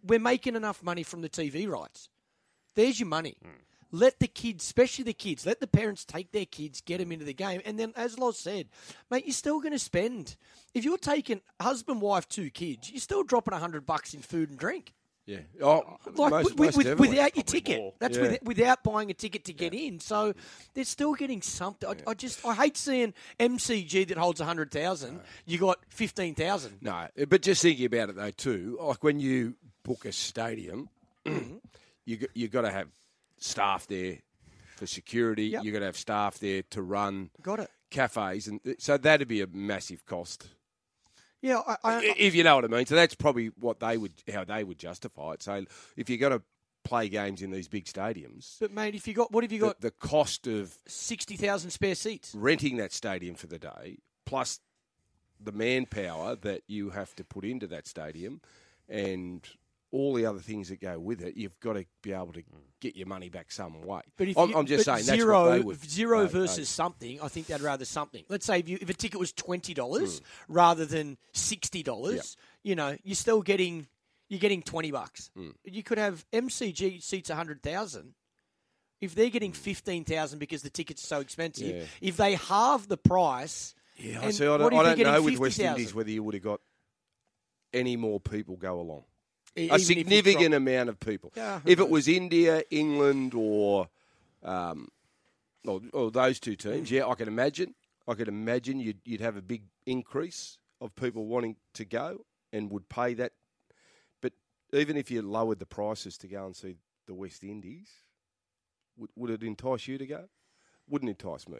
we're 0.02 0.18
making 0.18 0.56
enough 0.56 0.82
money 0.82 1.02
from 1.02 1.20
the 1.20 1.28
TV 1.28 1.68
rights. 1.68 2.08
There's 2.74 2.98
your 3.00 3.08
money. 3.08 3.36
Mm. 3.44 3.50
Let 3.90 4.20
the 4.20 4.26
kids, 4.28 4.64
especially 4.64 5.04
the 5.04 5.14
kids, 5.14 5.46
let 5.46 5.60
the 5.60 5.66
parents 5.66 6.04
take 6.04 6.30
their 6.32 6.44
kids, 6.44 6.82
get 6.82 6.98
them 6.98 7.10
into 7.10 7.24
the 7.24 7.32
game, 7.32 7.62
and 7.64 7.78
then, 7.78 7.94
as 7.96 8.18
Loz 8.18 8.38
said, 8.38 8.68
mate, 9.10 9.24
you're 9.24 9.32
still 9.32 9.60
going 9.60 9.72
to 9.72 9.78
spend. 9.78 10.36
If 10.74 10.84
you're 10.84 10.98
taking 10.98 11.40
husband, 11.58 12.02
wife, 12.02 12.28
two 12.28 12.50
kids, 12.50 12.90
you're 12.90 13.00
still 13.00 13.22
dropping 13.22 13.54
a 13.54 13.58
hundred 13.58 13.86
bucks 13.86 14.12
in 14.12 14.20
food 14.20 14.50
and 14.50 14.58
drink. 14.58 14.92
Yeah. 15.28 15.40
Oh, 15.62 15.98
Like 16.16 16.30
most, 16.30 16.44
with, 16.56 16.58
most 16.58 16.76
with, 16.78 17.00
without 17.00 17.36
your 17.36 17.42
ticket, 17.44 17.76
more. 17.78 17.92
that's 17.98 18.16
Yeah. 18.16 18.22
with, 18.22 18.42
without 18.44 18.82
buying 18.82 19.10
a 19.10 19.14
ticket 19.14 19.44
to 19.44 19.52
get 19.52 19.74
in. 19.74 20.00
So 20.00 20.32
they're 20.72 20.84
still 20.84 21.12
getting 21.12 21.42
something. 21.42 21.86
I, 22.06 22.10
I 22.10 22.14
just 22.14 22.44
I 22.46 22.54
hate 22.54 22.78
seeing 22.78 23.12
MCG 23.38 24.08
that 24.08 24.16
holds 24.16 24.40
a 24.40 24.46
hundred 24.46 24.70
thousand. 24.70 25.20
You 25.44 25.58
got 25.58 25.80
fifteen 25.90 26.34
thousand. 26.34 26.78
No, 26.80 27.08
but 27.28 27.42
just 27.42 27.60
thinking 27.60 27.84
about 27.84 28.08
it 28.08 28.16
though 28.16 28.30
too, 28.30 28.78
like 28.80 29.04
when 29.04 29.20
you 29.20 29.54
book 29.82 30.06
a 30.06 30.12
stadium, 30.12 30.88
mm-hmm. 31.26 31.56
you 32.06 32.16
g- 32.16 32.28
you 32.34 32.48
got 32.48 32.62
to 32.62 32.70
have 32.70 32.88
staff 33.36 33.86
there 33.86 34.16
for 34.76 34.86
security. 34.86 35.48
Yep. 35.48 35.62
You 35.64 35.72
got 35.72 35.80
to 35.80 35.84
have 35.86 35.96
staff 35.98 36.38
there 36.38 36.62
to 36.70 36.80
run 36.80 37.28
Got 37.42 37.60
it. 37.60 37.70
cafes, 37.90 38.46
and 38.48 38.60
uh, 38.66 38.72
so 38.78 38.96
that'd 38.96 39.28
be 39.28 39.42
a 39.42 39.46
massive 39.46 40.06
cost. 40.06 40.48
Yeah, 41.40 41.60
I, 41.66 41.76
I, 41.84 42.14
if 42.18 42.34
you 42.34 42.42
know 42.44 42.56
what 42.56 42.64
I 42.64 42.68
mean. 42.68 42.86
So 42.86 42.94
that's 42.94 43.14
probably 43.14 43.52
what 43.60 43.80
they 43.80 43.96
would, 43.96 44.12
how 44.32 44.44
they 44.44 44.64
would 44.64 44.78
justify 44.78 45.32
it. 45.34 45.42
So 45.42 45.64
if 45.96 46.08
you're 46.10 46.18
going 46.18 46.38
to 46.38 46.42
play 46.84 47.08
games 47.08 47.42
in 47.42 47.50
these 47.50 47.68
big 47.68 47.84
stadiums, 47.84 48.56
but 48.60 48.72
mate, 48.72 48.94
if 48.94 49.06
you 49.06 49.14
got 49.14 49.30
what 49.30 49.44
have 49.44 49.52
you 49.52 49.60
the, 49.60 49.66
got? 49.66 49.80
the 49.80 49.90
cost 49.90 50.46
of 50.46 50.78
Sixty 50.86 51.36
thousand 51.36 51.70
spare 51.70 51.94
seats. 51.94 52.34
renting 52.34 52.76
that 52.78 52.92
stadium 52.92 53.34
for 53.34 53.46
the 53.46 53.58
day, 53.58 53.98
plus 54.24 54.60
the 55.40 55.52
manpower 55.52 56.34
that 56.36 56.62
you 56.66 56.90
have 56.90 57.14
to 57.16 57.24
put 57.24 57.44
into 57.44 57.66
that 57.66 57.86
stadium, 57.86 58.40
and 58.88 59.46
all 59.90 60.12
the 60.14 60.26
other 60.26 60.38
things 60.40 60.68
that 60.68 60.80
go 60.80 60.98
with 60.98 61.22
it, 61.22 61.36
you've 61.36 61.58
got 61.60 61.72
to 61.74 61.86
be 62.02 62.12
able 62.12 62.32
to 62.34 62.42
get 62.80 62.94
your 62.94 63.06
money 63.06 63.28
back 63.30 63.50
some 63.50 63.80
way. 63.82 64.02
But 64.16 64.28
if 64.28 64.36
I'm, 64.36 64.50
you, 64.50 64.56
I'm 64.56 64.66
just 64.66 64.84
saying 64.84 65.06
that's 65.06 65.18
zero, 65.18 65.62
would 65.62 65.82
zero 65.88 66.26
versus 66.26 66.68
something. 66.68 67.20
I 67.22 67.28
think 67.28 67.46
they'd 67.46 67.60
rather 67.60 67.84
something. 67.86 68.24
Let's 68.28 68.44
say 68.46 68.58
if, 68.58 68.68
you, 68.68 68.78
if 68.80 68.90
a 68.90 68.94
ticket 68.94 69.18
was 69.18 69.32
twenty 69.32 69.72
dollars 69.74 70.18
Hmm. 70.18 70.52
rather 70.52 70.84
than 70.84 71.16
sixty 71.32 71.82
dollars, 71.82 72.36
you 72.62 72.74
know, 72.76 72.96
you're 73.02 73.14
still 73.14 73.40
getting 73.42 73.86
you're 74.28 74.40
getting 74.40 74.62
twenty 74.62 74.90
bucks. 74.90 75.30
Hmm. 75.34 75.50
You 75.64 75.82
could 75.82 75.98
have 75.98 76.24
MCG 76.32 77.02
seats 77.02 77.30
hundred 77.30 77.62
thousand. 77.62 78.14
If 79.00 79.14
they're 79.14 79.30
getting 79.30 79.52
fifteen 79.52 80.04
thousand 80.04 80.38
because 80.38 80.60
the 80.62 80.70
tickets 80.70 81.02
are 81.04 81.06
so 81.06 81.20
expensive. 81.20 81.76
Yeah. 81.76 81.84
if 82.02 82.16
they 82.18 82.34
halve 82.34 82.88
the 82.88 82.96
price, 82.98 83.74
Yeah, 83.96 84.20
I 84.22 84.32
see. 84.32 84.44
I 84.44 84.58
don't, 84.58 84.74
I 84.74 84.94
don't 84.94 84.98
know 84.98 85.22
with 85.22 85.38
West 85.38 85.56
50,000? 85.56 85.66
Indies 85.80 85.94
whether 85.94 86.10
you 86.10 86.22
would 86.24 86.34
have 86.34 86.42
got 86.42 86.60
any 87.72 87.96
more 87.96 88.20
people 88.20 88.56
go 88.56 88.80
along. 88.80 89.04
Even 89.56 89.76
a 89.76 89.78
significant 89.78 90.54
amount 90.54 90.88
of 90.88 91.00
people. 91.00 91.32
Yeah, 91.36 91.60
if 91.64 91.80
it 91.80 91.88
was 91.88 92.08
India, 92.08 92.62
England, 92.70 93.34
or 93.34 93.88
um, 94.42 94.88
or, 95.66 95.80
or 95.92 96.10
those 96.10 96.38
two 96.38 96.56
teams, 96.56 96.90
yeah, 96.90 97.06
I 97.06 97.14
can 97.14 97.28
imagine. 97.28 97.74
I 98.06 98.14
can 98.14 98.28
imagine 98.28 98.80
you'd 98.80 99.00
you'd 99.04 99.20
have 99.20 99.36
a 99.36 99.42
big 99.42 99.62
increase 99.86 100.58
of 100.80 100.94
people 100.94 101.26
wanting 101.26 101.56
to 101.74 101.84
go 101.84 102.24
and 102.52 102.70
would 102.70 102.88
pay 102.88 103.14
that. 103.14 103.32
But 104.20 104.32
even 104.72 104.96
if 104.96 105.10
you 105.10 105.22
lowered 105.22 105.58
the 105.58 105.66
prices 105.66 106.16
to 106.18 106.28
go 106.28 106.46
and 106.46 106.54
see 106.54 106.76
the 107.06 107.14
West 107.14 107.42
Indies, 107.42 107.88
would, 108.96 109.10
would 109.16 109.30
it 109.30 109.42
entice 109.42 109.88
you 109.88 109.98
to 109.98 110.06
go? 110.06 110.24
Wouldn't 110.88 111.10
entice 111.10 111.48
me. 111.48 111.58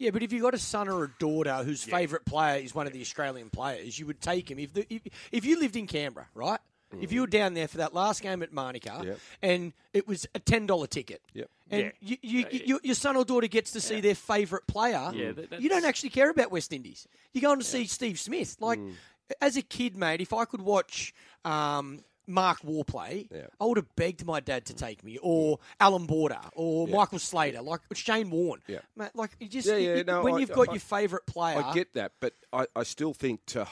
Yeah, 0.00 0.10
but 0.12 0.22
if 0.22 0.32
you've 0.32 0.42
got 0.42 0.54
a 0.54 0.58
son 0.58 0.88
or 0.88 1.04
a 1.04 1.10
daughter 1.18 1.56
whose 1.62 1.84
favourite 1.84 2.24
player 2.24 2.58
is 2.58 2.74
one 2.74 2.86
of 2.86 2.92
the 2.94 3.02
Australian 3.02 3.50
players, 3.50 3.98
you 3.98 4.06
would 4.06 4.20
take 4.22 4.50
him. 4.50 4.58
If, 4.58 4.72
the, 4.72 4.86
if, 4.92 5.02
if 5.30 5.44
you 5.44 5.60
lived 5.60 5.76
in 5.76 5.86
Canberra, 5.86 6.26
right? 6.34 6.58
If 7.00 7.12
you 7.12 7.20
were 7.20 7.28
down 7.28 7.54
there 7.54 7.68
for 7.68 7.76
that 7.76 7.94
last 7.94 8.20
game 8.22 8.42
at 8.42 8.52
Manuka 8.52 8.88
Mm. 8.90 9.04
Yep. 9.04 9.18
and 9.42 9.72
it 9.92 10.08
was 10.08 10.26
a 10.34 10.40
$10 10.40 10.88
ticket, 10.88 11.20
Yep. 11.34 11.48
and 11.70 11.80
Yeah. 11.82 11.90
you, 12.00 12.16
you, 12.22 12.46
you, 12.50 12.60
your- 12.66 12.80
your 12.82 12.94
son 12.96 13.14
or 13.16 13.24
daughter 13.24 13.46
gets 13.46 13.70
to 13.72 13.80
see 13.80 14.00
their 14.00 14.16
favourite 14.16 14.66
player, 14.66 15.12
Yeah, 15.14 15.30
that- 15.32 15.60
you 15.60 15.68
don't 15.68 15.84
actually 15.84 16.08
care 16.10 16.30
about 16.30 16.50
West 16.50 16.72
Indies. 16.72 17.06
You're 17.32 17.42
going 17.42 17.60
to 17.60 17.64
see 17.64 17.84
Steve 17.86 18.18
Smith. 18.18 18.56
Like, 18.58 18.78
Mm. 18.80 18.94
as 19.40 19.56
a 19.56 19.62
kid, 19.62 19.96
mate, 19.96 20.20
if 20.20 20.32
I 20.32 20.44
could 20.46 20.62
watch. 20.62 21.14
Um, 21.44 22.00
Mark 22.30 22.60
Warplay, 22.62 23.28
Yeah. 23.30 23.46
I 23.60 23.64
would 23.64 23.76
have 23.76 23.94
begged 23.96 24.24
my 24.24 24.40
dad 24.40 24.64
to 24.66 24.74
take 24.74 25.02
me, 25.04 25.18
or 25.22 25.58
Allan 25.78 26.06
Border, 26.06 26.40
or 26.54 26.88
Yeah. 26.88 26.96
Michael 26.96 27.18
Slater, 27.18 27.60
like 27.62 27.80
Shane 27.94 28.30
Warne. 28.30 28.60
Yeah. 28.66 28.80
Mate, 28.96 29.10
like 29.14 29.32
you 29.40 29.48
just 29.48 29.68
Yeah, 29.68 29.76
yeah, 29.76 29.94
you- 29.96 30.04
no, 30.04 30.22
when 30.22 30.34
I- 30.34 30.38
you've 30.38 30.52
got 30.52 30.68
I- 30.68 30.72
your 30.72 30.80
favourite 30.80 31.26
player, 31.26 31.58
I 31.62 31.72
get 31.74 31.92
that, 31.94 32.12
but 32.20 32.34
I, 32.52 32.66
I 32.74 32.82
still 32.84 33.12
think 33.14 33.44
to 33.46 33.66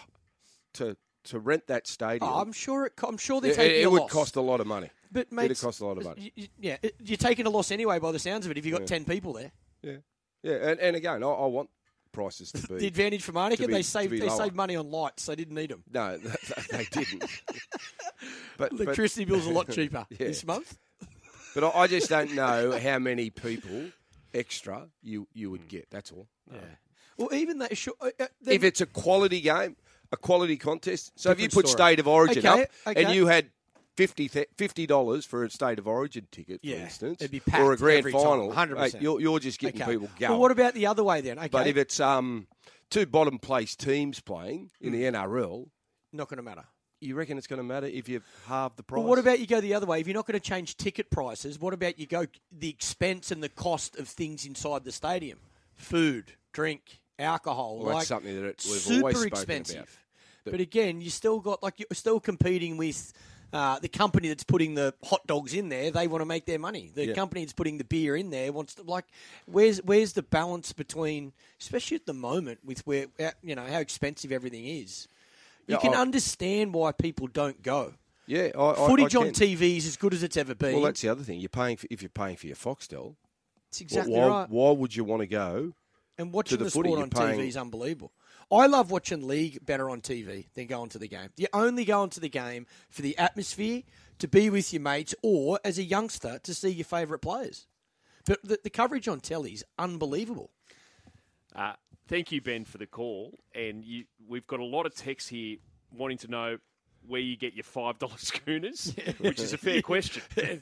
to 0.74 0.96
to 1.24 1.38
rent 1.38 1.66
that 1.66 1.86
stadium. 1.86 2.30
Oh, 2.30 2.40
I'm 2.40 2.52
sure 2.52 2.86
it. 2.86 2.92
I'm 3.02 3.18
sure 3.18 3.40
they're 3.40 3.50
it, 3.52 3.56
taking 3.56 3.80
it 3.82 3.84
a 3.84 3.90
would 3.90 4.02
loss. 4.02 4.10
cost 4.12 4.36
a 4.36 4.40
lot 4.40 4.60
of 4.60 4.66
money. 4.66 4.90
But 5.10 5.30
mate, 5.32 5.46
It'd 5.46 5.58
cost 5.60 5.80
a 5.80 5.86
lot 5.86 5.98
of 5.98 6.04
money. 6.04 6.32
y- 6.36 6.42
y- 6.44 6.48
Yeah, 6.82 6.90
you're 7.02 7.16
taking 7.16 7.46
a 7.46 7.50
loss 7.50 7.70
anyway 7.70 7.98
by 7.98 8.12
the 8.12 8.18
sounds 8.18 8.44
of 8.46 8.50
it. 8.52 8.58
If 8.58 8.64
you've 8.66 8.78
got 8.78 8.86
ten 8.86 9.04
people 9.04 9.32
there, 9.34 9.52
Yeah, 9.82 9.96
yeah, 10.42 10.70
and, 10.70 10.80
and 10.80 10.96
again, 10.96 11.22
I, 11.22 11.26
I 11.28 11.46
want 11.46 11.70
prices 12.12 12.50
to 12.52 12.58
be. 12.68 12.76
the 12.78 12.86
advantage 12.86 13.22
for 13.22 13.36
Arnica, 13.36 13.66
they 13.66 13.82
saved 13.82 14.12
they 14.12 14.20
lower. 14.26 14.36
saved 14.38 14.54
money 14.54 14.76
on 14.76 14.90
lights. 14.90 15.26
They 15.26 15.36
didn't 15.36 15.54
need 15.54 15.70
them. 15.70 15.82
no, 15.92 16.18
they 16.70 16.84
didn't. 16.90 17.24
but, 18.56 18.70
but 18.72 18.80
Electricity 18.80 19.24
bills 19.24 19.46
a 19.46 19.50
lot 19.50 19.70
cheaper 19.72 20.06
Yeah. 20.10 20.16
this 20.18 20.44
month. 20.46 20.78
but 21.54 21.64
I, 21.64 21.80
I 21.82 21.86
just 21.86 22.08
don't 22.08 22.34
know 22.34 22.78
how 22.78 22.98
many 22.98 23.30
people 23.30 23.86
extra 24.34 24.88
you 25.02 25.26
you 25.32 25.50
would 25.50 25.68
get. 25.68 25.88
That's 25.90 26.12
all. 26.12 26.28
Yeah. 26.52 26.58
Well, 27.16 27.32
even 27.34 27.58
that. 27.58 27.76
Sure, 27.76 27.94
uh, 28.00 28.10
uh, 28.20 28.26
If 28.46 28.62
it's 28.64 28.80
a 28.80 28.86
quality 28.86 29.40
game, 29.40 29.76
a 30.12 30.16
quality 30.16 30.56
contest. 30.56 31.12
So 31.16 31.30
if 31.30 31.40
you 31.40 31.48
put 31.48 31.66
story. 31.68 31.90
State 31.92 32.00
of 32.00 32.06
Origin 32.08 32.38
Okay, 32.46 32.62
up 32.62 32.68
okay. 32.86 33.04
and 33.04 33.14
you 33.14 33.26
had 33.26 33.50
50 33.96 34.86
dollars 34.86 35.24
for 35.26 35.44
a 35.44 35.50
State 35.50 35.78
of 35.80 35.88
Origin 35.88 36.28
ticket, 36.30 36.60
for 36.62 36.68
instance, 36.68 37.20
it'd 37.20 37.32
be 37.32 37.42
or 37.58 37.72
a 37.72 37.76
grand 37.76 38.04
final, 38.04 38.52
100%. 38.52 38.76
mate, 38.78 38.96
you're, 39.00 39.20
you're 39.20 39.40
just 39.40 39.58
getting 39.58 39.82
okay. 39.82 39.90
people 39.92 40.08
going. 40.20 40.30
Well, 40.30 40.40
what 40.40 40.52
about 40.52 40.74
the 40.74 40.86
other 40.86 41.02
way 41.02 41.20
then? 41.20 41.36
Okay, 41.38 41.48
But 41.48 41.66
if 41.66 41.76
it's 41.76 41.98
um, 41.98 42.46
two 42.90 43.06
bottom 43.06 43.40
place 43.40 43.74
teams 43.74 44.20
playing 44.20 44.70
in 44.80 44.92
Hmm. 44.92 45.00
the 45.00 45.04
NRL, 45.04 45.68
not 46.12 46.28
going 46.28 46.36
to 46.36 46.44
matter. 46.44 46.64
You 47.00 47.14
reckon 47.14 47.38
it's 47.38 47.46
going 47.46 47.58
to 47.58 47.64
matter 47.64 47.86
if 47.86 48.08
you 48.08 48.22
halve 48.46 48.76
the 48.76 48.82
price? 48.82 48.98
Well, 48.98 49.08
what 49.08 49.18
about 49.18 49.38
you 49.40 49.46
go 49.46 49.60
the 49.60 49.74
other 49.74 49.86
way? 49.86 50.00
If 50.00 50.06
you're 50.06 50.14
not 50.14 50.26
going 50.26 50.38
to 50.38 50.46
change 50.46 50.76
ticket 50.76 51.10
prices, 51.10 51.58
what 51.58 51.74
about 51.74 51.98
you 51.98 52.06
go 52.06 52.26
the 52.50 52.68
expense 52.68 53.30
and 53.30 53.42
the 53.42 53.48
cost 53.48 53.98
of 53.98 54.08
things 54.08 54.44
inside 54.46 54.84
the 54.84 54.92
stadium? 54.92 55.38
Food, 55.74 56.32
drink, 56.52 57.00
alcohol. 57.18 57.78
Well, 57.78 57.86
like, 57.86 57.96
that's 57.98 58.08
something 58.08 58.34
that 58.34 58.42
we've 58.42 58.80
super 58.80 59.00
always 59.00 59.16
spoken 59.16 59.32
expensive. 59.32 59.76
about. 59.76 60.52
But 60.52 60.60
again, 60.60 61.00
you 61.00 61.10
still 61.10 61.40
got 61.40 61.62
like 61.62 61.78
you're 61.78 61.86
still 61.92 62.20
competing 62.20 62.78
with 62.78 63.12
uh, 63.52 63.78
the 63.80 63.88
company 63.88 64.28
that's 64.28 64.44
putting 64.44 64.74
the 64.74 64.94
hot 65.04 65.26
dogs 65.26 65.52
in 65.52 65.68
there. 65.68 65.90
They 65.90 66.06
want 66.06 66.22
to 66.22 66.26
make 66.26 66.46
their 66.46 66.58
money. 66.58 66.90
The 66.94 67.08
Yeah. 67.08 67.14
company 67.14 67.44
that's 67.44 67.52
putting 67.52 67.76
the 67.76 67.84
beer 67.84 68.16
in 68.16 68.30
there 68.30 68.50
wants 68.52 68.74
to 68.76 68.82
like. 68.82 69.04
Where's 69.46 69.82
where's 69.82 70.14
the 70.14 70.22
balance 70.22 70.72
between, 70.72 71.32
especially 71.60 71.96
at 71.96 72.06
the 72.06 72.14
moment 72.14 72.60
with 72.64 72.86
where 72.86 73.06
uh, 73.20 73.30
you 73.42 73.54
know 73.54 73.66
how 73.66 73.78
expensive 73.78 74.32
everything 74.32 74.64
is. 74.66 75.06
You 75.68 75.74
Yeah, 75.74 75.78
can 75.80 75.94
I- 75.94 76.00
understand 76.00 76.74
why 76.74 76.90
people 76.92 77.28
don't 77.28 77.62
go. 77.62 77.94
Yeah, 78.26 78.48
I, 78.58 78.70
I, 78.72 78.74
Footage 78.74 79.14
I 79.16 79.20
on. 79.20 79.26
TV 79.28 79.76
is 79.78 79.86
as 79.86 79.96
good 79.96 80.12
as 80.12 80.22
it's 80.22 80.36
ever 80.36 80.54
been. 80.54 80.74
Well, 80.74 80.82
that's 80.82 81.00
the 81.00 81.08
other 81.08 81.22
thing. 81.22 81.40
You're 81.40 81.48
paying 81.48 81.76
for, 81.76 81.86
if 81.90 82.02
you're 82.02 82.08
paying 82.10 82.36
for 82.36 82.46
your 82.46 82.56
Foxtel. 82.56 83.14
It's 83.68 83.78
wh- 83.78 83.82
exactly 83.82 84.14
why, 84.18 84.26
right. 84.26 84.50
why 84.50 84.70
would 84.72 84.94
you 84.96 85.04
want 85.04 85.20
to 85.22 85.26
go? 85.26 85.72
And 86.18 86.32
watching 86.32 86.58
the 86.58 86.64
the, 86.64 86.70
footy, 86.70 86.88
sport 86.90 87.02
on 87.02 87.10
paying- 87.10 87.38
TV 87.38 87.48
is 87.48 87.56
unbelievable. 87.56 88.12
I 88.50 88.66
love 88.66 88.90
watching 88.90 89.26
league 89.26 89.64
better 89.64 89.88
on 89.90 90.00
TV 90.00 90.46
than 90.54 90.66
going 90.66 90.88
to 90.90 90.98
the 90.98 91.06
game. 91.08 91.28
You 91.36 91.46
only 91.52 91.84
go 91.84 92.02
into 92.02 92.18
the 92.18 92.30
game 92.30 92.66
for 92.88 93.02
the 93.02 93.16
atmosphere, 93.18 93.82
to 94.20 94.26
be 94.28 94.48
with 94.50 94.72
your 94.72 94.82
mates, 94.82 95.14
or 95.22 95.60
as 95.64 95.78
a 95.78 95.82
youngster 95.84 96.38
to 96.42 96.54
see 96.54 96.70
your 96.70 96.86
favourite 96.86 97.20
players. 97.22 97.66
But 98.26 98.42
the, 98.42 98.58
the 98.64 98.70
coverage 98.70 99.06
on 99.06 99.20
telly 99.20 99.52
is 99.52 99.64
unbelievable. 99.78 100.50
Uh, 101.54 101.74
thank 102.08 102.32
you, 102.32 102.40
Ben, 102.40 102.64
for 102.64 102.78
the 102.78 102.86
call. 102.86 103.38
And 103.54 103.84
you, 103.84 104.04
we've 104.26 104.46
got 104.46 104.60
a 104.60 104.64
lot 104.64 104.86
of 104.86 104.94
texts 104.94 105.28
here 105.28 105.58
wanting 105.96 106.18
to 106.18 106.28
know 106.28 106.58
where 107.06 107.20
you 107.20 107.36
get 107.36 107.54
your 107.54 107.64
five 107.64 107.98
dollar 107.98 108.14
schooners, 108.18 108.94
which 109.18 109.40
is 109.40 109.52
a 109.52 109.58
fair 109.58 109.82
question. 109.82 110.22
they 110.34 110.60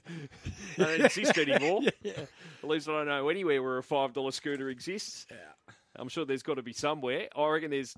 don't 0.76 1.00
exist 1.00 1.38
anymore. 1.38 1.82
At 2.04 2.28
least 2.68 2.88
I 2.88 2.92
don't 2.92 3.06
know 3.08 3.28
anywhere 3.28 3.62
where 3.62 3.78
a 3.78 3.82
five 3.82 4.12
dollar 4.12 4.32
schooner 4.32 4.68
exists. 4.68 5.26
I'm 5.96 6.08
sure 6.08 6.24
there's 6.24 6.42
got 6.42 6.54
to 6.54 6.62
be 6.62 6.72
somewhere. 6.72 7.28
I 7.34 7.46
reckon 7.48 7.70
there's 7.70 7.94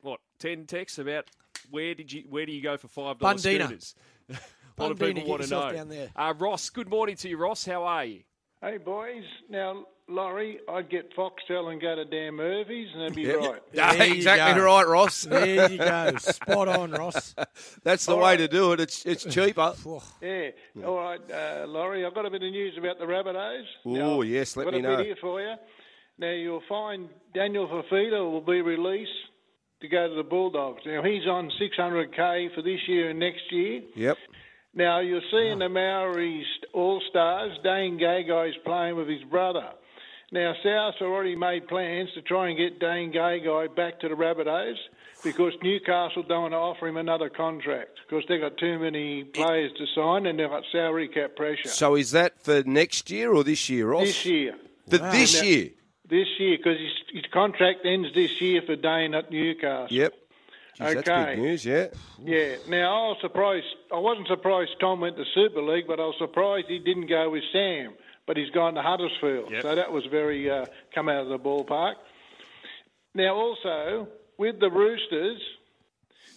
what 0.00 0.20
ten 0.38 0.66
texts 0.66 0.98
about 0.98 1.26
where 1.70 1.94
did 1.94 2.12
you 2.12 2.24
where 2.28 2.46
do 2.46 2.52
you 2.52 2.62
go 2.62 2.76
for 2.76 2.88
five 2.88 3.18
dollar 3.18 3.34
Bundina. 3.34 3.64
schooners? 3.64 3.94
a 4.30 4.82
lot 4.82 4.90
of 4.90 4.98
people 4.98 5.26
want 5.26 5.42
to 5.42 5.50
know. 5.50 5.72
down 5.72 5.88
there. 5.88 6.08
Uh, 6.16 6.32
Ross, 6.38 6.70
good 6.70 6.88
morning 6.88 7.16
to 7.16 7.28
you, 7.28 7.36
Ross. 7.36 7.64
How 7.64 7.84
are 7.84 8.04
you? 8.04 8.22
Hey 8.60 8.78
boys, 8.78 9.24
now 9.48 9.84
Laurie, 10.08 10.58
I'd 10.68 10.90
get 10.90 11.14
Foxtel 11.16 11.70
and 11.72 11.80
go 11.80 11.94
to 11.94 12.04
Dan 12.04 12.34
Murphy's, 12.34 12.88
and 12.92 13.02
that'd 13.02 13.14
be 13.14 13.30
right. 13.32 13.62
Yeah, 13.72 13.92
exactly 14.02 14.60
go. 14.60 14.64
right, 14.66 14.86
Ross. 14.86 15.24
There 15.26 15.70
you 15.70 15.78
go. 15.78 16.16
Spot 16.18 16.68
on, 16.68 16.90
Ross. 16.92 17.34
That's 17.84 18.06
the 18.06 18.16
way 18.16 18.36
to 18.36 18.48
do 18.48 18.72
it. 18.72 18.80
It's 18.80 19.06
it's 19.06 19.24
cheaper. 19.24 19.74
Yeah. 20.20 20.50
All 20.84 20.96
right, 20.96 21.20
uh, 21.30 21.66
Laurie, 21.66 22.04
I've 22.04 22.14
got 22.14 22.26
a 22.26 22.30
bit 22.30 22.42
of 22.42 22.50
news 22.50 22.74
about 22.76 22.98
the 22.98 23.04
Rabbitohs. 23.04 23.64
Ooh, 23.86 23.90
Now, 23.92 24.20
yes, 24.22 24.56
let 24.56 24.66
I've 24.66 24.72
got 24.72 24.80
me 24.82 24.86
a 24.86 24.90
know. 24.90 24.96
bit 24.98 25.06
here 25.06 25.16
for 25.20 25.40
you. 25.40 25.54
Now 26.18 26.30
you'll 26.32 26.62
find 26.68 27.08
Daniel 27.34 27.66
Fifita 27.68 28.20
will 28.30 28.40
be 28.42 28.60
released 28.60 29.10
to 29.80 29.88
go 29.88 30.08
to 30.08 30.14
the 30.14 30.22
Bulldogs. 30.22 30.82
Now 30.84 31.02
he's 31.02 31.26
on 31.26 31.50
600k 31.60 32.54
for 32.54 32.62
this 32.62 32.80
year 32.86 33.10
and 33.10 33.18
next 33.18 33.50
year. 33.50 33.80
Yep. 33.96 34.18
Now 34.74 35.00
you're 35.00 35.20
seeing 35.30 35.58
the 35.58 35.68
Maoris 35.68 36.44
All 36.74 37.00
Stars. 37.10 37.52
Dane 37.64 37.98
Gagai's 37.98 38.56
playing 38.64 38.96
with 38.96 39.08
his 39.08 39.22
brother. 39.30 39.70
Now 40.32 40.54
South 40.64 40.94
already 41.02 41.36
made 41.36 41.68
plans 41.68 42.08
to 42.14 42.22
try 42.22 42.48
and 42.48 42.56
get 42.56 42.80
Dane 42.80 43.12
Gagai 43.12 43.76
back 43.76 44.00
to 44.00 44.08
the 44.08 44.14
Rabbitohs 44.14 44.76
because 45.22 45.52
Newcastle 45.62 46.22
don't 46.22 46.42
want 46.42 46.52
to 46.52 46.56
offer 46.58 46.88
him 46.88 46.96
another 46.96 47.28
contract 47.28 47.98
because 48.08 48.24
they've 48.28 48.40
got 48.40 48.56
too 48.56 48.78
many 48.78 49.24
players 49.24 49.70
to 49.76 49.84
sign 49.94 50.24
and 50.26 50.38
they've 50.38 50.48
got 50.48 50.64
salary 50.72 51.08
cap 51.08 51.36
pressure. 51.36 51.68
So 51.68 51.96
is 51.96 52.12
that 52.12 52.40
for 52.42 52.62
next 52.64 53.10
year 53.10 53.32
or 53.32 53.44
this 53.44 53.68
year, 53.68 53.88
Ross? 53.90 54.06
this 54.06 54.24
year, 54.26 54.54
For 54.88 54.98
this 54.98 55.40
Now- 55.42 55.46
year. 55.46 55.70
this 56.08 56.28
year, 56.40 56.56
because 56.56 56.78
his, 56.78 56.92
his 57.12 57.24
contract 57.32 57.80
ends 57.84 58.08
this 58.14 58.40
year 58.40 58.62
for 58.62 58.74
Dane 58.74 59.14
at 59.14 59.30
Newcastle. 59.30 59.94
Yep. 59.94 60.14
Jeez, 60.80 60.94
That's 60.94 61.08
Okay. 61.08 61.34
big 61.34 61.38
news, 61.44 61.64
yeah. 61.66 61.86
Yeah. 62.24 62.56
Now 62.68 62.94
I 62.94 63.08
was 63.08 63.18
surprised. 63.20 63.66
I 63.94 63.98
wasn't 63.98 64.26
surprised 64.28 64.70
Tom 64.80 65.00
went 65.00 65.16
to 65.18 65.24
Super 65.34 65.60
League, 65.62 65.86
but 65.86 66.00
I 66.00 66.06
was 66.06 66.14
surprised 66.18 66.66
he 66.68 66.78
didn't 66.78 67.06
go 67.08 67.28
with 67.28 67.44
Sam. 67.52 67.92
But 68.26 68.36
he's 68.36 68.50
gone 68.50 68.74
to 68.74 68.82
Huddersfield, 68.82 69.50
Yep. 69.50 69.62
so 69.62 69.74
that 69.74 69.90
was 69.92 70.04
very 70.10 70.48
uh, 70.50 70.66
come 70.94 71.08
out 71.08 71.22
of 71.22 71.28
the 71.28 71.38
ballpark. 71.38 71.94
Now 73.14 73.34
also 73.34 74.08
with 74.38 74.60
the 74.60 74.70
Roosters, 74.70 75.40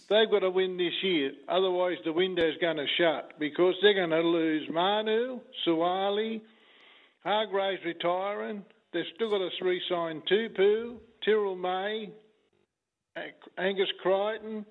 they've 0.08 0.30
got 0.30 0.40
to 0.40 0.50
win 0.50 0.76
this 0.76 0.92
year. 1.02 1.32
Otherwise, 1.48 1.98
the 2.04 2.12
window's 2.12 2.56
going 2.60 2.76
to 2.76 2.86
shut 2.98 3.38
because 3.38 3.74
they're 3.82 3.94
going 3.94 4.10
to 4.10 4.20
lose 4.20 4.68
Manu, 4.70 5.40
Suaalii, 5.66 6.40
Hargreaves 7.24 7.82
retiring. 7.84 8.64
They've 8.92 9.04
still 9.14 9.30
got 9.30 9.38
to 9.38 9.64
re-sign 9.64 10.22
Tupou, 10.30 10.96
Terrell 11.22 11.56
May, 11.56 12.10
Angus 13.58 13.88
Crichton, 14.02 14.64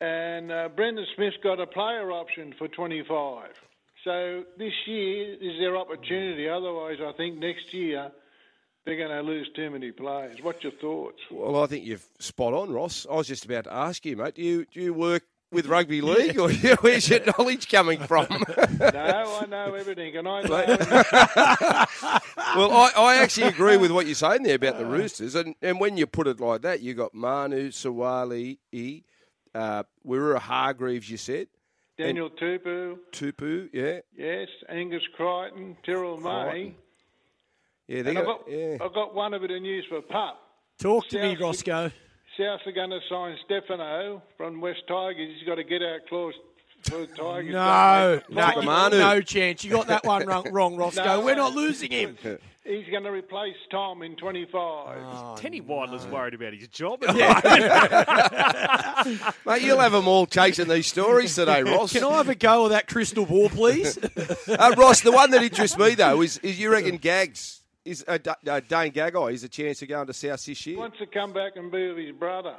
and 0.00 0.50
uh, 0.50 0.68
Brandon 0.74 1.06
Smith's 1.14 1.36
got 1.42 1.60
a 1.60 1.66
player 1.66 2.10
option 2.10 2.54
for 2.58 2.68
25. 2.68 3.48
So 4.04 4.44
this 4.58 4.72
year 4.86 5.34
is 5.34 5.58
their 5.60 5.76
opportunity. 5.76 6.48
Otherwise, 6.48 6.98
I 7.04 7.12
think 7.12 7.38
next 7.38 7.72
year 7.72 8.10
they're 8.84 8.96
going 8.96 9.10
to 9.10 9.22
lose 9.22 9.48
too 9.54 9.70
many 9.70 9.92
players. 9.92 10.38
What's 10.42 10.64
your 10.64 10.72
thoughts? 10.72 11.20
Well, 11.30 11.62
I 11.62 11.66
think 11.66 11.84
you've 11.84 12.04
spot 12.18 12.52
on, 12.52 12.72
Ross. 12.72 13.06
I 13.10 13.14
was 13.14 13.28
just 13.28 13.44
about 13.44 13.64
to 13.64 13.72
ask 13.72 14.04
you, 14.04 14.16
mate. 14.16 14.34
Do 14.34 14.42
you 14.42 14.66
do 14.72 14.80
you 14.80 14.92
work 14.92 15.22
with 15.52 15.66
rugby 15.66 16.00
league, 16.00 16.38
or 16.38 16.50
where's 16.80 17.08
your 17.08 17.20
knowledge 17.26 17.70
coming 17.70 18.00
from? 18.00 18.26
no, 18.80 19.38
I 19.40 19.46
know 19.48 19.74
everything, 19.74 20.16
and 20.16 20.26
I 20.26 20.42
know. 20.42 20.48
well, 22.56 22.72
I, 22.72 22.90
I 22.96 23.16
actually 23.16 23.48
agree 23.48 23.76
with 23.76 23.92
what 23.92 24.06
you're 24.06 24.14
saying 24.14 24.42
there 24.42 24.56
about 24.56 24.78
the 24.78 24.86
Roosters, 24.86 25.34
and, 25.34 25.54
and 25.62 25.78
when 25.78 25.96
you 25.96 26.06
put 26.06 26.26
it 26.26 26.40
like 26.40 26.62
that, 26.62 26.80
you 26.80 26.94
got 26.94 27.14
Manu, 27.14 27.70
Suaalii, 27.70 28.58
E, 28.72 29.02
uh, 29.54 29.84
Waerea-Hargreaves. 30.06 31.10
You 31.10 31.18
said 31.18 31.48
Daniel 32.06 32.30
Tupou, 32.30 32.98
Tupou, 33.12 33.68
yeah, 33.72 34.00
yes, 34.16 34.48
Angus 34.68 35.02
Crichton, 35.16 35.76
Terrell 35.84 36.18
May. 36.18 36.74
Yeah. 37.88 38.02
They 38.02 38.10
And 38.10 38.18
I've 38.20 38.24
got, 38.24 38.46
got, 38.46 38.50
yeah. 38.52 38.76
I've 38.80 38.94
got 38.94 39.14
one 39.14 39.32
bit 39.32 39.50
of 39.50 39.60
news 39.62 39.84
for 39.88 40.00
Pup. 40.02 40.40
Talk 40.78 41.08
to 41.08 41.20
me, 41.20 41.34
South- 41.34 41.40
Roscoe. 41.40 41.90
South 42.38 42.60
are 42.64 42.72
going 42.72 42.90
to 42.90 43.00
sign 43.10 43.36
Stefano 43.44 44.22
from 44.38 44.60
West 44.60 44.82
Tigers. 44.88 45.34
He's 45.38 45.46
got 45.46 45.56
to 45.56 45.64
get 45.64 45.82
out 45.82 46.00
clause 46.08 46.32
for 46.84 46.98
the 46.98 47.06
Tigers. 47.08 47.52
No, 47.52 48.20
don't 48.28 48.30
no, 48.34 48.46
they? 48.46 48.54
the 48.54 48.62
Manu. 48.62 48.98
no 48.98 49.20
chance. 49.20 49.62
You 49.64 49.70
got 49.72 49.86
that 49.88 50.04
one 50.04 50.26
wrong, 50.26 50.50
wrong 50.50 50.76
Roscoe. 50.76 51.02
No. 51.04 51.20
We're 51.20 51.36
not 51.36 51.54
losing 51.54 51.90
him. 51.90 52.16
He's 52.64 52.86
going 52.90 53.02
to 53.02 53.10
replace 53.10 53.56
Tom 53.72 54.02
in 54.02 54.14
25. 54.14 55.40
Tenny 55.40 55.60
Wilder's 55.60 56.06
worried 56.06 56.34
about 56.34 56.54
his 56.54 56.68
job. 56.68 57.02
Mate, 59.46 59.62
you'll 59.62 59.80
have 59.80 59.90
them 59.90 60.06
all 60.06 60.26
chasing 60.26 60.68
these 60.68 60.86
stories 60.86 61.34
today, 61.34 61.64
Ross. 61.64 61.92
Can 61.92 62.04
I 62.04 62.18
have 62.18 62.28
a 62.28 62.36
go 62.36 62.66
of 62.66 62.70
that 62.70 62.86
crystal 62.86 63.26
ball, 63.26 63.48
please? 63.48 63.98
uh, 64.48 64.74
Ross, 64.78 65.00
the 65.00 65.10
one 65.10 65.32
that 65.32 65.42
interests 65.42 65.76
me 65.76 65.96
though 65.96 66.22
is, 66.22 66.38
is 66.38 66.60
you 66.60 66.70
reckon 66.70 66.98
Gags 66.98 67.62
is 67.84 68.04
uh, 68.06 68.18
D- 68.18 68.30
uh, 68.30 68.60
Dane 68.60 68.92
Gagai 68.92 69.32
is 69.32 69.42
a 69.42 69.48
chance 69.48 69.82
of 69.82 69.88
going 69.88 70.06
to 70.06 70.12
South 70.12 70.44
this 70.44 70.64
year. 70.64 70.76
He 70.76 70.80
wants 70.80 70.98
to 70.98 71.06
come 71.06 71.32
back 71.32 71.56
and 71.56 71.72
be 71.72 71.88
with 71.88 71.98
his 71.98 72.12
brother. 72.14 72.54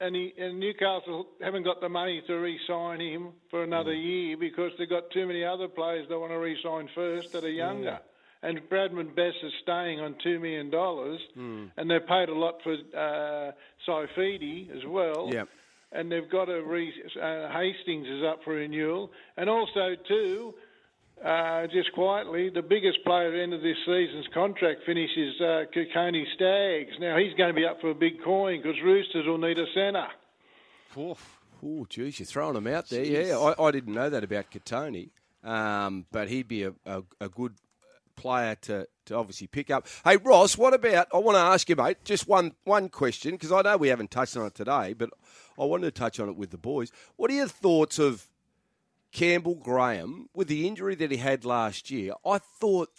And, 0.00 0.14
he, 0.14 0.32
and 0.38 0.60
Newcastle 0.60 1.26
haven't 1.42 1.64
got 1.64 1.80
the 1.80 1.88
money 1.88 2.22
to 2.28 2.34
re-sign 2.34 3.00
him 3.00 3.30
for 3.50 3.64
another 3.64 3.92
year 3.92 4.36
because 4.36 4.70
they've 4.78 4.88
got 4.88 5.10
too 5.10 5.26
many 5.26 5.42
other 5.42 5.66
players 5.66 6.06
they 6.08 6.14
want 6.14 6.30
to 6.30 6.38
re-sign 6.38 6.88
first 6.94 7.32
that 7.32 7.42
are 7.42 7.50
younger. 7.50 7.98
And 8.42 8.60
Bradman 8.70 9.14
Best 9.16 9.36
is 9.42 9.52
staying 9.62 10.00
on 10.00 10.14
$2 10.24 10.40
million, 10.40 10.70
and 11.76 11.90
they've 11.90 12.06
paid 12.06 12.28
a 12.28 12.34
lot 12.34 12.54
for 12.62 12.72
uh, 12.96 13.52
Saifiti 13.86 14.70
as 14.76 14.84
well. 14.86 15.28
Yep. 15.32 15.48
and 15.90 16.12
they've 16.12 16.30
got 16.30 16.48
a 16.48 16.62
re, 16.62 16.92
uh, 17.20 17.48
Hastings 17.50 18.06
is 18.06 18.22
up 18.22 18.44
for 18.44 18.54
renewal, 18.54 19.10
and 19.36 19.48
also 19.50 19.94
too. 20.06 20.54
Uh, 21.24 21.66
just 21.66 21.92
quietly, 21.94 22.48
the 22.48 22.62
biggest 22.62 22.98
player 23.04 23.26
at 23.26 23.32
the 23.32 23.42
end 23.42 23.52
of 23.52 23.60
this 23.60 23.76
season's 23.84 24.28
contract 24.32 24.82
finishes 24.86 25.34
uh, 25.40 25.64
Kotoni 25.74 26.22
Staggs. 26.36 26.92
Now 27.00 27.18
he's 27.18 27.34
going 27.34 27.52
to 27.52 27.60
be 27.60 27.66
up 27.66 27.80
for 27.80 27.90
a 27.90 27.94
big 27.94 28.22
coin 28.22 28.62
because 28.62 28.80
Roosters 28.84 29.26
will 29.26 29.38
need 29.38 29.58
a 29.58 29.66
centre. 29.74 30.06
Oh, 31.60 31.86
geez, 31.88 32.20
you're 32.20 32.26
throwing 32.26 32.54
them 32.54 32.68
out 32.68 32.88
there. 32.88 33.02
Yeah, 33.04 33.36
I, 33.36 33.60
I 33.60 33.70
didn't 33.72 33.94
know 33.94 34.08
that 34.08 34.22
about 34.22 34.52
Kotoni, 34.52 35.08
um, 35.42 36.06
but 36.12 36.28
he'd 36.28 36.46
be 36.46 36.62
a, 36.62 36.72
a, 36.86 37.02
a 37.20 37.28
good 37.28 37.54
player 38.18 38.56
to, 38.62 38.86
to 39.06 39.14
obviously 39.14 39.46
pick 39.46 39.70
up. 39.70 39.86
Hey, 40.04 40.16
Ross, 40.16 40.58
what 40.58 40.74
about? 40.74 41.06
I 41.14 41.18
want 41.18 41.36
to 41.36 41.40
ask 41.40 41.68
you, 41.68 41.76
mate, 41.76 41.98
just 42.04 42.28
one 42.28 42.52
one 42.64 42.88
question 42.88 43.32
because 43.32 43.52
I 43.52 43.62
know 43.62 43.76
we 43.76 43.88
haven't 43.88 44.10
touched 44.10 44.36
on 44.36 44.44
it 44.46 44.54
today, 44.54 44.92
but 44.92 45.10
I 45.58 45.64
wanted 45.64 45.86
to 45.86 45.90
touch 45.98 46.20
on 46.20 46.28
it 46.28 46.36
with 46.36 46.50
the 46.50 46.58
boys. 46.58 46.90
What 47.16 47.30
are 47.30 47.34
your 47.34 47.48
thoughts 47.48 47.98
of 47.98 48.28
Campbell 49.12 49.54
Graham 49.54 50.28
with 50.34 50.48
the 50.48 50.66
injury 50.66 50.94
that 50.96 51.10
he 51.10 51.16
had 51.16 51.44
last 51.44 51.90
year? 51.90 52.12
I 52.26 52.38
thought 52.38 52.90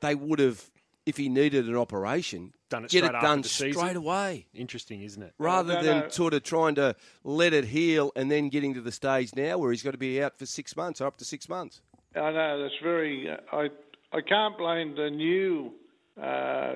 they 0.00 0.14
would 0.14 0.38
have, 0.38 0.70
if 1.06 1.16
he 1.16 1.28
needed 1.28 1.68
an 1.68 1.76
operation, 1.76 2.52
Done 2.68 2.84
it 2.84 2.90
get 2.90 3.04
it 3.04 3.12
done 3.12 3.42
the 3.42 3.48
season. 3.48 3.72
straight 3.80 3.96
away 3.96 4.46
Interesting, 4.54 5.02
isn't 5.02 5.22
it? 5.22 5.34
rather 5.38 5.74
no, 5.74 5.82
than 5.82 5.98
no. 6.00 6.08
sort 6.08 6.34
of 6.34 6.44
trying 6.44 6.76
to 6.76 6.94
let 7.24 7.52
it 7.52 7.64
heal 7.64 8.12
and 8.14 8.30
then 8.30 8.48
getting 8.48 8.74
to 8.74 8.80
the 8.80 8.92
stage 8.92 9.34
now 9.34 9.58
where 9.58 9.72
he's 9.72 9.82
got 9.82 9.90
to 9.90 9.98
be 9.98 10.22
out 10.22 10.38
for 10.38 10.46
six 10.46 10.76
months 10.76 11.00
or 11.00 11.06
up 11.06 11.16
to 11.18 11.24
six 11.24 11.48
months. 11.48 11.80
I 12.16 12.30
know 12.32 12.62
that's 12.62 12.74
very. 12.82 13.28
I 13.52 13.68
I 14.12 14.20
can't 14.20 14.58
blame 14.58 14.96
the 14.96 15.10
new 15.10 15.72
uh, 16.20 16.74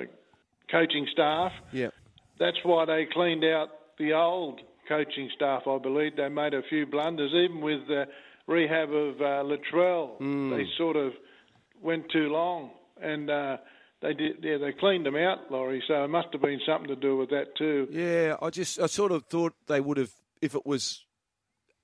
coaching 0.71 1.07
staff. 1.13 1.53
Yeah. 1.73 1.89
That's 2.39 2.57
why 2.63 2.85
they 2.85 3.07
cleaned 3.13 3.45
out 3.45 3.69
the 3.99 4.13
old 4.13 4.61
coaching 4.89 5.31
staff. 5.35 5.63
I 5.67 5.79
believe 5.79 6.17
they 6.17 6.29
made 6.29 6.55
a 6.55 6.63
few 6.69 6.87
blunders, 6.87 7.33
even 7.33 7.61
with 7.61 7.87
the 7.89 8.05
rehab 8.47 8.91
of 8.93 9.21
uh, 9.21 9.45
Latrell. 9.45 10.19
They 10.51 10.65
sort 10.77 10.97
of 10.97 11.13
went 11.83 12.11
too 12.11 12.29
long, 12.29 12.71
and 13.01 13.31
uh, 13.31 13.57
they 14.03 14.15
did. 14.15 14.37
Yeah, 14.43 14.59
they 14.59 14.73
cleaned 14.73 15.07
them 15.07 15.17
out, 15.17 15.51
Laurie. 15.51 15.83
So 15.89 16.05
it 16.05 16.09
must 16.09 16.29
have 16.33 16.43
been 16.43 16.61
something 16.67 16.89
to 16.89 16.97
do 16.97 17.17
with 17.17 17.31
that 17.31 17.57
too. 17.57 17.89
Yeah, 17.91 18.37
I 18.41 18.51
just 18.51 18.81
I 18.81 18.87
sort 18.87 19.13
of 19.13 19.25
thought 19.27 19.55
they 19.67 19.81
would 19.81 19.97
have 19.97 20.13
if 20.41 20.55
it 20.55 20.67
was 20.67 21.05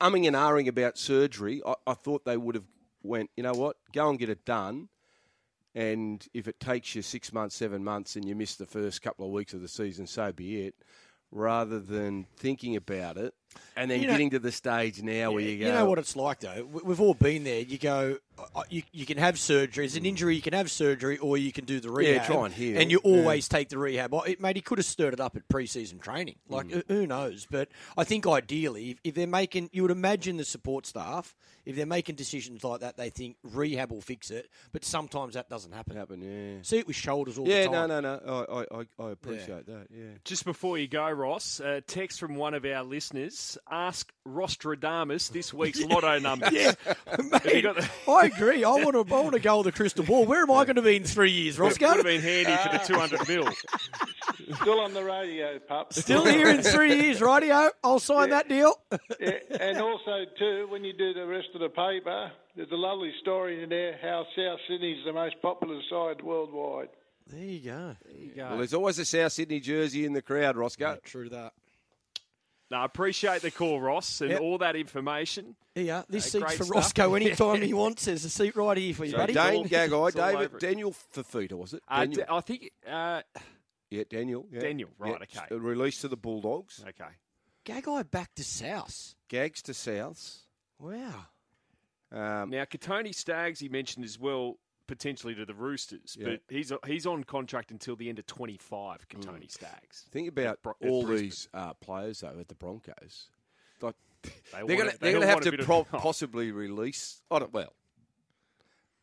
umming 0.01 0.27
and 0.27 0.37
ahhing 0.37 0.69
about 0.69 0.99
surgery. 0.99 1.63
I, 1.67 1.75
I 1.87 1.95
thought 1.95 2.25
they 2.25 2.37
would 2.37 2.55
have 2.55 2.65
went. 3.03 3.31
You 3.37 3.43
know 3.43 3.53
what? 3.53 3.77
Go 3.93 4.09
and 4.11 4.19
get 4.19 4.29
it 4.29 4.45
done. 4.45 4.89
And 5.75 6.27
if 6.35 6.49
it 6.49 6.59
takes 6.59 6.95
you 6.95 7.03
six 7.03 7.33
months, 7.33 7.55
seven 7.55 7.85
months, 7.85 8.17
and 8.17 8.25
you 8.25 8.35
miss 8.35 8.57
the 8.57 8.67
first 8.67 9.03
couple 9.03 9.25
of 9.25 9.33
weeks 9.33 9.55
of 9.55 9.63
the 9.63 9.69
season, 9.69 10.07
so 10.07 10.33
be 10.33 10.67
it. 10.67 10.75
Rather 11.31 11.79
than 11.79 12.27
thinking 12.37 12.75
about 12.75 13.17
it 13.17 13.35
and 13.77 13.91
then 13.91 14.01
You 14.01 14.07
know- 14.07 14.13
getting 14.15 14.31
to 14.31 14.39
the 14.39 14.53
stage 14.53 15.03
now 15.03 15.33
where 15.33 15.43
you 15.43 15.59
go. 15.59 15.67
You 15.67 15.73
know 15.73 15.87
what 15.87 15.99
it's 15.99 16.17
like, 16.17 16.41
though. 16.41 16.65
We- 16.71 16.83
We've 16.83 17.01
all 17.01 17.15
been 17.15 17.45
there. 17.45 17.61
You 17.61 17.79
go, 17.79 18.19
uh, 18.55 18.63
you, 18.71 18.83
you 18.93 19.07
can 19.07 19.19
have 19.19 19.39
surgery. 19.39 19.85
It's 19.85 19.97
an 19.97 20.05
injury. 20.07 20.35
You 20.35 20.43
can 20.43 20.53
have 20.55 20.71
surgery, 20.71 21.19
or 21.19 21.37
you 21.37 21.53
can 21.53 21.65
do 21.67 21.79
the 21.81 21.91
rehab. 21.91 22.27
try 22.27 22.47
and 22.47 22.55
heal. 22.55 22.81
And 22.81 22.91
you 22.91 23.01
Yeah. 23.05 23.11
always 23.23 23.49
take 23.49 23.69
the 23.69 23.79
rehab. 23.79 24.13
Well, 24.13 24.23
it, 24.25 24.41
mate, 24.41 24.57
he 24.57 24.63
could 24.63 24.79
have 24.79 24.87
stirred 24.87 25.13
it 25.15 25.21
up 25.21 25.37
at 25.37 25.49
pre-season 25.49 25.99
training. 25.99 26.37
Like, 26.49 26.67
Mm. 26.67 26.73
who- 26.89 26.95
who 26.95 27.07
knows? 27.07 27.47
But 27.51 27.69
I 27.97 28.05
think 28.05 28.27
ideally, 28.27 28.91
if, 28.93 28.99
if 29.05 29.15
they're 29.15 29.27
making, 29.27 29.71
you 29.73 29.83
would 29.83 29.91
imagine 29.91 30.37
the 30.37 30.45
support 30.45 30.87
staff, 30.87 31.35
if 31.67 31.77
they're 31.77 31.87
making 31.87 32.17
decisions 32.17 32.65
like 32.65 32.81
that, 32.81 32.97
they 32.97 33.11
think 33.11 33.37
rehab 33.43 33.91
will 33.93 34.01
fix 34.01 34.31
it. 34.31 34.51
But 34.73 34.85
sometimes 34.85 35.35
that 35.35 35.49
doesn't 35.51 35.73
happen. 35.73 35.97
happen? 35.97 36.23
Yeah. 36.23 36.63
See 36.63 36.79
it 36.79 36.87
with 36.87 36.97
shoulders 36.97 37.37
all 37.39 37.47
Yeah, 37.47 37.63
the 37.63 37.65
time. 37.67 37.75
Yeah, 37.75 37.87
no, 37.87 38.01
no, 38.01 38.21
no. 38.25 38.47
I, 38.49 38.61
I, 38.77 38.81
I- 38.81 39.07
I 39.09 39.11
appreciate 39.13 39.67
that. 39.67 39.87
Yeah. 39.91 40.05
Just 40.25 40.45
before 40.45 40.79
you 40.79 40.89
go, 40.89 41.09
Ross, 41.11 41.61
a 41.61 41.81
text 41.83 42.19
from 42.19 42.35
one 42.37 42.55
of 42.55 42.65
our 42.65 42.83
listeners. 42.83 43.39
Ask 43.71 44.13
Rostradamus 44.27 45.31
this 45.31 45.53
week's 45.55 45.81
lotto 45.83 46.19
numbers. 46.19 46.51
Yeah, 46.53 46.75
mate, 47.19 47.63
the- 47.65 47.89
I 48.09 48.27
agree. 48.27 48.65
I 48.65 48.71
want 48.71 48.93
to. 48.93 49.15
I 49.15 49.21
want 49.21 49.33
to 49.35 49.41
go 49.41 49.59
with 49.59 49.67
the 49.67 49.73
crystal 49.73 50.05
ball. 50.05 50.27
Where 50.27 50.43
am 50.43 50.51
I 50.51 50.65
going 50.65 50.77
to 50.77 50.83
be 50.83 50.97
in 50.97 51.05
three 51.05 51.31
years, 51.31 51.59
Would 51.59 51.67
Roscoe? 51.67 51.89
have 51.89 52.05
been 52.05 52.21
handy 52.21 52.57
for 52.57 52.69
the 52.71 52.81
uh, 52.83 53.09
200 53.19 53.29
mil. 53.29 53.49
Still 54.63 54.81
on 54.81 54.95
the 54.95 55.05
radio, 55.05 55.59
pup. 55.61 55.93
Still 55.93 56.25
here 56.25 56.49
in 56.49 56.63
three 56.63 56.95
years, 57.01 57.21
rightio. 57.21 57.71
I'll 57.85 57.99
sign 58.01 58.31
that 58.31 58.49
deal. 58.49 58.75
Yeah, 59.21 59.39
and 59.61 59.79
also 59.79 60.25
too, 60.39 60.67
when 60.71 60.85
you 60.85 60.93
do 60.93 61.15
the 61.15 61.27
rest 61.27 61.49
of 61.55 61.61
the 61.61 61.69
paper, 61.69 62.33
there's 62.57 62.71
a 62.73 62.77
lovely 62.77 63.13
story 63.21 63.63
in 63.63 63.69
there 63.69 63.99
how 64.03 64.27
South 64.37 64.59
Sydney's 64.69 65.05
the 65.05 65.13
most 65.13 65.41
popular 65.43 65.81
side 65.89 66.23
worldwide. 66.23 66.89
There 67.29 67.45
you 67.45 67.61
go. 67.61 67.97
There 68.05 68.17
you 68.17 68.33
go. 68.35 68.49
Well, 68.49 68.57
there's 68.59 68.75
always 68.75 68.99
a 68.99 69.05
South 69.05 69.33
Sydney 69.33 69.61
jersey 69.61 70.05
in 70.05 70.13
the 70.15 70.23
crowd, 70.23 70.57
Roscoe. 70.57 70.99
True 71.05 71.29
that. 71.29 71.53
No, 72.71 72.79
I 72.79 72.85
appreciate 72.85 73.43
the 73.43 73.51
call, 73.51 73.81
Ross, 73.81 74.21
and 74.21 74.31
Yep. 74.31 74.41
all 74.41 74.59
that 74.59 74.77
information. 74.77 75.57
Yeah. 75.75 76.05
This 76.09 76.27
Uh, 76.35 76.39
seat's 76.41 76.55
for 76.57 76.65
stuff. 76.65 76.77
Roscoe 76.77 77.15
anytime 77.17 77.63
he 77.63 77.75
wants. 77.75 78.05
There's 78.05 78.25
a 78.25 78.31
seat 78.31 78.55
right 78.55 78.77
here 78.77 78.95
for 78.95 79.05
you, 79.05 79.11
So 79.13 79.17
buddy. 79.19 79.33
Dane 79.33 79.57
all- 79.57 79.65
Gagai, 79.67 80.09
it's 80.09 80.17
all 80.17 80.23
over 80.29 80.39
David. 80.45 80.59
Daniel 80.61 80.93
Fifita, 80.93 81.53
was 81.55 81.75
it? 81.75 81.83
Uh, 81.89 82.01
Daniel. 82.01 82.17
D- 82.17 82.25
I 82.29 82.41
think. 82.41 82.71
Uh, 82.87 83.23
yeah, 83.91 84.05
Daniel. 84.09 84.47
yeah. 84.53 84.61
Daniel, 84.61 84.91
right, 84.99 85.11
Yeah, 85.11 85.41
okay. 85.41 85.55
s- 85.55 85.61
Released 85.61 86.01
to 86.03 86.09
the 86.09 86.17
Bulldogs. 86.17 86.81
okay. 86.89 87.11
Gagai 87.65 88.09
back 88.11 88.35
to 88.37 88.45
South. 88.45 89.15
Gags 89.29 89.63
to 89.63 89.73
Souths. 89.73 90.43
Wow. 90.79 91.27
Um, 92.13 92.51
Now, 92.51 92.65
Kotoni 92.65 93.15
Staggs, 93.15 93.59
he 93.61 93.69
mentioned 93.69 94.05
as 94.05 94.19
well, 94.19 94.59
potentially 94.91 95.37
to 95.37 95.47
the 95.47 95.55
Roosters, 95.55 96.17
Yeah. 96.19 96.31
but 96.31 96.41
he's 96.49 96.73
he's 96.85 97.07
on 97.07 97.23
contract 97.23 97.71
until 97.71 97.95
the 97.95 98.09
end 98.09 98.19
of 98.19 98.27
25, 98.27 99.09
Kotoni 99.09 99.43
hmm. 99.43 99.49
Staggs. 99.49 100.07
think 100.11 100.29
about 100.29 100.63
Bro- 100.65 100.75
all 100.81 101.07
these 101.07 101.49
uh, 101.55 101.75
players, 101.75 102.21
though, 102.21 102.37
at 102.41 102.49
the 102.49 102.57
Broncos. 102.57 103.29
Like, 103.81 103.95
They 104.23 104.31
they're 104.67 104.77
going 104.77 104.91
to 104.91 104.99
they 104.99 105.13
they're 105.13 105.13
going 105.13 105.23
to 105.23 105.29
have 105.29 105.41
to 105.43 105.51
bit 105.53 105.61
of- 105.61 105.67
pro- 105.67 105.85
possibly 105.85 106.51
release. 106.51 107.23
I 107.31 107.39
don't, 107.39 107.53
well, 107.53 107.73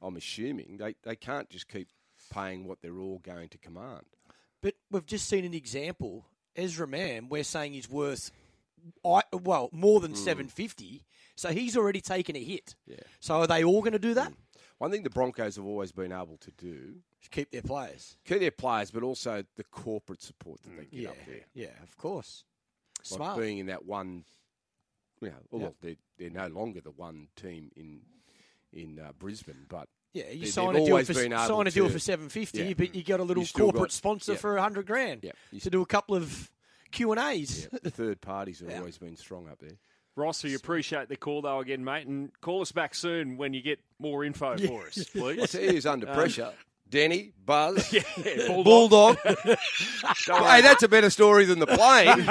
I'm 0.01 0.17
assuming 0.17 0.75
they, 0.77 0.95
they 1.03 1.15
can't 1.15 1.49
just 1.49 1.69
keep 1.69 1.87
paying 2.33 2.67
what 2.67 2.81
they're 2.81 2.99
all 2.99 3.19
going 3.19 3.47
to 3.49 3.57
command. 3.57 4.03
But 4.61 4.75
we've 4.91 5.05
just 5.05 5.29
seen 5.29 5.45
an 5.45 5.53
example. 5.53 6.25
Ezra 6.57 6.85
Mam, 6.85 7.29
we're 7.29 7.45
saying 7.45 7.73
he's 7.73 7.89
worth, 7.89 8.29
I, 9.05 9.21
well, 9.31 9.69
more 9.71 10.01
than 10.01 10.11
hmm. 10.11 10.17
750. 10.17 11.05
So 11.37 11.49
he's 11.49 11.77
already 11.77 12.01
taken 12.01 12.35
a 12.35 12.43
hit. 12.43 12.75
Yeah. 12.85 12.97
So 13.21 13.35
are 13.35 13.47
they 13.47 13.63
all 13.63 13.81
going 13.81 13.93
to 13.93 13.99
do 13.99 14.15
that? 14.15 14.29
Hmm. 14.29 14.33
One 14.79 14.91
thing 14.91 15.03
the 15.03 15.09
Broncos 15.09 15.55
have 15.55 15.65
always 15.65 15.91
been 15.91 16.11
able 16.11 16.37
to 16.41 16.51
do 16.51 16.95
Keep 17.31 17.51
their 17.51 17.61
players. 17.63 18.15
keep 18.25 18.39
their 18.39 18.51
players, 18.51 18.91
but 18.91 19.03
also 19.03 19.43
the 19.55 19.63
corporate 19.65 20.21
support 20.21 20.61
that 20.63 20.69
they 20.77 20.85
get 20.85 20.93
Yeah. 20.93 21.09
up 21.09 21.17
there. 21.25 21.45
Yeah, 21.53 21.83
of 21.83 21.97
course. 21.97 22.43
Like 22.99 23.05
Smart. 23.17 23.39
being 23.39 23.57
in 23.57 23.65
that 23.67 23.85
one, 23.85 24.23
you 25.21 25.29
know, 25.29 25.35
well, 25.51 25.75
they're, 25.81 25.95
they're 26.17 26.29
no 26.29 26.47
longer 26.47 26.81
the 26.81 26.91
one 26.91 27.27
team 27.35 27.71
in 27.75 28.01
in 28.73 28.99
uh, 28.99 29.13
Brisbane, 29.17 29.65
but 29.69 29.87
Yeah, 30.13 30.29
you 30.29 30.45
sign 30.47 30.75
a 30.75 30.85
deal 30.85 30.97
for 31.03 31.13
sign 31.13 31.31
a 31.67 31.71
deal 31.71 31.87
to- 31.87 31.89
for 31.93 31.99
seven 31.99 32.27
fifty, 32.29 32.63
Yeah. 32.65 32.73
but 32.73 32.93
you 32.93 33.03
got 33.03 33.19
a 33.19 33.23
little 33.23 33.45
corporate 33.45 33.83
got- 33.83 33.91
sponsor 33.91 34.33
yeah. 34.33 34.37
for 34.37 34.57
a 34.57 34.61
hundred 34.61 34.85
grand 34.85 35.23
Yeah. 35.23 35.59
To 35.61 35.69
do 35.69 35.81
a 35.81 35.85
couple 35.85 36.15
of 36.15 36.51
Q 36.91 37.11
and 37.13 37.19
A's. 37.19 37.67
the 37.81 37.89
third 37.89 38.21
parties 38.21 38.59
have 38.59 38.69
always 38.79 38.97
been 38.97 39.15
strong 39.15 39.47
up 39.49 39.59
there. 39.59 39.77
Ross, 40.17 40.43
we 40.43 40.55
appreciate 40.55 41.09
the 41.09 41.15
call 41.15 41.43
though 41.43 41.59
again, 41.59 41.83
mate, 41.83 42.07
and 42.07 42.31
call 42.41 42.61
us 42.61 42.71
back 42.71 42.95
soon 42.95 43.37
when 43.37 43.53
you 43.53 43.61
get 43.61 43.79
more 43.99 44.25
info 44.25 44.57
for 44.67 44.87
us, 44.87 44.99
I 45.15 45.19
please. 45.19 45.51
tell 45.51 45.61
you 45.61 45.89
under 45.89 46.09
um, 46.09 46.15
pressure. 46.15 46.51
Denny, 46.89 47.33
Buzz, 47.45 47.91
Yeah, 47.93 48.01
Bulldog. 48.47 48.63
Bulldog. 48.63 49.17
Hey, 50.47 50.61
that's 50.61 50.83
a 50.83 50.87
better 50.87 51.09
story 51.09 51.43
than 51.45 51.59
the 51.59 51.67
plane. 51.67 52.25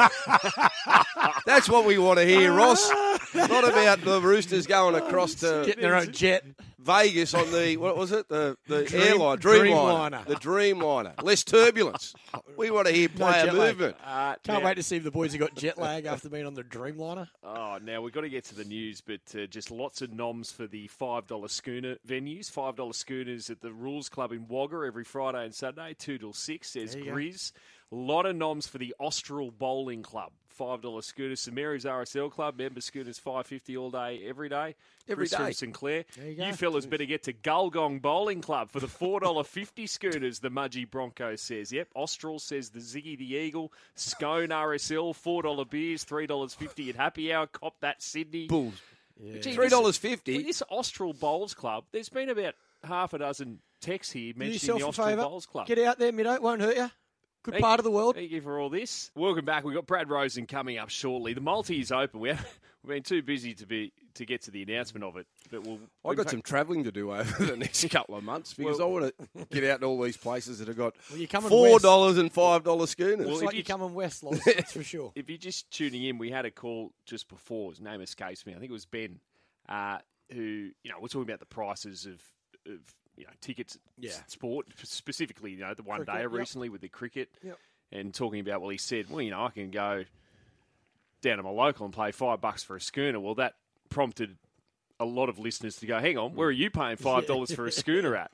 that's 1.45 1.69
what 1.69 1.85
we 1.85 1.99
want 1.99 2.19
to 2.19 2.25
hear, 2.25 2.53
Ross. 2.53 2.91
Not 3.35 3.69
about 3.69 4.01
the 4.01 4.21
Roosters 4.21 4.67
going 4.67 4.95
across 4.95 5.35
to 5.37 5.63
Getting 5.67 5.83
their 5.83 5.95
own 5.97 6.11
jet. 6.11 6.43
Vegas 6.87 7.35
on 7.35 7.51
the 7.51 7.77
what 7.77 7.97
was 7.97 8.13
it? 8.13 8.29
The 8.29 8.57
the 8.69 8.85
Dream- 8.85 9.03
airline, 9.03 9.39
Dreamliner. 9.39 10.11
Dreamliner, 10.11 10.27
the 10.27 10.35
Dreamliner. 10.37 11.23
Less 11.23 11.45
turbulence. 11.45 12.15
We 12.57 12.71
want 12.71 12.87
to 12.87 12.93
hear 12.93 13.09
No 13.11 13.27
player 13.27 13.45
jet 13.47 13.55
lag. 13.55 13.69
movement. 13.69 13.97
Uh, 14.05 14.35
Can't 14.43 14.63
now- 14.63 14.67
wait 14.69 14.75
to 14.77 14.83
see 14.83 14.97
if 14.97 15.05
the 15.05 15.11
boys 15.11 15.33
have 15.33 15.41
got 15.41 15.55
jet 15.57 15.77
lag 15.79 16.07
after 16.07 16.29
being 16.31 16.47
on 16.47 16.55
the 16.55 16.63
Dreamliner. 16.65 17.29
Oh, 17.45 17.79
now 17.83 18.01
we've 18.01 18.13
got 18.15 18.23
to 18.23 18.29
get 18.31 18.45
to 18.45 18.55
the 18.55 18.65
news, 18.65 19.01
but 19.03 19.21
uh, 19.35 19.47
just 19.47 19.71
lots 19.71 20.01
of 20.01 20.11
noms 20.13 20.51
for 20.53 20.67
the 20.67 20.89
$5 21.01 21.51
schooner 21.51 21.97
venues. 22.07 22.51
$5 22.51 22.95
schooners 22.95 23.51
at 23.51 23.61
the 23.61 23.73
Rules 23.73 24.09
Club 24.09 24.33
in 24.33 24.47
Wagga 24.49 24.85
every 24.87 25.05
Friday 25.05 25.45
and 25.45 25.55
Saturday, 25.55 25.95
2 25.99 26.19
till 26.19 26.33
6. 26.33 26.73
There's 26.73 26.93
There 26.93 27.01
you 27.03 27.11
go. 27.11 27.17
Grizz. 27.17 27.53
A 27.93 27.95
lot 27.95 28.25
of 28.27 28.35
noms 28.37 28.67
for 28.67 28.79
the 28.79 28.95
Austral 28.99 29.51
Bowling 29.51 30.03
Club. 30.03 30.33
$5 30.59 31.05
schooners. 31.05 31.41
St 31.41 31.55
Mary's 31.55 31.85
RSL 31.85 32.31
Club, 32.31 32.59
member 32.59 32.81
schooners, 32.81 33.19
five 33.19 33.47
fifty 33.47 33.77
all 33.77 33.91
day, 33.91 34.23
every 34.27 34.49
day. 34.49 34.75
Every 35.09 35.27
Chris 35.29 35.31
from. 35.35 35.53
Sinclair. 35.53 36.05
There 36.17 36.29
you 36.31 36.35
go. 36.37 36.53
fellas 36.53 36.87
better 36.87 37.05
get 37.05 37.23
to 37.25 37.33
Gulgong 37.33 38.03
Bowling 38.03 38.41
Club 38.41 38.71
for 38.71 38.81
the 38.81 38.87
$4.50 38.89 39.89
scooters, 39.89 40.41
the 40.41 40.49
Mudgee 40.51 40.91
Bronco 40.91 41.37
says. 41.37 41.73
Yep, 41.73 41.89
Austral 41.95 42.39
says 42.39 42.71
the 42.71 42.81
Ziggy 42.81 43.17
the 43.17 43.35
Eagle. 43.37 43.73
Scone 43.95 44.49
RSL, 44.49 45.15
$4 45.15 45.71
beers, 45.71 46.05
$3.50 46.05 46.89
at 46.91 46.97
happy 46.97 47.33
hour. 47.33 47.47
Cop 47.47 47.79
that, 47.81 48.03
Sydney. 48.03 48.47
Bulls. 48.49 48.75
Gee, 49.41 49.53
Three 49.55 49.69
dollars 49.71 49.99
this- 49.99 50.11
fifty. 50.11 50.43
This 50.43 50.63
Austral 50.69 51.15
Bowls 51.15 51.55
Club, 51.55 51.85
there's 51.93 52.11
been 52.11 52.29
about 52.29 52.55
half 52.85 53.15
a 53.15 53.19
dozen 53.19 53.61
texts 53.81 54.13
here 54.13 54.33
Do 54.35 54.39
mentioning 54.41 54.77
yourself 54.79 54.79
the 54.79 54.85
a 54.85 54.89
Austral 54.89 55.07
favour. 55.09 55.23
Bowls 55.23 55.47
Club. 55.47 55.67
Get 55.67 55.79
out 55.79 55.99
there, 55.99 56.13
Middo. 56.13 56.39
Won't 56.41 56.61
hurt 56.61 56.77
you. 56.77 56.91
Good 57.47 57.53
Thank- 57.53 57.65
part 57.65 57.79
of 57.79 57.85
the 57.85 57.93
world. 57.93 58.17
Thank 58.17 58.33
you 58.33 58.41
for 58.41 58.59
all 58.59 58.69
this. 58.69 59.13
Welcome 59.15 59.45
back. 59.45 59.63
We've 59.63 59.73
got 59.77 59.87
Brad 59.87 60.11
Rosen 60.11 60.47
coming 60.49 60.79
up 60.79 60.89
shortly. 60.91 61.33
The 61.33 61.41
multi 61.41 61.79
is 61.79 61.93
open. 61.93 62.19
We 62.19 62.31
have, 62.31 62.45
we've 62.83 62.97
been 62.97 63.03
too 63.05 63.23
busy 63.23 63.55
to 63.55 63.67
be 63.67 63.93
to 64.15 64.27
get 64.27 64.43
to 64.43 64.51
the 64.51 64.65
announcement 64.65 65.05
of 65.05 65.17
it, 65.17 65.29
but 65.49 65.63
we'll. 65.65 65.79
I've 66.05 66.17
got 66.17 66.29
some 66.29 66.43
travelling 66.43 66.83
to 66.83 66.91
do 66.91 67.13
over 67.13 67.45
the 67.45 67.57
next 67.57 67.89
couple 67.91 68.17
of 68.17 68.25
months 68.25 68.53
because 68.53 68.79
Well- 68.81 68.89
I 68.89 68.91
want 68.91 69.15
to 69.39 69.45
get 69.53 69.63
out 69.63 69.81
to 69.83 69.87
all 69.87 70.03
these 70.03 70.17
places 70.17 70.59
that 70.59 70.67
have 70.67 70.77
got 70.77 70.97
Well, 71.13 71.41
four 71.43 71.79
dollars 71.79 72.19
and 72.19 72.33
five 72.33 72.65
dollar 72.65 72.89
schooners. 72.89 73.27
Well, 73.27 73.37
It's 73.37 73.45
like 73.45 73.53
you- 73.55 73.59
you're 73.59 73.65
coming 73.79 73.95
west, 73.95 74.25
that's 74.45 74.73
for 74.73 74.83
sure. 74.83 75.13
If 75.15 75.29
you're 75.29 75.39
just 75.39 75.71
tuning 75.71 76.03
in, 76.03 76.19
we 76.19 76.33
had 76.33 76.47
a 76.47 76.51
call 76.51 76.91
just 77.05 77.29
before. 77.29 77.71
His 77.71 77.81
name 77.81 78.01
escapes 78.01 78.45
me. 78.45 78.55
I 78.55 78.59
think 78.59 78.71
it 78.71 78.73
was 78.73 78.87
Ben, 78.87 79.21
uh, 79.69 79.99
who 80.33 80.41
you 80.83 80.91
know 80.91 80.97
we're 81.01 81.07
talking 81.07 81.29
about 81.31 81.39
the 81.39 81.47
prices 81.47 82.07
of 82.07 82.21
of 82.67 82.81
you 83.17 83.25
know 83.25 83.31
tickets, 83.41 83.79
Yeah. 83.99 84.13
sport 84.27 84.67
specifically. 84.83 85.53
You 85.53 85.59
know 85.59 85.75
the 85.75 85.83
one 85.83 85.99
Cricket, 85.99 86.15
day 86.15 86.21
yep. 86.23 86.33
recently 86.33 86.69
with 86.69 86.81
the 86.81 86.89
cricket, 86.89 87.31
Yep. 87.43 87.59
and 87.93 88.15
talking 88.15 88.41
about 88.41 88.61
well, 88.61 88.71
he 88.71 88.79
said, 88.79 89.09
well, 89.11 89.21
you 89.23 89.31
know, 89.31 89.45
I 89.45 89.51
can 89.51 89.71
go 89.71 90.05
down 91.23 91.39
to 91.39 91.43
my 91.43 91.51
local 91.51 91.87
and 91.87 91.95
pay 91.95 92.13
five 92.13 92.41
bucks 92.41 92.63
for 92.63 92.77
a 92.77 92.81
schooner. 92.81 93.19
Well, 93.19 93.35
that 93.37 93.55
prompted 93.89 94.37
a 95.01 95.05
lot 95.05 95.29
of 95.29 95.39
listeners 95.39 95.77
to 95.77 95.87
go, 95.87 95.99
hang 95.99 96.17
on, 96.19 96.35
where 96.35 96.49
are 96.49 96.53
you 96.53 96.71
paying 96.71 96.97
five 96.97 97.27
dollars 97.29 97.53
for 97.53 97.67
a 97.67 97.73
schooner 97.73 98.15
at? 98.17 98.31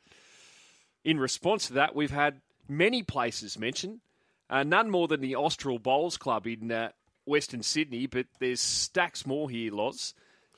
In 1.05 1.18
response 1.18 1.66
to 1.68 1.72
that, 1.74 1.95
we've 1.97 2.11
had 2.12 2.41
many 2.68 3.03
places 3.03 3.59
mentioned, 3.59 4.01
uh, 4.49 4.62
none 4.62 4.91
more 4.91 5.09
than 5.09 5.20
the 5.20 5.35
Austral 5.35 5.78
Bowls 5.78 6.16
Club 6.16 6.47
in 6.47 6.70
uh, 6.70 6.91
Western 7.24 7.62
Sydney, 7.62 8.07
but 8.07 8.26
there's 8.39 8.61
stacks 8.61 9.26
more 9.26 9.51
here, 9.51 9.72
Loz. 9.72 10.14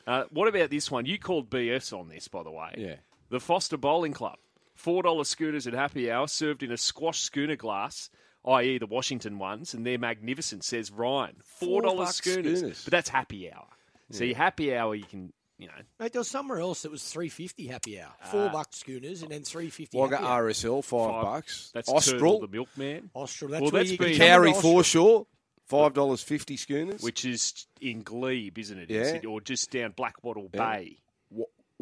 Uh, 0.06 0.24
what 0.30 0.48
about 0.48 0.68
this 0.68 0.90
one? 0.90 1.06
You 1.06 1.18
called 1.18 1.48
BS 1.48 1.98
on 1.98 2.08
this, 2.08 2.28
by 2.28 2.42
the 2.42 2.50
way. 2.50 2.74
Yeah. 2.76 2.96
The 3.30 3.40
Foster 3.40 3.76
Bowling 3.76 4.12
Club. 4.12 4.36
$4 4.82 5.24
scooters 5.26 5.66
at 5.66 5.72
happy 5.72 6.10
hour 6.10 6.26
served 6.26 6.62
in 6.62 6.72
a 6.72 6.76
squash 6.76 7.20
schooner 7.20 7.56
glass, 7.56 8.10
i.e., 8.46 8.78
the 8.78 8.86
Washington 8.86 9.38
ones, 9.38 9.72
and 9.72 9.86
they're 9.86 9.98
magnificent, 9.98 10.64
says 10.64 10.90
Ryan. 10.90 11.36
$4 11.62 11.96
bucks 11.96 12.16
schooners. 12.16 12.58
schooners. 12.58 12.84
But 12.84 12.90
that's 12.90 13.08
happy 13.08 13.50
hour. 13.52 13.66
See, 14.10 14.32
happy 14.34 14.74
hour, 14.76 14.94
you 14.94 15.04
can, 15.04 15.32
you 15.58 15.66
know, 15.68 15.72
Mate, 15.98 16.12
there 16.12 16.20
was 16.20 16.28
somewhere 16.28 16.58
else 16.60 16.82
that 16.82 16.90
was 16.90 17.02
three 17.04 17.28
fifty 17.28 17.66
happy 17.68 18.00
hour, 18.00 18.12
ah. 18.22 18.26
four 18.26 18.48
bucks 18.50 18.78
schooners, 18.78 19.22
and 19.22 19.30
then 19.30 19.42
three 19.42 19.70
fifty. 19.70 19.96
Wagga 19.98 20.16
happy 20.18 20.26
hour. 20.28 20.50
RSL 20.50 20.84
five, 20.84 21.10
five- 21.10 21.22
bucks. 21.24 21.70
That's 21.72 21.88
Austral, 21.88 22.40
the 22.40 22.48
milkman. 22.48 23.10
Austral. 23.14 23.50
That's 23.50 23.62
Well, 23.62 23.70
where 23.70 23.80
that's 23.80 23.90
you 23.92 23.98
can 23.98 24.06
been- 24.08 24.18
come 24.18 24.26
Cowrie 24.26 24.52
foreshore, 24.52 25.26
five 25.66 25.94
dollars 25.94 26.22
fifty 26.22 26.56
schooners. 26.56 27.00
which 27.02 27.24
is 27.24 27.66
in 27.80 28.02
Glebe, 28.02 28.58
isn't 28.58 28.78
it? 28.78 28.90
Yeah. 28.90 29.00
Is 29.00 29.12
it- 29.12 29.24
Or 29.24 29.40
just 29.40 29.70
down 29.70 29.92
Blackwattle 29.94 30.52
Bay. 30.52 30.98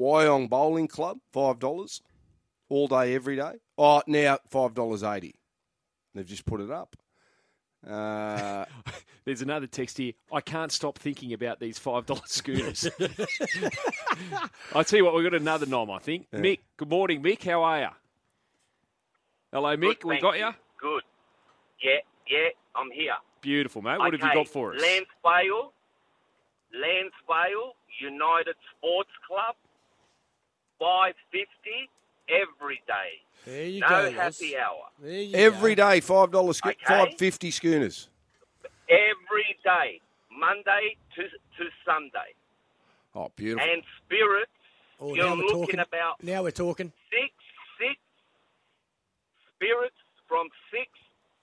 Wa- 0.03 0.23
Wyong 0.23 0.49
Bowling 0.49 0.89
Club, 0.89 1.19
five 1.33 1.59
dollars, 1.59 2.03
all 2.69 2.89
day, 2.89 3.15
every 3.15 3.37
day. 3.37 3.53
Oh, 3.79 4.03
now 4.07 4.39
five 4.51 4.75
dollars 4.75 5.03
eighty. 5.03 5.35
They've 6.15 6.27
just 6.27 6.45
put 6.45 6.61
it 6.61 6.71
up. 6.71 6.97
Uh, 7.87 8.65
There's 9.25 9.43
another 9.43 9.67
text 9.67 9.99
here. 9.99 10.13
I 10.33 10.41
can't 10.41 10.71
stop 10.71 10.99
thinking 10.99 11.33
about 11.33 11.59
these 11.61 11.79
five 11.79 12.07
dollar 12.07 12.21
schooners. 12.27 12.89
I 14.75 14.83
tell 14.83 14.99
you 14.99 15.05
what, 15.05 15.15
we've 15.15 15.25
got 15.25 15.35
another 15.35 15.67
nom. 15.67 15.91
I 15.91 15.99
think 15.99 16.31
Mick. 16.33 16.61
Good 16.77 16.91
morning, 16.91 17.23
Mick. 17.23 17.45
How 17.45 17.63
are 17.63 17.81
you? 17.81 17.89
Hello, 19.53 19.77
Mick. 19.77 20.01
Good, 20.01 20.05
we 20.05 20.11
thank 20.15 20.23
got 20.23 20.39
you. 20.39 20.47
you. 20.47 20.53
Good. 20.81 21.03
Yeah, 21.83 21.99
yeah, 22.31 22.49
I'm 22.77 22.91
here. 22.91 23.15
Beautiful, 23.41 23.83
mate. 23.83 23.99
What 23.99 24.13
have 24.13 24.23
you 24.23 24.35
got 24.35 24.49
for 24.49 24.75
us? 24.75 24.81
Lansvale, 24.81 25.73
Lansvale 26.75 27.73
United 28.01 28.55
Sports 28.77 29.11
Club, 29.27 29.57
five 30.83 31.15
fifty 31.31 31.89
every 32.29 32.83
day. 32.87 33.23
There 33.47 33.67
you 33.67 33.81
no 33.81 33.89
go. 33.89 34.03
Loz. 34.05 34.15
happy 34.41 34.57
hour. 34.57 34.85
There 35.01 35.23
you 35.23 35.37
every 35.37 35.75
go. 35.75 35.89
day, 35.91 36.01
five 36.01 36.31
dollars, 36.31 36.57
scho- 36.59 36.71
Okay. 36.71 36.79
five 36.87 37.15
fifty 37.19 37.51
schooners. 37.51 38.09
Every 38.89 39.57
day, 39.65 40.01
Monday 40.31 40.97
to 41.17 41.23
to 41.23 41.71
Sunday. 41.87 42.35
Oh, 43.15 43.31
beautiful. 43.37 43.69
And 43.69 43.83
spirits, 44.05 44.51
Oh, 44.99 45.15
you're 45.15 45.25
now 45.27 45.35
we're 45.37 45.43
looking 45.43 45.61
talking. 45.77 45.81
about 45.81 46.23
Now 46.23 46.43
we're 46.43 46.51
talking. 46.51 46.93
six 47.11 47.33
six 47.79 47.99
spirits 49.55 49.97
from 50.29 50.49
six 50.71 50.89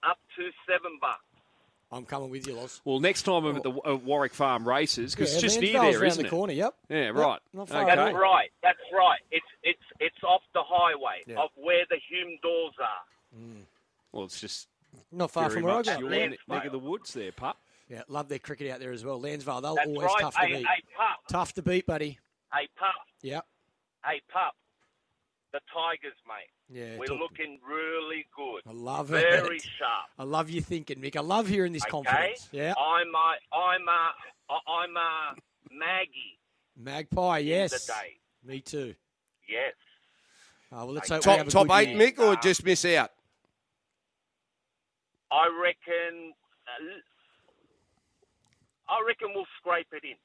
up 0.02 0.18
to 0.36 0.50
seven 0.68 0.98
bucks. 1.00 1.24
I'm 1.92 2.04
coming 2.04 2.30
with 2.30 2.46
you, 2.46 2.54
Loz. 2.54 2.80
Well, 2.84 3.00
next 3.00 3.22
time 3.22 3.44
I'm 3.44 3.56
at 3.56 3.62
the 3.64 3.72
uh, 3.72 3.96
Warwick 3.96 4.32
Farm 4.32 4.66
races 4.68 5.12
because 5.14 5.30
Yeah, 5.30 5.34
it's 5.36 5.42
just 5.42 5.60
near 5.60 5.72
Lansvale's 5.74 5.92
there, 5.94 6.00
around 6.02 6.08
isn't 6.12 6.22
the 6.22 6.26
it? 6.28 6.30
corner. 6.30 6.52
Yep. 6.52 6.74
Yeah, 6.88 7.08
right. 7.08 7.40
not 7.52 7.68
far 7.68 7.82
okay. 7.82 7.96
That's 7.96 8.14
right. 8.14 8.50
That's 8.62 8.78
right. 8.96 9.18
It's 9.32 9.46
it's 9.64 9.82
it's 9.98 10.22
off 10.22 10.42
the 10.54 10.62
highway 10.64 11.22
Yeah. 11.26 11.40
of 11.42 11.50
where 11.56 11.84
the 11.90 11.96
Hume 12.08 12.38
doors 12.42 12.74
are. 12.80 13.42
Well, 14.12 14.24
it's 14.24 14.40
just 14.40 14.68
Not 15.12 15.30
far 15.32 15.44
very 15.48 15.54
from 15.54 15.62
where 15.64 15.72
I 15.74 15.76
much 15.78 15.86
go. 15.86 15.98
your 15.98 16.10
Lansvale. 16.10 16.38
ne- 16.48 16.54
neck 16.54 16.64
of 16.66 16.72
the 16.72 16.78
woods 16.78 17.12
there, 17.14 17.32
pup. 17.32 17.56
Yeah, 17.88 18.02
love 18.08 18.28
their 18.28 18.38
cricket 18.38 18.70
out 18.70 18.78
there 18.78 18.92
as 18.92 19.04
well. 19.04 19.20
Lansvale, 19.20 19.60
they're 19.60 19.74
That's 19.74 19.88
always 19.88 20.06
right. 20.06 20.20
tough 20.20 20.34
to 20.34 20.40
Hey, 20.40 20.46
beat. 20.58 20.66
hey, 20.66 20.82
pup. 20.96 21.20
Tough 21.28 21.52
to 21.54 21.62
beat, 21.62 21.86
buddy. 21.86 22.18
Hey, 22.54 22.68
pup. 22.78 22.94
Yep. 23.22 23.44
Hey, 24.04 24.20
pup. 24.32 24.54
The 25.52 25.60
Tigers, 25.74 26.14
mate. 26.28 26.48
Yeah. 26.68 26.96
We're 26.96 27.06
talk- 27.06 27.18
looking 27.18 27.58
really 27.68 28.24
good. 28.36 28.62
I 28.66 28.72
love 28.72 29.08
Very 29.08 29.24
it. 29.38 29.42
Very 29.42 29.58
sharp. 29.58 30.06
I 30.18 30.22
love 30.22 30.48
you 30.48 30.60
thinking, 30.60 31.00
Mick. 31.00 31.16
I 31.16 31.20
love 31.20 31.48
hearing 31.48 31.72
this 31.72 31.82
Okay. 31.82 31.90
confidence. 31.90 32.48
Yeah. 32.52 32.74
I'm 32.78 33.12
a 33.14 33.34
I'm 33.56 33.88
a 33.88 34.14
I'm 34.68 34.96
a 34.96 35.34
Maggie 35.72 36.38
Magpie, 36.76 37.38
yes. 37.38 37.84
today. 37.86 38.18
Me 38.44 38.60
too. 38.60 38.94
Yes. 39.48 39.74
Oh, 40.72 40.84
well, 40.84 40.94
let's 40.94 41.08
Top- 41.08 41.16
hope 41.16 41.26
we 41.26 41.30
top 41.32 41.38
have 41.38 41.48
a 41.48 41.50
top 41.50 41.66
good 41.66 41.74
eight, 41.88 41.88
year. 41.96 42.12
Mick, 42.12 42.18
or 42.20 42.32
Uh, 42.34 42.40
just 42.40 42.64
miss 42.64 42.84
out? 42.84 43.10
I 45.32 45.46
reckon. 45.62 46.32
Uh, 46.68 47.00
I 48.88 49.04
reckon 49.06 49.28
we'll 49.34 49.46
scrape 49.58 49.88
it 49.92 50.04
in. 50.04 50.16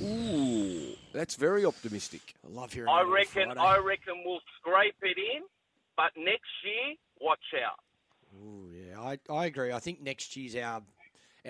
Ooh, 0.00 0.94
that's 1.12 1.34
very 1.34 1.64
optimistic. 1.64 2.34
I 2.46 2.50
love 2.52 2.72
hearing 2.72 2.88
I 2.88 3.02
that 3.02 3.10
reckon. 3.10 3.44
Friday. 3.46 3.60
I 3.60 3.78
reckon 3.78 4.22
we'll 4.24 4.40
scrape 4.58 4.94
it 5.02 5.18
in. 5.18 5.42
But 5.96 6.12
next 6.16 6.48
year, 6.64 6.94
watch 7.20 7.40
out. 7.64 7.78
Ooh, 8.42 8.68
yeah, 8.72 8.98
I, 9.00 9.18
I 9.30 9.46
agree. 9.46 9.72
I 9.72 9.78
think 9.78 10.00
next 10.00 10.36
year's 10.36 10.56
our 10.56 10.82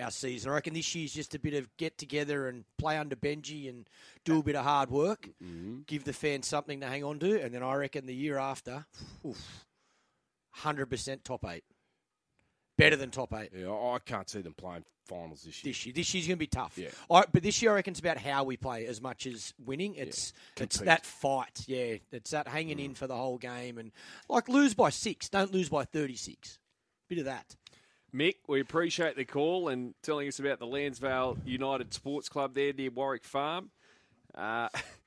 our 0.01 0.09
season. 0.11 0.51
I 0.51 0.55
reckon 0.55 0.73
this 0.73 0.93
year's 0.95 1.13
just 1.13 1.35
a 1.35 1.39
bit 1.39 1.53
of 1.53 1.69
get 1.77 1.97
together 1.99 2.47
and 2.47 2.63
play 2.79 2.97
under 2.97 3.15
Benji 3.15 3.69
and 3.69 3.87
do 4.25 4.39
a 4.39 4.43
bit 4.43 4.55
of 4.55 4.65
hard 4.65 4.89
work, 4.89 5.29
Mm-hmm. 5.41 5.81
give 5.85 6.03
the 6.03 6.13
fans 6.13 6.47
something 6.47 6.79
to 6.81 6.87
hang 6.87 7.03
on 7.03 7.19
to, 7.19 7.39
and 7.39 7.53
then 7.53 7.61
I 7.61 7.75
reckon 7.75 8.07
the 8.07 8.15
year 8.15 8.39
after, 8.39 8.85
hundred 10.51 10.87
percent 10.87 11.23
top 11.23 11.45
eight, 11.47 11.63
better 12.77 12.95
than 12.95 13.11
top 13.11 13.33
eight. 13.33 13.49
Yeah, 13.55 13.69
I 13.69 13.95
I 13.95 13.99
can't 13.99 14.29
see 14.29 14.41
them 14.41 14.53
playing 14.53 14.83
finals 15.05 15.43
this 15.43 15.63
year. 15.63 15.71
This 15.71 15.85
year, 15.85 15.93
this 15.93 16.13
year's 16.13 16.27
going 16.27 16.37
to 16.37 16.39
be 16.39 16.47
tough. 16.47 16.77
Yeah. 16.77 16.89
I, 17.09 17.25
but 17.31 17.43
this 17.43 17.61
year, 17.61 17.71
I 17.71 17.75
reckon 17.75 17.91
it's 17.91 17.99
about 17.99 18.17
how 18.17 18.43
we 18.43 18.57
play 18.57 18.85
as 18.85 19.01
much 19.01 19.25
as 19.25 19.53
winning. 19.63 19.95
It's 19.95 20.33
it's 20.57 20.79
that 20.79 21.05
fight. 21.05 21.63
Yeah, 21.67 21.95
it's 22.11 22.31
that 22.31 22.47
hanging 22.47 22.79
in 22.79 22.95
for 22.95 23.07
the 23.07 23.15
whole 23.15 23.37
game 23.37 23.77
and 23.77 23.91
like 24.29 24.49
lose 24.49 24.73
by 24.73 24.89
six, 24.89 25.29
don't 25.29 25.53
lose 25.53 25.69
by 25.69 25.85
thirty 25.85 26.15
six. 26.15 26.59
Bit 27.09 27.19
of 27.19 27.25
that. 27.25 27.55
Mick, 28.13 28.35
we 28.47 28.59
appreciate 28.59 29.15
the 29.15 29.25
call 29.25 29.69
and 29.69 29.95
telling 30.03 30.27
us 30.27 30.37
about 30.37 30.59
the 30.59 30.67
Lansvale 30.67 31.37
United 31.45 31.93
Sports 31.93 32.29
Club 32.29 32.53
there 32.53 32.71
near 32.71 32.91
Warwick 32.91 33.23
Farm. 33.23 33.71
Uh, 34.35 34.69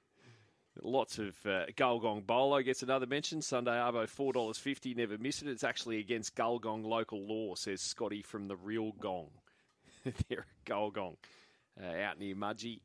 lots 0.83 1.19
of 1.19 1.35
uh, 1.47 1.67
Gulgong 1.77 2.27
Bolo 2.27 2.63
gets 2.63 2.83
another 2.83 3.07
mention. 3.07 3.43
Sunday 3.43 3.73
Arvo 3.73 4.09
four 4.09 4.33
dollars 4.33 4.59
fifty. 4.59 4.95
Never 4.95 5.19
miss 5.19 5.43
it. 5.43 5.49
It's 5.49 5.65
actually 5.65 5.99
against 5.99 6.35
Gulgong 6.37 6.85
local 6.85 7.27
law, 7.27 7.55
says 7.55 7.81
Scotty 7.81 8.23
from 8.23 8.49
the 8.49 8.57
Real 8.57 8.93
Gong. 9.01 9.29
there 10.29 10.41
at 10.41 10.65
Gulgong, 10.65 11.17
uh, 11.83 11.87
out 12.03 12.19
near 12.19 12.35
Mudgee. 12.35 12.81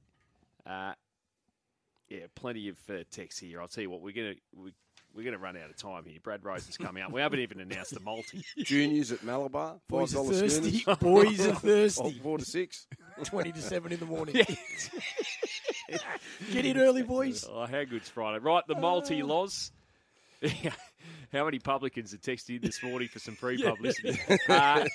Uh, 0.65 0.93
yeah, 2.09 2.25
plenty 2.35 2.67
of 2.69 2.77
uh, 2.89 3.03
texts 3.11 3.39
here. 3.39 3.61
I'll 3.61 3.67
tell 3.67 3.83
you 3.83 3.89
what, 3.89 4.01
we're 4.01 4.13
gonna 4.13 4.33
we, 4.55 4.73
we're 5.13 5.23
gonna 5.25 5.37
run 5.37 5.55
out 5.57 5.69
of 5.69 5.77
time 5.77 6.03
here. 6.05 6.19
Brad 6.21 6.43
Rose 6.43 6.67
is 6.67 6.77
coming 6.77 7.03
up. 7.03 7.11
We 7.11 7.21
haven't 7.21 7.39
even 7.39 7.59
announced 7.61 7.93
the 7.93 7.99
multi. 7.99 8.43
Juniors 8.57 9.11
at 9.11 9.23
Malabar, 9.23 9.73
five 9.73 9.79
Boys 9.87 10.15
are 10.15 10.23
thirsty. 10.25 10.83
Boys 10.99 11.45
are 11.45 11.51
Oh, 11.51 11.55
thirsty. 11.55 12.19
four 12.23 12.37
to 12.37 12.45
six. 12.45 12.87
Twenty 13.23 13.51
to 13.51 13.61
seven 13.61 13.91
in 13.91 13.99
the 13.99 14.05
morning. 14.05 14.35
Get 16.51 16.65
in 16.65 16.77
early, 16.77 17.03
boys. 17.03 17.45
Oh, 17.49 17.65
how 17.65 17.83
good's 17.85 18.09
Friday? 18.09 18.39
Right, 18.39 18.65
the 18.67 18.75
multi 18.75 19.23
Loz. 19.23 19.71
how 21.31 21.45
many 21.45 21.59
publicans 21.59 22.11
have 22.11 22.21
texted 22.21 22.57
in 22.57 22.61
this 22.61 22.83
morning 22.83 23.07
for 23.07 23.19
some 23.19 23.35
free 23.35 23.61
publicity? 23.63 24.19
Uh, 24.49 24.85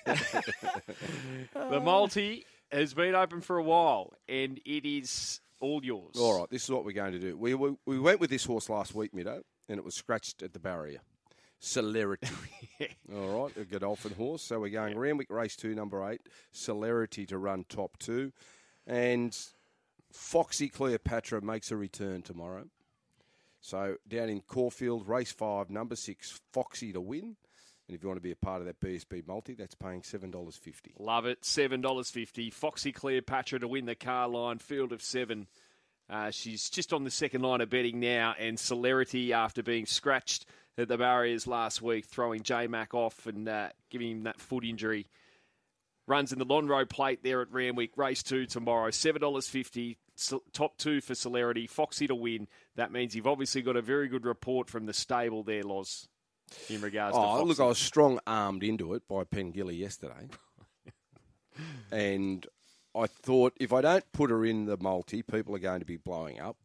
the 1.70 1.80
multi 1.80 2.44
has 2.70 2.92
been 2.92 3.14
open 3.14 3.40
for 3.40 3.56
a 3.56 3.62
while, 3.62 4.12
and 4.28 4.60
it 4.66 4.84
is 4.84 5.40
all 5.60 5.82
yours. 5.82 6.16
All 6.18 6.40
right, 6.40 6.50
this 6.50 6.64
is 6.64 6.70
what 6.70 6.84
we're 6.84 6.92
going 6.92 7.12
to 7.12 7.18
do. 7.18 7.36
We, 7.38 7.54
we, 7.54 7.76
we 7.86 7.98
went 7.98 8.20
with 8.20 8.28
this 8.28 8.44
horse 8.44 8.68
last 8.68 8.94
week, 8.94 9.12
Middo, 9.14 9.40
and 9.68 9.78
it 9.78 9.84
was 9.84 9.94
scratched 9.94 10.42
at 10.42 10.52
the 10.52 10.58
barrier. 10.58 11.00
Celerity. 11.58 12.28
All 13.14 13.44
right, 13.44 13.56
a 13.56 13.64
Godolphin 13.64 14.12
horse. 14.12 14.42
So 14.42 14.60
we're 14.60 14.68
going 14.68 14.98
Randwick 14.98 15.30
Race 15.30 15.56
2, 15.56 15.74
number 15.74 16.06
8. 16.06 16.20
Celerity 16.52 17.24
to 17.26 17.38
run 17.38 17.64
top 17.68 17.96
2. 17.98 18.30
And 18.86 19.36
Foxy 20.12 20.68
Cleopatra 20.68 21.42
makes 21.42 21.70
a 21.70 21.76
return 21.76 22.22
tomorrow. 22.22 22.66
So 23.60 23.96
down 24.06 24.28
in 24.28 24.40
Caulfield, 24.40 25.08
race 25.08 25.32
5, 25.32 25.70
number 25.70 25.96
6, 25.96 26.40
Foxy 26.52 26.92
to 26.92 27.00
win. 27.00 27.36
And 27.88 27.94
if 27.94 28.02
you 28.02 28.08
want 28.08 28.16
to 28.18 28.22
be 28.22 28.32
a 28.32 28.36
part 28.36 28.60
of 28.60 28.66
that 28.66 28.80
BSB 28.80 29.26
multi, 29.26 29.54
that's 29.54 29.74
paying 29.74 30.02
$7.50. 30.02 30.72
Love 30.98 31.26
it. 31.26 31.42
$7.50. 31.42 32.52
Foxy 32.52 32.92
Cleopatra 32.92 33.60
to 33.60 33.68
win 33.68 33.86
the 33.86 33.94
car 33.94 34.28
line. 34.28 34.58
Field 34.58 34.92
of 34.92 35.02
seven. 35.02 35.46
Uh, 36.08 36.30
she's 36.30 36.68
just 36.68 36.92
on 36.92 37.04
the 37.04 37.10
second 37.10 37.42
line 37.42 37.60
of 37.60 37.70
betting 37.70 38.00
now. 38.00 38.34
And 38.38 38.58
Celerity, 38.58 39.32
after 39.32 39.62
being 39.62 39.86
scratched 39.86 40.46
at 40.76 40.88
the 40.88 40.98
barriers 40.98 41.46
last 41.46 41.80
week, 41.80 42.06
throwing 42.06 42.42
J 42.42 42.66
Mac 42.66 42.92
off 42.92 43.26
and 43.26 43.48
uh, 43.48 43.68
giving 43.90 44.10
him 44.10 44.22
that 44.24 44.40
foot 44.40 44.64
injury, 44.64 45.06
runs 46.06 46.32
in 46.32 46.38
the 46.38 46.46
Lonhro 46.46 46.88
plate 46.88 47.22
there 47.22 47.40
at 47.42 47.50
Randwick. 47.50 47.90
Race 47.96 48.22
two 48.22 48.46
tomorrow. 48.46 48.90
$7.50. 48.90 49.96
Top 50.52 50.76
two 50.78 51.00
for 51.00 51.14
Celerity. 51.14 51.66
Foxy 51.66 52.06
to 52.06 52.14
win. 52.14 52.48
That 52.76 52.92
means 52.92 53.14
you've 53.14 53.26
obviously 53.26 53.62
got 53.62 53.76
a 53.76 53.82
very 53.82 54.08
good 54.08 54.24
report 54.24 54.70
from 54.70 54.86
the 54.86 54.92
stable 54.94 55.42
there, 55.42 55.62
Loz, 55.62 56.08
in 56.70 56.80
regards 56.80 57.14
to 57.16 57.20
Oh, 57.20 57.24
Foxy. 57.38 57.44
look, 57.48 57.60
I 57.60 57.66
was 57.66 57.78
strong 57.78 58.20
armed 58.26 58.62
into 58.62 58.94
it 58.94 59.02
by 59.08 59.24
Pengilly 59.24 59.76
yesterday. 59.78 60.28
and 61.90 62.46
I 62.94 63.06
thought 63.06 63.52
if 63.60 63.72
I 63.72 63.80
don't 63.80 64.10
put 64.12 64.30
her 64.30 64.44
in 64.44 64.64
the 64.66 64.76
multi, 64.80 65.22
people 65.22 65.54
are 65.54 65.58
going 65.60 65.80
to 65.80 65.86
be 65.86 65.96
blowing 65.98 66.40
up. 66.40 66.56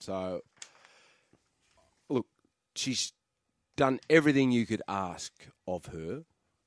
So, 0.00 0.42
look, 2.10 2.26
she's 2.74 3.12
done 3.76 4.00
everything 4.10 4.50
you 4.52 4.66
could 4.66 4.82
ask 4.88 5.32
of 5.66 5.86
her 5.86 6.24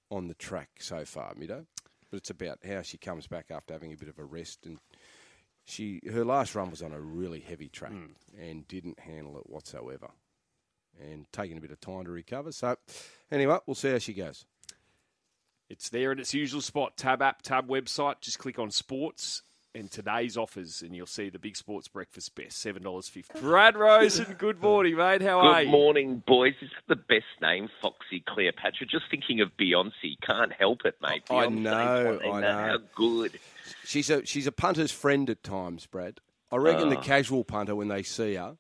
on 0.10 0.28
the 0.28 0.34
track 0.34 0.70
so 0.80 1.06
far, 1.06 1.34
Mido. 1.36 1.66
But 2.16 2.20
it's 2.20 2.30
about 2.30 2.60
how 2.66 2.82
she 2.82 2.98
comes 2.98 3.28
back 3.28 3.48
after 3.52 3.74
having 3.74 3.92
a 3.92 3.98
bit 3.98 4.08
of 4.08 4.20
a 4.20 4.24
rest. 4.24 4.66
And 4.66 4.80
she 5.66 6.00
her 6.10 6.24
last 6.24 6.56
run 6.56 6.72
was 6.72 6.82
on 6.82 6.94
a 6.94 7.02
really 7.02 7.42
heavy 7.42 7.68
track 7.68 7.92
hmm. 7.92 8.40
and 8.40 8.66
didn't 8.70 9.02
handle 9.02 9.38
it 9.38 9.50
whatsoever 9.50 10.12
and 10.98 11.26
taking 11.34 11.58
a 11.58 11.62
bit 11.62 11.72
of 11.72 11.82
time 11.82 12.06
to 12.06 12.12
recover. 12.12 12.54
So, 12.54 12.78
anyway, 13.30 13.58
we'll 13.66 13.76
see 13.76 13.92
how 13.92 13.98
she 13.98 14.14
goes. 14.14 14.46
It's 15.70 15.90
there 15.90 16.14
in 16.14 16.20
its 16.20 16.34
usual 16.34 16.62
spot. 16.62 16.96
Tab 16.96 17.22
app, 17.22 17.42
tab 17.42 17.68
website. 17.68 18.22
Just 18.22 18.40
click 18.40 18.60
on 18.60 18.72
sports 18.72 19.42
and 19.76 19.92
today's 19.92 20.38
offers, 20.38 20.82
and 20.82 20.96
you'll 20.96 21.06
see 21.06 21.30
the 21.30 21.38
big 21.38 21.56
sports 21.58 21.88
breakfast 21.88 22.34
best 22.34 22.58
seven 22.58 22.82
dollars 22.84 23.08
fifty. 23.10 23.40
Brad 23.40 23.76
Rosen, 23.76 24.34
good 24.40 24.62
morning, 24.62 24.96
mate. 24.96 25.22
How 25.22 25.40
are 25.40 25.62
you? 25.62 25.66
Good 25.68 25.72
morning, 25.72 26.24
boys. 26.26 26.54
This 26.62 26.70
is 26.70 26.76
the 26.88 26.96
best 26.96 27.26
name, 27.42 27.70
Foxy 27.82 28.24
Cleopatra. 28.28 28.88
Just 28.88 29.06
thinking 29.12 29.42
of 29.42 29.50
Beyonce. 29.60 30.18
Can't 30.26 30.54
help 30.54 30.86
it, 30.86 30.96
mate. 31.02 31.24
I 31.30 31.48
know, 31.48 32.20
I 32.24 32.40
know. 32.42 32.52
How 32.52 32.78
good. 32.96 33.38
She's 33.84 34.10
a 34.10 34.26
she's 34.26 34.48
a 34.48 34.52
punter's 34.52 34.92
friend 34.92 35.30
at 35.30 35.44
times, 35.44 35.86
Brad. 35.86 36.20
I 36.52 36.58
reckon 36.58 36.90
the 36.90 36.98
Ah. 36.98 37.02
casual 37.02 37.44
punter 37.44 37.76
when 37.76 37.90
they 37.90 38.02
see 38.04 38.36
her 38.36 38.58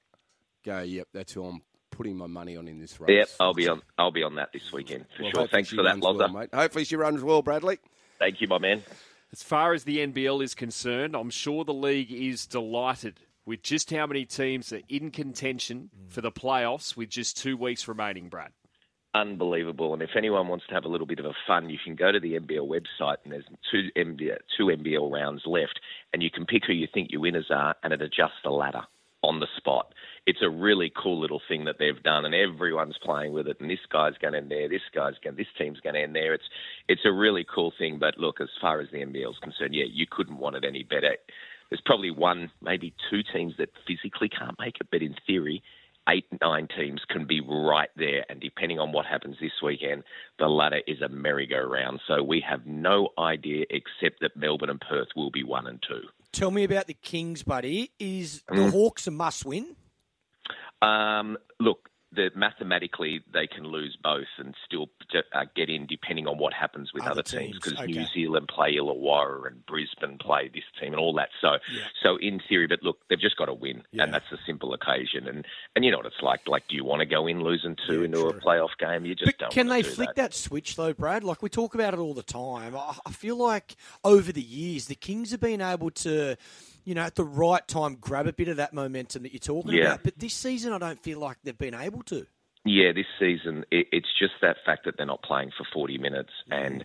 go, 0.63 0.82
"Yep, 0.82 1.07
that's 1.13 1.34
who 1.34 1.45
I'm 1.45 1.61
putting 1.91 2.18
my 2.18 2.28
money 2.28 2.57
on 2.57 2.68
in 2.68 2.80
this 2.80 2.99
race." 2.99 3.09
Yep, 3.16 3.30
I'll 3.39 3.53
be 3.53 3.68
on. 3.68 3.82
I'll 3.97 4.11
be 4.11 4.24
on 4.24 4.36
that 4.36 4.51
this 4.51 4.72
weekend 4.74 5.05
for 5.16 5.24
Well, 5.24 5.32
sure. 5.34 5.47
Thanks 5.47 5.70
for 5.70 5.78
that, 5.84 6.01
runs 6.01 6.03
well, 6.03 6.28
mate. 6.30 6.49
Hopefully 6.53 6.84
she 6.84 6.95
runs 6.97 7.22
well, 7.24 7.41
Bradley. 7.41 7.80
Thank 8.20 8.41
you, 8.41 8.47
my 8.47 8.57
man. 8.57 8.82
As 9.36 9.44
far 9.44 9.74
as 9.74 9.84
the 9.84 9.98
NBL 9.98 10.42
is 10.42 10.56
concerned, 10.56 11.14
I'm 11.14 11.30
sure 11.30 11.66
the 11.66 11.74
league 11.74 12.10
is 12.10 12.48
delighted 12.48 13.20
with 13.46 13.62
just 13.64 13.92
how 13.92 14.08
many 14.08 14.24
teams 14.24 14.72
are 14.72 14.80
in 14.88 15.12
contention 15.12 15.90
mm. 15.94 16.10
for 16.10 16.22
the 16.22 16.32
playoffs 16.32 16.96
with 16.96 17.10
just 17.10 17.36
two 17.36 17.58
weeks 17.58 17.86
remaining, 17.86 18.30
Brad. 18.30 18.52
Unbelievable. 19.14 19.92
And 19.92 20.02
if 20.02 20.12
anyone 20.16 20.48
wants 20.48 20.66
to 20.68 20.74
have 20.74 20.86
a 20.86 20.88
little 20.88 21.06
bit 21.06 21.20
of 21.20 21.26
a 21.26 21.34
fun, 21.46 21.70
you 21.70 21.78
can 21.84 21.96
go 21.96 22.14
to 22.14 22.20
the 22.22 22.40
NBL 22.40 22.66
website 22.66 23.18
and 23.26 23.34
there's 23.34 23.44
two 23.70 23.90
NBL, 23.98 24.38
two 24.58 24.68
NBL 24.68 25.12
rounds 25.12 25.42
left, 25.46 25.82
and 26.14 26.24
you 26.24 26.32
can 26.32 26.46
pick 26.46 26.64
who 26.66 26.72
you 26.72 26.88
think 26.94 27.12
your 27.12 27.20
winners 27.20 27.52
are, 27.54 27.76
and 27.84 27.92
it 27.92 28.02
adjusts 28.02 28.40
the 28.46 28.52
ladder 28.52 28.84
on 29.22 29.42
the 29.42 29.48
spot. 29.58 29.94
It's 30.26 30.42
a 30.42 30.50
really 30.50 30.92
cool 30.96 31.20
little 31.20 31.42
thing 31.48 31.66
that 31.66 31.76
they've 31.78 32.02
done, 32.02 32.26
and 32.26 32.34
everyone's 32.34 32.98
playing 33.04 33.34
with 33.34 33.48
it. 33.48 33.58
And 33.60 33.70
this 33.70 33.86
guy's 33.92 34.18
going 34.20 34.34
in 34.34 34.50
there, 34.50 34.68
this 34.68 34.82
guy's 34.94 35.14
going, 35.24 35.36
this 35.36 35.48
team's 35.58 35.80
going 35.80 35.96
in 35.96 36.14
there. 36.14 36.34
It's 36.34 36.50
it's 36.88 37.06
a 37.06 37.12
really 37.12 37.46
cool 37.46 37.72
thing. 37.78 38.00
But 38.00 38.18
look, 38.18 38.42
as 38.42 38.50
far 38.60 38.80
as 38.82 38.90
the 38.92 38.98
NBL 38.98 39.32
is 39.32 39.40
concerned, 39.42 39.76
yeah, 39.76 39.86
you 39.88 40.06
couldn't 40.10 40.38
want 40.38 40.56
it 40.56 40.66
any 40.66 40.84
better. 40.84 41.16
There's 41.70 41.82
probably 41.86 42.12
one, 42.12 42.52
maybe 42.62 42.94
two 43.10 43.22
teams 43.34 43.54
that 43.58 43.70
physically 43.88 44.30
can't 44.30 44.58
make 44.60 44.76
it, 44.80 44.88
but 44.92 45.02
in 45.02 45.16
theory, 45.26 45.64
eight, 46.08 46.26
nine 46.42 46.68
teams 46.76 47.02
can 47.10 47.26
be 47.26 47.42
right 47.42 47.90
there. 47.96 48.24
And 48.30 48.40
depending 48.40 48.80
on 48.80 48.92
what 48.92 49.06
happens 49.08 49.38
this 49.42 49.52
weekend, 49.64 50.04
the 50.38 50.48
ladder 50.48 50.82
is 50.86 51.02
a 51.02 51.10
merry-go-round. 51.10 52.02
So 52.08 52.22
we 52.22 52.44
have 52.48 52.66
no 52.68 53.10
idea 53.18 53.66
except 53.72 54.22
that 54.22 54.38
Melbourne 54.38 54.70
and 54.70 54.80
Perth 54.80 55.08
will 55.16 55.32
be 55.32 55.44
one 55.44 55.66
and 55.66 55.84
two. 55.88 56.02
Tell 56.32 56.52
me 56.52 56.64
about 56.64 56.86
the 56.86 56.94
Kings, 56.94 57.42
buddy. 57.42 57.92
Is 58.00 58.44
the 58.48 58.56
Mm. 58.56 58.72
Hawks 58.72 59.08
a 59.08 59.12
must 59.12 59.44
win? 59.46 59.76
Um, 60.86 61.38
look, 61.60 61.90
the, 62.12 62.32
mathematically 62.34 63.22
they 63.34 63.46
can 63.46 63.66
lose 63.66 63.98
both 64.02 64.28
and 64.38 64.56
still 64.66 64.88
uh, 65.34 65.44
get 65.54 65.70
in, 65.70 65.86
depending 65.86 66.28
on 66.28 66.38
what 66.38 66.54
happens 66.54 66.94
with 66.94 67.04
Other 67.04 67.12
other, 67.12 67.24
teams. 67.24 67.56
Because 67.56 67.74
okay. 67.74 67.88
New 67.92 68.06
Zealand 68.14 68.48
play 68.48 68.76
Illawarra 68.76 69.48
and 69.48 69.66
Brisbane 69.66 70.18
play 70.18 70.48
this 70.54 70.64
team 70.80 70.94
and 70.94 71.00
all 71.00 71.14
that. 71.16 71.28
So, 71.42 71.58
Yeah. 71.74 71.82
so 72.02 72.16
in 72.18 72.40
theory, 72.48 72.68
but 72.68 72.82
look, 72.84 73.00
they've 73.10 73.20
just 73.20 73.36
got 73.36 73.46
to 73.48 73.54
win, 73.54 73.84
Yeah. 73.92 74.04
and 74.04 74.14
that's 74.14 74.32
a 74.32 74.38
simple 74.46 74.74
occasion. 74.74 75.28
And 75.28 75.46
and 75.76 75.84
you 75.84 75.92
know 75.92 75.98
what 75.98 76.06
it's 76.06 76.22
like. 76.22 76.48
Like, 76.48 76.68
do 76.70 76.76
you 76.78 76.86
want 76.86 77.02
to 77.02 77.06
go 77.06 77.28
in 77.28 77.44
losing 77.44 77.76
two 77.86 78.00
Yeah, 78.00 78.06
into 78.06 78.22
true. 78.22 78.30
a 78.30 78.34
playoff 78.40 78.78
game? 78.80 79.06
You 79.06 79.14
just 79.16 79.26
But 79.26 79.38
don't. 79.38 79.52
can 79.52 79.68
they 79.68 79.82
do 79.82 79.90
flick 79.90 80.10
that. 80.16 80.16
that. 80.16 80.34
switch 80.34 80.78
though, 80.78 80.94
Brad? 80.94 81.26
Like 81.26 81.42
we 81.42 81.50
talk 81.50 81.76
about 81.76 81.94
it 81.94 82.00
all 82.00 82.14
the 82.14 82.24
time. 82.24 82.78
I, 82.78 82.96
I 83.06 83.12
feel 83.12 83.36
like 83.36 83.76
over 84.06 84.32
the 84.32 84.42
years 84.42 84.86
the 84.86 84.96
Kings 84.96 85.32
have 85.32 85.42
been 85.42 85.60
able 85.62 85.92
to, 85.92 86.38
you 86.86 86.96
know, 86.96 87.02
at 87.02 87.16
the 87.16 87.26
right 87.26 87.68
time 87.68 87.98
grab 88.00 88.28
a 88.28 88.34
bit 88.34 88.48
of 88.48 88.58
that 88.58 88.74
momentum 88.74 89.24
that 89.24 89.34
you're 89.34 89.40
talking 89.40 89.74
Yeah. 89.74 89.88
about. 89.88 90.04
But 90.04 90.20
this 90.20 90.34
season, 90.34 90.72
I 90.72 90.78
don't 90.78 91.02
feel 91.02 91.20
like 91.20 91.38
they've 91.44 91.58
been 91.58 91.74
able 91.74 92.04
to. 92.04 92.26
Yeah, 92.64 92.94
this 92.94 93.06
season 93.20 93.64
it, 93.72 93.88
it's 93.92 94.08
just 94.18 94.34
that 94.42 94.58
fact 94.66 94.86
that 94.86 94.96
they're 94.98 95.06
not 95.06 95.22
playing 95.24 95.52
for 95.58 95.66
40 95.74 95.98
minutes 95.98 96.32
and 96.50 96.84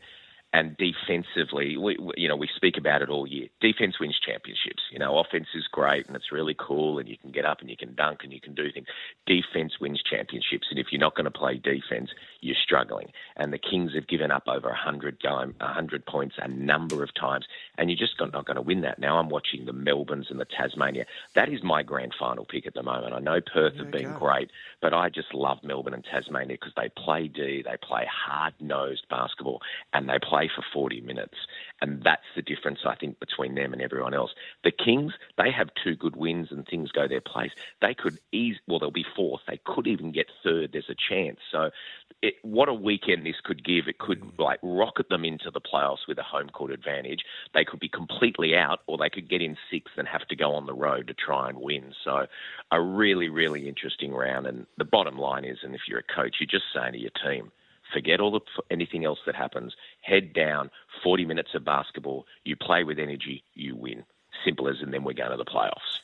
and 0.53 0.77
defensively, 0.79 1.77
we, 1.77 1.97
we, 1.99 2.13
you 2.17 2.29
know, 2.29 2.37
we 2.37 2.49
speak 2.57 2.77
about 2.77 3.03
it 3.03 3.09
all 3.09 3.27
year. 3.27 3.49
Defense 3.61 4.01
wins 4.01 4.19
championships. 4.25 4.83
You 4.91 4.99
know, 4.99 5.19
offense 5.19 5.47
is 5.55 5.67
great 5.71 6.07
and 6.07 6.17
it's 6.17 6.33
really 6.33 6.57
cool, 6.59 6.99
and 6.99 7.09
you 7.09 7.17
can 7.17 7.31
get 7.31 7.45
up 7.45 7.61
and 7.61 7.71
you 7.71 7.77
can 7.77 7.95
dunk 7.95 8.21
and 8.25 8.33
you 8.33 8.41
can 8.41 8.55
do 8.55 8.71
things. 8.73 8.87
Defense 9.27 9.75
wins 9.81 10.03
championships, 10.03 10.67
and 10.71 10.79
if 10.79 10.87
you're 10.91 11.01
not 11.01 11.15
going 11.15 11.25
to 11.25 11.31
play 11.31 11.57
defense, 11.57 12.11
you're 12.41 12.57
struggling. 12.61 13.09
And 13.37 13.53
the 13.53 13.59
Kings 13.59 13.93
have 13.95 14.09
given 14.09 14.31
up 14.31 14.45
over 14.49 14.69
100 14.69 15.21
game, 15.21 15.55
100 15.61 16.07
points 16.07 16.35
a 16.39 16.49
number 16.49 17.03
of 17.03 17.15
times, 17.15 17.47
and 17.79 17.89
you're 17.91 17.99
just 17.99 18.15
not 18.21 18.45
going 18.45 18.57
to 18.57 18.63
win 18.63 18.81
that. 18.83 18.99
Now 18.99 19.19
I'm 19.19 19.29
watching 19.29 19.65
the 19.67 19.73
Melbournes 19.73 20.27
and 20.31 20.41
the 20.41 20.45
Tasmania. 20.47 21.07
That 21.35 21.49
is 21.49 21.63
my 21.63 21.83
grand 21.83 22.15
final 22.19 22.45
pick 22.45 22.67
at 22.67 22.75
the 22.75 22.83
moment. 22.83 23.15
I 23.15 23.21
know 23.21 23.41
Perth 23.41 23.77
have 23.79 23.91
been 23.91 24.07
Okay. 24.07 24.19
great, 24.19 24.51
but 24.81 24.93
I 24.93 25.09
just 25.09 25.33
love 25.35 25.59
Melbourne 25.63 25.95
and 25.95 26.05
Tasmania 26.05 26.57
because 26.61 26.73
they 26.77 26.89
play 26.89 27.29
D, 27.29 27.63
they 27.63 27.77
play 27.83 28.07
hard 28.11 28.55
nosed 28.61 29.07
basketball, 29.09 29.61
and 29.93 30.09
they 30.09 30.19
play 30.41 30.51
for 30.55 30.65
40 30.73 31.01
minutes. 31.03 31.37
And 31.81 32.03
that's 32.03 32.23
the 32.37 32.43
difference, 32.43 32.81
I 32.85 32.95
think, 32.95 33.19
between 33.21 33.55
them 33.55 33.73
and 33.73 33.81
everyone 33.81 34.15
else. 34.15 34.33
The 34.65 34.71
Kings, 34.71 35.13
they 35.39 35.51
have 35.51 35.69
two 35.83 35.97
good 35.97 36.17
wins 36.17 36.49
and 36.51 36.67
things 36.67 36.93
go 36.93 37.09
their 37.09 37.21
place. 37.21 37.53
They 37.81 37.95
could 37.95 38.19
ease, 38.33 38.57
well, 38.69 38.79
they'll 38.79 38.91
be 38.91 39.07
fourth. 39.17 39.41
They 39.49 39.61
could 39.65 39.87
even 39.87 40.13
get 40.13 40.27
third. 40.45 40.71
There's 40.73 40.91
a 40.91 40.95
chance. 40.95 41.39
So, 41.51 41.71
it, 42.23 42.35
what 42.43 42.69
a 42.69 42.75
weekend 42.75 43.25
this 43.25 43.41
could 43.43 43.65
give. 43.65 43.89
It 43.89 43.99
could 43.99 44.23
like 44.39 44.59
rocket 44.63 45.09
them 45.09 45.25
into 45.25 45.51
the 45.51 45.61
playoffs 45.61 46.07
with 46.07 46.19
a 46.19 46.23
home 46.23 46.51
court 46.51 46.71
advantage. 46.71 47.21
They 47.55 47.65
could 47.65 47.81
be 47.81 47.89
completely 47.89 48.55
out, 48.55 48.81
or 48.87 48.99
they 48.99 49.09
could 49.09 49.31
get 49.31 49.41
in 49.41 49.57
sixth 49.71 49.95
and 49.97 50.07
have 50.07 50.27
to 50.29 50.37
go 50.37 50.53
on 50.53 50.67
the 50.67 50.75
road 50.75 51.07
to 51.09 51.15
try 51.15 51.49
and 51.49 51.59
win. 51.59 51.95
So, 52.05 52.27
a 52.71 52.81
really, 52.81 53.31
really 53.31 53.69
interesting 53.69 54.13
round. 54.13 54.47
And 54.47 54.67
the 54.77 54.85
bottom 54.85 55.17
line 55.17 55.47
is, 55.47 55.59
and 55.63 55.75
if 55.75 55.83
you're 55.89 56.01
a 56.01 56.15
coach, 56.15 56.37
you're 56.41 56.47
just 56.47 56.65
saying 56.75 56.93
to 56.93 56.99
your 56.99 57.11
team, 57.25 57.53
forget 57.93 58.21
all 58.21 58.31
the 58.31 58.41
anything 58.71 59.05
else 59.05 59.19
that 59.27 59.35
happens. 59.35 59.75
Head 60.03 60.33
down, 60.33 60.71
40 61.03 61.25
minutes 61.27 61.51
of 61.55 61.65
basketball. 61.65 62.27
You 62.45 62.57
play 62.57 62.85
with 62.85 62.99
energy, 62.99 63.45
you 63.55 63.77
win. 63.77 64.05
Simple 64.45 64.69
as, 64.69 64.77
and 64.81 64.93
then 64.95 65.05
we're 65.05 65.13
going 65.13 65.31
to 65.31 65.37
the 65.37 65.45
playoffs. 65.45 65.99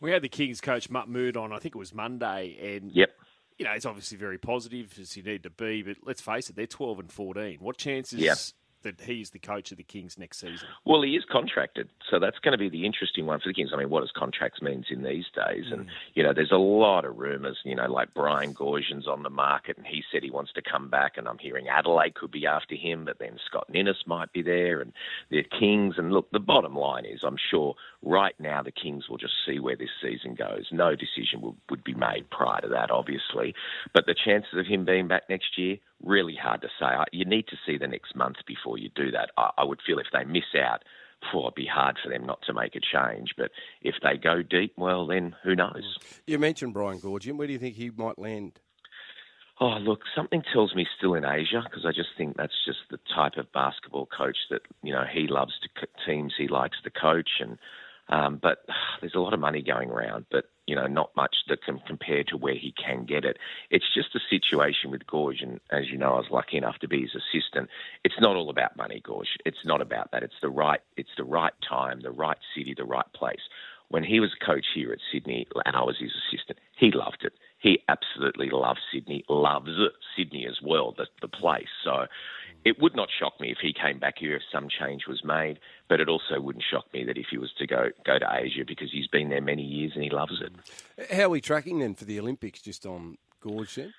We 0.00 0.10
had 0.10 0.22
the 0.22 0.28
Kings 0.28 0.60
coach 0.60 0.88
Mahmoud 0.90 1.36
on, 1.36 1.52
I 1.52 1.58
think 1.58 1.74
it 1.74 1.78
was 1.78 1.94
Monday, 1.94 2.76
and 2.76 2.90
Yep. 2.92 3.10
you 3.58 3.64
know, 3.66 3.72
it's 3.72 3.84
obviously 3.86 4.16
very 4.16 4.38
positive 4.38 4.98
as 5.00 5.16
you 5.16 5.22
need 5.22 5.42
to 5.42 5.50
be, 5.50 5.82
but 5.82 5.96
let's 6.02 6.20
face 6.22 6.48
it, 6.48 6.56
they're 6.56 6.66
12 6.66 6.98
and 7.00 7.12
14. 7.12 7.58
What 7.60 7.76
chances 7.76 8.18
Yeah. 8.18 8.34
That 8.82 9.00
he's 9.00 9.30
the 9.30 9.38
coach 9.38 9.70
of 9.72 9.76
the 9.76 9.82
Kings 9.82 10.16
next 10.16 10.40
season? 10.40 10.66
Well, 10.84 11.02
he 11.02 11.10
is 11.10 11.24
contracted, 11.30 11.88
so 12.10 12.18
that's 12.18 12.38
going 12.38 12.52
to 12.52 12.58
be 12.58 12.68
the 12.68 12.86
interesting 12.86 13.26
one 13.26 13.38
for 13.38 13.48
the 13.48 13.54
Kings. 13.54 13.70
I 13.74 13.76
mean, 13.76 13.90
what 13.90 14.00
does 14.00 14.10
contracts 14.10 14.62
means 14.62 14.86
in 14.90 15.02
these 15.02 15.26
days? 15.34 15.66
And 15.70 15.82
hmm. 15.82 15.88
you 16.14 16.22
know, 16.22 16.32
there's 16.32 16.52
a 16.52 16.56
lot 16.56 17.04
of 17.04 17.18
rumours. 17.18 17.58
You 17.64 17.74
know, 17.74 17.90
like 17.90 18.14
Brian 18.14 18.54
Goorjian's 18.54 19.06
on 19.06 19.22
the 19.22 19.30
market, 19.30 19.76
and 19.76 19.86
he 19.86 20.02
said 20.10 20.22
he 20.22 20.30
wants 20.30 20.52
to 20.54 20.62
come 20.62 20.88
back. 20.88 21.16
And 21.16 21.28
I'm 21.28 21.38
hearing 21.38 21.68
Adelaide 21.68 22.14
could 22.14 22.30
be 22.30 22.46
after 22.46 22.74
him, 22.74 23.04
but 23.04 23.18
then 23.18 23.38
Scott 23.46 23.68
Ninnis 23.70 24.06
might 24.06 24.32
be 24.32 24.42
there, 24.42 24.80
and 24.80 24.92
the 25.30 25.42
Kings. 25.42 25.94
And 25.98 26.12
look, 26.12 26.30
the 26.30 26.40
bottom 26.40 26.74
line 26.74 27.04
is, 27.04 27.20
I'm 27.22 27.36
sure 27.50 27.74
right 28.02 28.34
now 28.38 28.62
the 28.62 28.72
Kings 28.72 29.08
will 29.08 29.18
just 29.18 29.34
see 29.46 29.58
where 29.58 29.76
this 29.76 29.90
season 30.02 30.34
goes. 30.34 30.66
No 30.72 30.94
decision 30.96 31.40
would, 31.42 31.56
would 31.68 31.84
be 31.84 31.94
made 31.94 32.30
prior 32.30 32.60
to 32.62 32.68
that, 32.68 32.90
obviously, 32.90 33.54
but 33.92 34.06
the 34.06 34.14
chances 34.14 34.58
of 34.58 34.66
him 34.66 34.84
being 34.84 35.08
back 35.08 35.28
next 35.28 35.58
year 35.58 35.78
really 36.02 36.36
hard 36.40 36.62
to 36.62 36.68
say. 36.78 36.86
You 37.12 37.24
need 37.24 37.46
to 37.48 37.56
see 37.66 37.78
the 37.78 37.86
next 37.86 38.14
month 38.14 38.36
before 38.46 38.78
you 38.78 38.90
do 38.94 39.10
that. 39.12 39.30
I, 39.36 39.50
I 39.58 39.64
would 39.64 39.80
feel 39.86 39.98
if 39.98 40.06
they 40.12 40.24
miss 40.24 40.44
out, 40.58 40.82
phew, 41.30 41.40
it'd 41.42 41.54
be 41.54 41.66
hard 41.66 41.98
for 42.02 42.08
them 42.08 42.26
not 42.26 42.40
to 42.46 42.54
make 42.54 42.74
a 42.74 42.80
change. 42.80 43.34
But 43.36 43.50
if 43.82 43.96
they 44.02 44.16
go 44.16 44.42
deep, 44.42 44.74
well, 44.76 45.06
then 45.06 45.34
who 45.42 45.54
knows? 45.54 45.98
You 46.26 46.38
mentioned 46.38 46.74
Brian 46.74 47.00
Goorjian. 47.00 47.36
Where 47.36 47.46
do 47.46 47.52
you 47.52 47.58
think 47.58 47.76
he 47.76 47.90
might 47.90 48.18
land? 48.18 48.58
Oh, 49.62 49.76
look, 49.76 50.00
something 50.16 50.42
tells 50.54 50.74
me 50.74 50.86
still 50.96 51.14
in 51.14 51.26
Asia 51.26 51.62
because 51.62 51.84
I 51.84 51.92
just 51.92 52.08
think 52.16 52.36
that's 52.38 52.64
just 52.64 52.78
the 52.90 52.98
type 53.14 53.36
of 53.36 53.52
basketball 53.52 54.06
coach 54.06 54.38
that 54.50 54.62
you 54.82 54.92
know 54.92 55.04
he 55.12 55.26
loves 55.28 55.52
to 55.60 55.86
teams 56.06 56.32
he 56.38 56.48
likes 56.48 56.78
to 56.82 56.90
coach, 56.90 57.28
and 57.40 57.58
um, 58.08 58.38
but 58.40 58.64
there's 59.00 59.14
a 59.14 59.20
lot 59.20 59.34
of 59.34 59.40
money 59.40 59.62
going 59.62 59.90
around, 59.90 60.24
but 60.30 60.46
you 60.70 60.76
know 60.76 60.86
not 60.86 61.10
much 61.16 61.34
that 61.48 61.64
can 61.64 61.80
compare 61.84 62.22
to 62.28 62.36
where 62.36 62.54
he 62.54 62.72
can 62.72 63.04
get 63.04 63.24
it. 63.24 63.38
It's 63.70 63.92
just 63.92 64.14
a 64.14 64.20
situation 64.30 64.92
with 64.92 65.04
Gorge, 65.06 65.40
and 65.42 65.58
as 65.72 65.88
you 65.90 65.98
know, 65.98 66.12
I 66.12 66.18
was 66.18 66.30
lucky 66.30 66.56
enough 66.56 66.78
to 66.82 66.88
be 66.88 67.00
his 67.00 67.16
assistant. 67.16 67.68
It's 68.04 68.20
not 68.20 68.36
all 68.36 68.50
about 68.50 68.76
money, 68.76 69.02
Gorge. 69.04 69.26
It's 69.44 69.64
not 69.64 69.82
about 69.82 70.12
that. 70.12 70.22
It's 70.22 70.40
the 70.40 70.48
right, 70.48 70.80
it's 70.96 71.16
the 71.16 71.24
right 71.24 71.54
time, 71.68 72.02
the 72.02 72.12
right 72.12 72.38
city, 72.56 72.72
the 72.76 72.84
right 72.84 73.12
place. 73.14 73.42
When 73.88 74.04
he 74.04 74.20
was 74.20 74.30
a 74.40 74.46
coach 74.46 74.66
here 74.72 74.92
at 74.92 75.00
Sydney, 75.12 75.48
and 75.66 75.74
I 75.74 75.82
was 75.82 75.96
his 75.98 76.12
assistant, 76.30 76.60
he 76.78 76.92
loved 76.94 77.24
it 77.24 77.32
he 77.60 77.82
absolutely 77.88 78.48
loves 78.50 78.80
Sydney, 78.92 79.22
loves 79.28 79.70
Sydney 80.16 80.46
as 80.48 80.58
well, 80.64 80.94
the, 80.96 81.06
the 81.20 81.28
place. 81.28 81.68
So 81.84 82.06
it 82.64 82.80
would 82.80 82.94
not 82.94 83.08
shock 83.18 83.40
me 83.40 83.50
if 83.50 83.58
he 83.60 83.72
came 83.72 83.98
back 83.98 84.18
here 84.18 84.36
if 84.36 84.42
some 84.52 84.68
change 84.68 85.02
was 85.08 85.22
made, 85.24 85.58
but 85.88 86.00
it 86.00 86.08
also 86.08 86.40
wouldn't 86.40 86.64
shock 86.70 86.92
me 86.92 87.04
that 87.04 87.16
if 87.16 87.26
he 87.30 87.38
was 87.38 87.52
to 87.58 87.66
go 87.66 87.88
go 88.04 88.18
to 88.18 88.26
Asia 88.30 88.64
because 88.66 88.90
he's 88.92 89.06
been 89.06 89.30
there 89.30 89.40
many 89.40 89.62
years 89.62 89.92
and 89.94 90.04
he 90.04 90.10
loves 90.10 90.40
it. 90.40 91.12
How 91.12 91.24
are 91.24 91.30
we 91.30 91.40
tracking 91.40 91.78
then 91.78 91.94
for 91.94 92.04
the 92.04 92.18
Olympics? 92.20 92.60
Just 92.60 92.86
on 92.86 93.16
Gorge 93.40 93.74
then? 93.76 93.94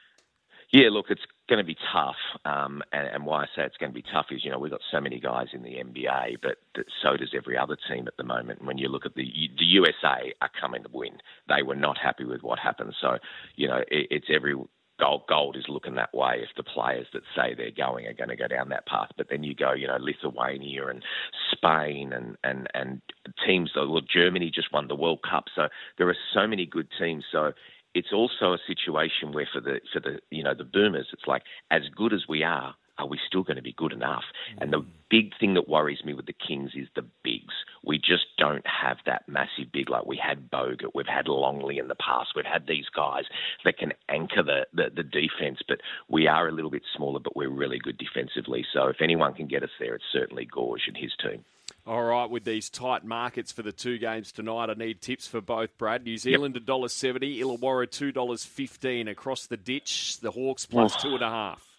Yeah, 0.71 0.87
look, 0.89 1.07
it's 1.09 1.21
going 1.49 1.57
to 1.57 1.65
be 1.65 1.75
tough, 1.91 2.15
um, 2.45 2.81
and, 2.93 3.05
and, 3.05 3.25
why 3.25 3.43
I 3.43 3.45
say 3.47 3.65
it's 3.65 3.75
going 3.75 3.91
to 3.91 3.93
be 3.93 4.05
tough 4.09 4.27
is, 4.31 4.45
you 4.45 4.51
know, 4.51 4.57
we've 4.57 4.71
got 4.71 4.79
so 4.89 5.01
many 5.01 5.19
guys 5.19 5.47
in 5.51 5.63
the 5.63 5.71
NBA, 5.71 6.37
but 6.41 6.59
so 7.03 7.17
does 7.17 7.33
every 7.35 7.57
other 7.57 7.75
team 7.89 8.07
at 8.07 8.15
the 8.15 8.23
moment. 8.23 8.59
And 8.59 8.67
when 8.67 8.77
you 8.77 8.87
look 8.87 9.05
at 9.05 9.13
the 9.15 9.25
the 9.59 9.65
USA 9.65 10.33
are 10.41 10.49
coming 10.61 10.83
to 10.83 10.89
win, 10.93 11.17
they 11.49 11.61
were 11.61 11.75
not 11.75 11.97
happy 11.97 12.23
with 12.23 12.41
what 12.41 12.57
happened. 12.57 12.93
So, 13.01 13.17
you 13.57 13.67
know, 13.67 13.79
it, 13.89 14.07
it's 14.11 14.27
every 14.33 14.55
gold 15.01 15.23
gold 15.27 15.57
is 15.57 15.65
looking 15.67 15.95
that 15.95 16.13
way 16.13 16.39
if 16.41 16.49
the 16.55 16.63
players 16.63 17.07
that 17.13 17.23
say 17.35 17.55
they're 17.55 17.71
going 17.71 18.05
are 18.05 18.13
going 18.13 18.29
to 18.29 18.35
go 18.35 18.47
down 18.47 18.69
that 18.69 18.85
path. 18.85 19.09
But 19.17 19.27
then 19.29 19.43
you 19.43 19.55
go, 19.55 19.73
you 19.73 19.87
know, 19.87 19.97
Lithuania 19.99 20.87
and 20.87 21.03
Spain 21.51 22.13
and 22.13 22.37
and 22.43 22.67
and 22.73 23.01
teams. 23.45 23.71
Well, 23.75 24.01
Germany 24.01 24.51
just 24.53 24.71
won 24.71 24.87
the 24.87 24.95
World 24.95 25.19
Cup, 25.29 25.45
so 25.55 25.67
there 25.97 26.07
are 26.07 26.17
so 26.33 26.47
many 26.47 26.65
good 26.65 26.87
teams. 26.99 27.25
So 27.31 27.51
it's 27.93 28.13
also 28.13 28.53
a 28.53 28.59
situation 28.67 29.33
where 29.33 29.47
for 29.51 29.59
the 29.59 29.81
for 29.91 29.99
the 29.99 30.19
you 30.29 30.43
know 30.43 30.53
the 30.53 30.63
boomers, 30.63 31.07
it's 31.11 31.27
like 31.27 31.43
as 31.71 31.81
good 31.95 32.13
as 32.13 32.21
we 32.29 32.43
are, 32.43 32.75
are 33.01 33.07
we 33.07 33.19
still 33.27 33.43
going 33.43 33.57
to 33.57 33.61
be 33.61 33.73
good 33.73 33.93
enough? 33.93 34.23
And 34.59 34.71
the 34.71 34.79
mm. 34.81 34.87
big 35.09 35.31
thing 35.39 35.53
that 35.55 35.67
worries 35.67 36.03
me 36.05 36.13
with 36.13 36.25
the 36.25 36.33
Kings 36.33 36.71
is 36.75 36.87
the 36.95 37.05
bigs. 37.23 37.53
We 37.83 37.97
just 37.97 38.25
don't 38.37 38.65
have 38.65 38.97
that 39.05 39.27
massive 39.27 39.71
big 39.73 39.89
like 39.89 40.05
we 40.05 40.17
had 40.17 40.51
Bogut, 40.51 40.93
we've 40.93 41.07
had 41.07 41.27
Longley 41.27 41.77
in 41.77 41.87
the 41.87 41.95
past, 41.95 42.29
we've 42.35 42.45
had 42.45 42.67
these 42.67 42.85
guys 42.95 43.23
that 43.65 43.77
can 43.77 43.93
anchor 44.09 44.43
the, 44.43 44.67
the, 44.73 44.89
the 44.95 45.03
defense, 45.03 45.59
but 45.67 45.79
we 46.07 46.27
are 46.27 46.47
a 46.47 46.51
little 46.51 46.71
bit 46.71 46.83
smaller, 46.95 47.19
but 47.19 47.35
we're 47.35 47.49
really 47.49 47.79
good 47.79 47.97
defensively. 47.97 48.65
So 48.73 48.87
if 48.87 49.01
anyone 49.01 49.33
can 49.33 49.47
get 49.47 49.63
us 49.63 49.69
there, 49.79 49.95
it's 49.95 50.03
certainly 50.11 50.45
Gorge 50.45 50.83
and 50.87 50.97
his 50.97 51.11
team. 51.21 51.43
All 51.87 52.03
right, 52.03 52.29
with 52.29 52.43
these 52.43 52.69
tight 52.69 53.03
markets 53.03 53.51
for 53.51 53.63
the 53.63 53.71
two 53.71 53.97
games 53.97 54.31
tonight, 54.31 54.69
I 54.69 54.73
need 54.73 55.01
tips 55.01 55.25
for 55.25 55.41
both, 55.41 55.75
Brad. 55.79 56.03
New 56.03 56.17
Zealand 56.17 56.53
yep. 56.53 56.65
$1.70, 56.65 57.39
Illawarra 57.39 57.87
$2.15 57.87 59.09
across 59.09 59.47
the 59.47 59.57
ditch. 59.57 60.19
The 60.19 60.31
Hawks 60.31 60.67
plus 60.67 60.95
oh. 60.99 61.01
two 61.01 61.15
and 61.15 61.23
a 61.23 61.29
half. 61.29 61.70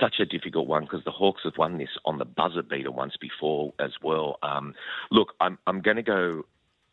Such 0.00 0.20
a 0.20 0.26
difficult 0.26 0.68
one 0.68 0.84
because 0.84 1.04
the 1.04 1.10
Hawks 1.10 1.42
have 1.44 1.58
won 1.58 1.78
this 1.78 1.88
on 2.04 2.18
the 2.18 2.24
buzzer 2.24 2.62
beater 2.62 2.90
once 2.90 3.16
before 3.20 3.72
as 3.80 3.92
well. 4.02 4.38
Um, 4.42 4.74
look, 5.10 5.34
I'm, 5.40 5.58
I'm 5.66 5.80
going 5.80 5.96
to 5.96 6.02
go 6.02 6.44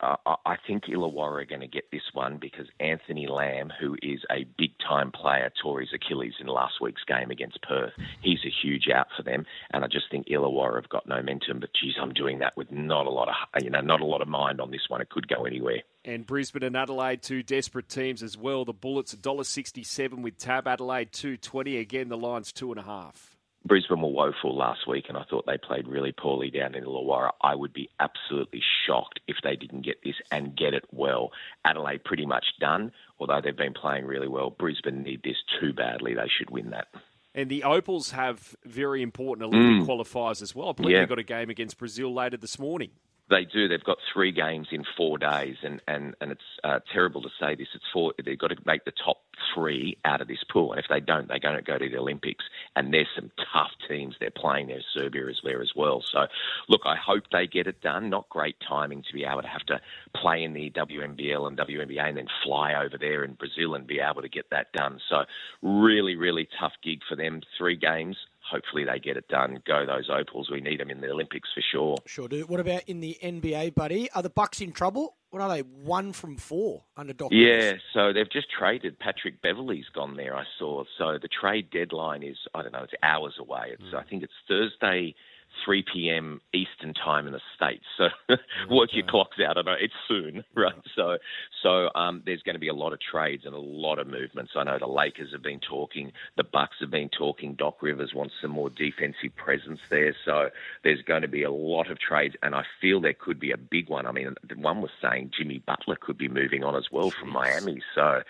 uh, 0.02 0.16
I 0.46 0.58
think 0.68 0.86
Illawarra 0.86 1.41
are 1.41 1.46
going 1.46 1.62
to 1.62 1.68
get 1.68 1.89
this 1.91 2.02
one 2.14 2.38
because 2.39 2.68
Anthony 2.80 3.28
Lamb, 3.28 3.72
who 3.80 3.96
is 4.02 4.20
a 4.30 4.46
big 4.58 4.72
time 4.86 5.12
player, 5.12 5.52
tore 5.62 5.80
his 5.80 5.93
Achilles 5.93 6.34
in 6.39 6.48
last 6.48 6.76
week's 6.82 7.04
game 7.06 7.32
against 7.32 7.62
Perth. 7.62 7.93
He's 8.22 8.39
a 8.46 8.54
huge 8.62 8.89
out 8.93 9.08
for 9.16 9.24
them, 9.24 9.46
and 9.72 9.86
I 9.86 9.88
just 9.88 10.06
think 10.12 10.28
Illawarra 10.28 10.76
have 10.76 10.89
got 10.89 11.08
momentum. 11.08 11.60
But 11.62 11.70
geez, 11.80 11.96
I'm 12.02 12.14
doing 12.14 12.39
that 12.39 12.58
with 12.58 12.72
not 12.72 13.06
a 13.06 13.10
lot 13.10 13.30
of 13.30 13.64
you 13.64 13.70
know 13.70 13.82
not 13.82 14.02
a 14.02 14.06
lot 14.06 14.22
of 14.22 14.28
mind 14.28 14.60
on 14.60 14.72
this 14.72 14.88
one. 14.89 15.02
It 15.02 15.10
could 15.10 15.28
go 15.28 15.46
anywhere. 15.46 15.82
And 16.04 16.26
Brisbane 16.26 16.64
and 16.64 16.76
Adelaide, 16.76 17.24
two 17.24 17.41
desperate 17.41 17.89
teams 17.89 18.22
as 18.22 18.38
well. 18.38 18.64
The 18.64 18.74
Bullets 18.74 19.16
$1.67 19.16 20.22
with 20.22 20.38
Tab 20.38 20.68
Adelaide 20.68 21.12
two 21.12 21.38
twenty. 21.38 21.78
Again, 21.78 22.10
the 22.10 22.18
line's 22.18 22.52
two 22.52 22.72
and 22.72 22.80
a 22.80 22.84
half. 22.84 23.35
Brisbane 23.66 24.01
were 24.01 24.09
woeful 24.09 24.55
last 24.55 24.88
week, 24.88 25.05
and 25.09 25.18
I 25.18 25.24
thought 25.24 25.45
they 25.47 25.57
played 25.57 25.88
really 25.88 26.11
poorly 26.11 26.51
down 26.51 26.76
in 26.76 26.84
Illawarra. 26.84 27.32
I 27.41 27.55
would 27.55 27.74
be 27.74 27.89
absolutely 27.99 28.61
shocked 28.86 29.20
if 29.28 29.38
they 29.43 29.55
didn't 29.55 29.82
get 29.82 30.03
this 30.03 30.16
and 30.32 30.55
get 30.55 30.76
it 30.76 30.84
well. 30.91 31.32
Adelaide 31.66 32.03
pretty 32.03 32.28
much 32.28 32.45
done, 32.59 32.91
although 33.20 33.41
they've 33.43 33.57
been 33.57 33.74
playing 33.74 34.05
really 34.05 34.28
well. 34.28 34.51
Brisbane 34.51 35.01
need 35.01 35.24
this 35.24 35.38
too 35.59 35.74
badly. 35.74 36.13
They 36.13 36.30
should 36.38 36.51
win 36.51 36.70
that. 36.70 36.88
And 37.34 37.49
the 37.49 37.63
Opals 37.63 38.11
have 38.11 38.55
very 38.63 39.01
important 39.01 39.47
Olympic 39.47 39.86
mm. 39.86 39.88
qualifiers 39.88 40.41
as 40.41 40.53
well. 40.53 40.70
I 40.70 40.72
believe 40.74 40.93
yeah. 40.93 40.99
they've 40.99 41.09
got 41.09 41.20
a 41.20 41.24
game 41.24 41.49
against 41.49 41.78
Brazil 41.78 42.13
later 42.13 42.38
this 42.38 42.59
morning. 42.59 42.91
They 43.28 43.43
do. 43.43 43.67
They've 43.67 43.84
got 43.84 43.97
three 44.13 44.32
games 44.32 44.67
in 44.71 44.84
four 44.95 45.17
days, 45.17 45.55
and, 45.63 45.82
and, 45.88 46.15
and 46.21 46.32
it's 46.32 46.41
uh, 46.63 46.80
terrible 46.93 47.23
to 47.23 47.30
say 47.39 47.55
this. 47.55 47.67
It's 47.73 47.84
four. 47.91 48.13
They've 48.23 48.38
got 48.38 48.49
to 48.49 48.57
make 48.65 48.86
the 48.86 48.93
top 49.03 49.17
three 49.53 49.97
out 50.05 50.21
of 50.21 50.28
this 50.28 50.43
pool, 50.51 50.73
and 50.73 50.80
if 50.80 50.86
they 50.89 50.99
don't, 50.99 51.28
they're 51.28 51.39
going 51.39 51.55
to 51.55 51.63
go 51.63 51.78
to 51.78 51.89
the 51.89 51.97
Olympics. 51.97 52.45
And 52.76 52.93
there's 52.93 53.07
some 53.15 53.32
tough 53.51 53.71
teams 53.88 54.15
they're 54.19 54.30
playing 54.30 54.67
there. 54.67 54.82
Serbia 54.93 55.28
is 55.28 55.39
there 55.43 55.61
as 55.61 55.71
well. 55.76 56.03
So, 56.11 56.28
look, 56.69 56.82
I 56.86 56.95
hope 56.95 57.23
they 57.32 57.47
get 57.47 57.65
it 57.65 57.82
done. 57.82 58.11
Not 58.11 58.30
great 58.30 58.57
timing 58.67 59.01
to 59.07 59.13
be 59.13 59.26
able 59.26 59.41
to 59.41 59.47
have 59.47 59.65
to 59.67 59.82
play 60.15 60.43
in 60.43 60.53
the 60.53 60.69
WNBL 60.71 61.47
and 61.47 61.57
WNBA, 61.57 62.07
and 62.07 62.17
then 62.17 62.28
fly 62.43 62.76
over 62.76 62.97
there 62.99 63.23
in 63.23 63.34
Brazil 63.34 63.73
and 63.73 63.88
be 63.88 63.99
able 63.99 64.21
to 64.21 64.30
get 64.30 64.51
that 64.51 64.71
done. 64.73 64.99
So, 65.09 65.23
really, 65.63 66.15
really 66.15 66.47
tough 66.59 66.73
gig 66.84 66.99
for 67.09 67.15
them. 67.15 67.41
Three 67.57 67.76
games 67.76 68.17
hopefully 68.50 68.86
they 68.86 69.00
get 69.00 69.18
it 69.18 69.28
done. 69.28 69.62
Go 69.66 69.86
those 69.86 70.10
Opals. 70.10 70.50
We 70.50 70.62
need 70.62 70.80
them 70.80 70.89
in 70.89 71.02
the 71.02 71.10
Olympics 71.10 71.50
for 71.54 71.62
sure. 71.72 71.98
Sure 72.06 72.28
do. 72.28 72.41
What 72.48 72.60
about 72.60 72.84
in 72.88 73.00
the 73.00 73.18
NBA, 73.22 73.76
buddy? 73.76 74.10
Are 74.12 74.22
the 74.22 74.30
Bucks 74.30 74.62
in 74.62 74.72
trouble? 74.72 75.16
What 75.32 75.41
are 75.41 75.50
they? 75.50 75.62
One 75.62 76.14
from 76.14 76.38
four 76.38 76.84
under 76.96 77.14
Doc. 77.14 77.30
Yeah, 77.32 77.74
so 77.93 78.14
they've 78.14 78.32
just 78.32 78.48
traded. 78.58 79.00
Patrick 79.00 79.41
Beverley's 79.41 79.89
gone 79.93 80.16
there. 80.16 80.36
I 80.36 80.43
saw. 80.58 80.84
So 80.98 81.18
the 81.22 81.28
trade 81.28 81.70
deadline 81.72 82.24
is 82.24 82.38
I 82.54 82.62
don't 82.62 82.72
know. 82.72 82.84
It's 82.84 82.93
hours 83.04 83.36
away. 83.39 83.72
It's 83.74 83.84
mm. 83.84 83.96
I 83.96 84.04
think 84.04 84.24
it's 84.24 84.34
Thursday 84.48 85.16
3 85.64 85.84
p.m. 85.93 86.41
Eastern 86.53 86.93
time 86.93 87.28
in 87.28 87.34
the 87.34 87.41
states. 87.56 87.86
So 87.97 88.08
work 88.70 88.89
your 88.93 89.06
clocks 89.06 89.38
out. 89.45 89.58
I 89.58 89.62
know 89.62 89.76
it's 89.80 89.93
soon, 90.08 90.43
right? 90.56 90.74
So 90.95 91.18
so 91.64 91.89
um, 91.95 92.24
there's 92.26 92.41
going 92.41 92.56
to 92.56 92.60
be 92.60 92.68
a 92.68 92.74
lot 92.74 92.93
of 92.93 92.99
trades 92.99 93.43
and 93.45 93.56
a 93.56 93.60
lot 93.60 93.99
of 93.99 94.08
movements. 94.08 94.53
I 94.56 94.64
know 94.64 94.78
the 94.80 94.88
Lakers 94.88 95.32
have 95.32 95.43
been 95.43 95.60
talking, 95.60 96.12
the 96.38 96.43
Bucks 96.43 96.78
have 96.82 96.91
been 96.91 97.10
talking. 97.10 97.56
Doc 97.56 97.82
Rivers 97.82 98.14
wants 98.14 98.34
some 98.41 98.51
more 98.51 98.70
defensive 98.70 99.36
presence 99.36 99.80
there. 99.89 100.16
So 100.26 100.49
there's 100.84 101.01
going 101.01 101.22
to 101.22 101.28
be 101.28 101.43
a 101.43 101.51
lot 101.51 101.89
of 101.89 101.99
trades, 101.99 102.36
and 102.43 102.56
I 102.56 102.64
feel 102.82 103.01
there 103.01 103.14
could 103.14 103.39
be 103.39 103.51
a 103.51 103.58
big 103.58 103.89
one. 103.89 104.06
I 104.06 104.12
mean, 104.12 104.36
one 104.56 104.82
was 104.82 104.91
saying 105.01 105.32
Jimmy 105.38 105.64
Butler 105.66 105.97
could 105.99 106.18
be 106.18 106.28
moving 106.28 106.64
on 106.64 106.76
as 106.76 106.88
well 106.91 107.12
from 107.12 107.30
Miami. 107.32 107.82
So 107.93 108.22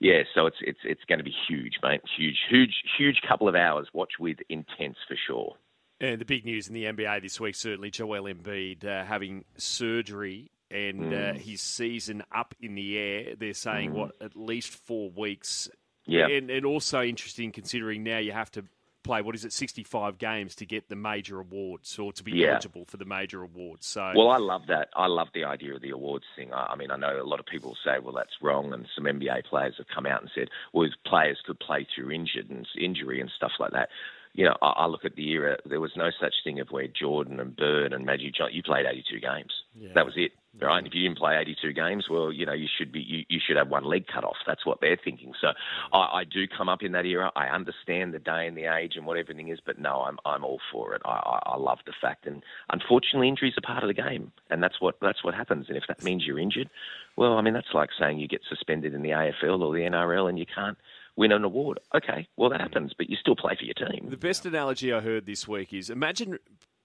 yeah, 0.00 0.22
so 0.34 0.46
it's 0.46 0.56
it's 0.60 0.80
it's 0.84 1.04
going 1.04 1.18
to 1.18 1.24
be 1.24 1.34
huge, 1.48 1.78
mate. 1.82 2.00
Huge, 2.16 2.38
huge, 2.48 2.82
huge 2.98 3.20
couple 3.26 3.48
of 3.48 3.54
hours. 3.54 3.88
Watch 3.92 4.12
with 4.18 4.38
intense 4.48 4.96
for 5.06 5.16
sure. 5.26 5.56
And 6.02 6.20
the 6.20 6.24
big 6.24 6.44
news 6.44 6.66
in 6.66 6.74
the 6.74 6.84
NBA 6.84 7.22
this 7.22 7.38
week, 7.38 7.54
certainly 7.54 7.88
Joel 7.92 8.24
Embiid 8.24 8.84
uh, 8.84 9.04
having 9.04 9.44
surgery 9.56 10.50
and 10.68 11.14
uh, 11.14 11.16
mm. 11.16 11.36
uh, 11.36 11.38
his 11.38 11.62
season 11.62 12.24
up 12.34 12.56
in 12.60 12.74
the 12.74 12.98
air. 12.98 13.36
They're 13.38 13.54
saying, 13.54 13.92
mm. 13.92 13.94
what, 13.94 14.12
at 14.20 14.34
least 14.34 14.70
four 14.70 15.10
weeks. 15.10 15.70
Yeah. 16.04 16.26
And, 16.26 16.50
and 16.50 16.66
also 16.66 17.02
interesting 17.02 17.52
considering 17.52 18.02
now 18.02 18.18
you 18.18 18.32
have 18.32 18.50
to 18.52 18.64
play, 19.04 19.22
what 19.22 19.36
is 19.36 19.44
it, 19.44 19.52
65 19.52 20.18
games 20.18 20.56
to 20.56 20.66
get 20.66 20.88
the 20.88 20.96
major 20.96 21.38
awards 21.38 21.96
or 21.96 22.12
to 22.14 22.24
be 22.24 22.32
yeah. 22.32 22.48
eligible 22.48 22.84
for 22.84 22.96
the 22.96 23.04
major 23.04 23.42
awards. 23.42 23.86
So, 23.86 24.12
Well, 24.16 24.30
I 24.30 24.38
love 24.38 24.62
that. 24.66 24.88
I 24.96 25.06
love 25.06 25.28
the 25.34 25.44
idea 25.44 25.76
of 25.76 25.82
the 25.82 25.90
awards 25.90 26.24
thing. 26.34 26.52
I, 26.52 26.70
I 26.72 26.76
mean, 26.76 26.90
I 26.90 26.96
know 26.96 27.20
a 27.20 27.22
lot 27.22 27.38
of 27.38 27.46
people 27.46 27.76
say, 27.84 28.00
well, 28.02 28.14
that's 28.14 28.34
wrong. 28.42 28.72
And 28.72 28.88
some 28.96 29.04
NBA 29.04 29.44
players 29.44 29.74
have 29.78 29.86
come 29.94 30.06
out 30.06 30.20
and 30.20 30.30
said, 30.34 30.48
well, 30.72 30.88
players 31.06 31.38
could 31.46 31.60
play 31.60 31.86
through 31.94 32.10
injured 32.10 32.50
and 32.50 32.66
injury 32.76 33.20
and 33.20 33.30
stuff 33.36 33.52
like 33.60 33.70
that 33.70 33.88
you 34.34 34.44
know, 34.44 34.56
I, 34.62 34.68
I, 34.68 34.86
look 34.86 35.04
at 35.04 35.14
the 35.14 35.28
era. 35.30 35.58
There 35.66 35.80
was 35.80 35.92
no 35.94 36.10
such 36.18 36.34
thing 36.42 36.58
of 36.58 36.68
where 36.70 36.88
Jordan 36.88 37.38
and 37.38 37.54
Bird 37.54 37.92
and 37.92 38.06
Magic 38.06 38.34
Johnson. 38.34 38.56
You 38.56 38.62
played 38.62 38.86
82 38.86 39.20
games. 39.20 39.52
Yeah. 39.78 39.90
That 39.94 40.06
was 40.06 40.14
it, 40.16 40.32
mm-hmm. 40.56 40.64
right? 40.64 40.78
And 40.78 40.86
if 40.86 40.94
you 40.94 41.02
didn't 41.02 41.18
play 41.18 41.36
82 41.36 41.72
games, 41.74 42.06
well, 42.10 42.32
you 42.32 42.46
know, 42.46 42.54
you 42.54 42.66
should 42.78 42.92
be. 42.92 43.00
You, 43.00 43.24
you 43.28 43.40
should 43.46 43.58
have 43.58 43.68
one 43.68 43.84
leg 43.84 44.06
cut 44.06 44.24
off. 44.24 44.36
That's 44.46 44.64
what 44.64 44.80
they're 44.80 44.98
thinking. 45.02 45.34
So 45.38 45.48
mm-hmm. 45.48 45.96
I, 45.96 46.20
I, 46.20 46.24
do 46.24 46.46
come 46.46 46.70
up 46.70 46.82
in 46.82 46.92
that 46.92 47.04
era. 47.04 47.30
I 47.36 47.48
understand 47.48 48.14
the 48.14 48.18
day 48.18 48.46
and 48.46 48.56
the 48.56 48.64
age 48.64 48.94
and 48.96 49.04
what 49.04 49.18
everything 49.18 49.48
is, 49.48 49.58
but 49.64 49.78
no, 49.78 50.00
I'm 50.00 50.18
I'm 50.24 50.44
all 50.44 50.60
for 50.72 50.94
it. 50.94 51.02
I, 51.04 51.10
I, 51.10 51.52
I 51.52 51.56
love 51.58 51.78
the 51.84 51.92
fact, 52.00 52.26
and 52.26 52.42
unfortunately, 52.70 53.28
injuries 53.28 53.54
are 53.58 53.66
part 53.66 53.84
of 53.84 53.88
the 53.88 54.02
game, 54.02 54.32
and 54.48 54.62
that's 54.62 54.80
what 54.80 54.96
that's 55.02 55.22
what 55.22 55.34
happens. 55.34 55.66
And 55.68 55.76
if 55.76 55.84
that 55.88 56.02
means 56.02 56.24
you're 56.26 56.38
injured, 56.38 56.70
well, 57.16 57.34
I 57.34 57.42
mean, 57.42 57.54
that's 57.54 57.74
like 57.74 57.90
saying 57.98 58.18
you 58.18 58.28
get 58.28 58.40
suspended 58.48 58.94
in 58.94 59.02
the 59.02 59.10
AFL 59.10 59.60
or 59.60 59.74
the 59.74 59.82
NRL 59.82 60.28
and 60.28 60.38
you 60.38 60.46
can't 60.46 60.78
win 61.16 61.32
an 61.32 61.44
award. 61.44 61.80
Okay, 61.94 62.26
well 62.36 62.50
that 62.50 62.60
happens, 62.60 62.92
but 62.96 63.08
you 63.10 63.16
still 63.16 63.36
play 63.36 63.56
for 63.58 63.64
your 63.64 63.74
team. 63.74 64.08
The 64.10 64.16
best 64.16 64.46
analogy 64.46 64.92
I 64.92 65.00
heard 65.00 65.26
this 65.26 65.46
week 65.46 65.72
is 65.72 65.90
imagine 65.90 66.38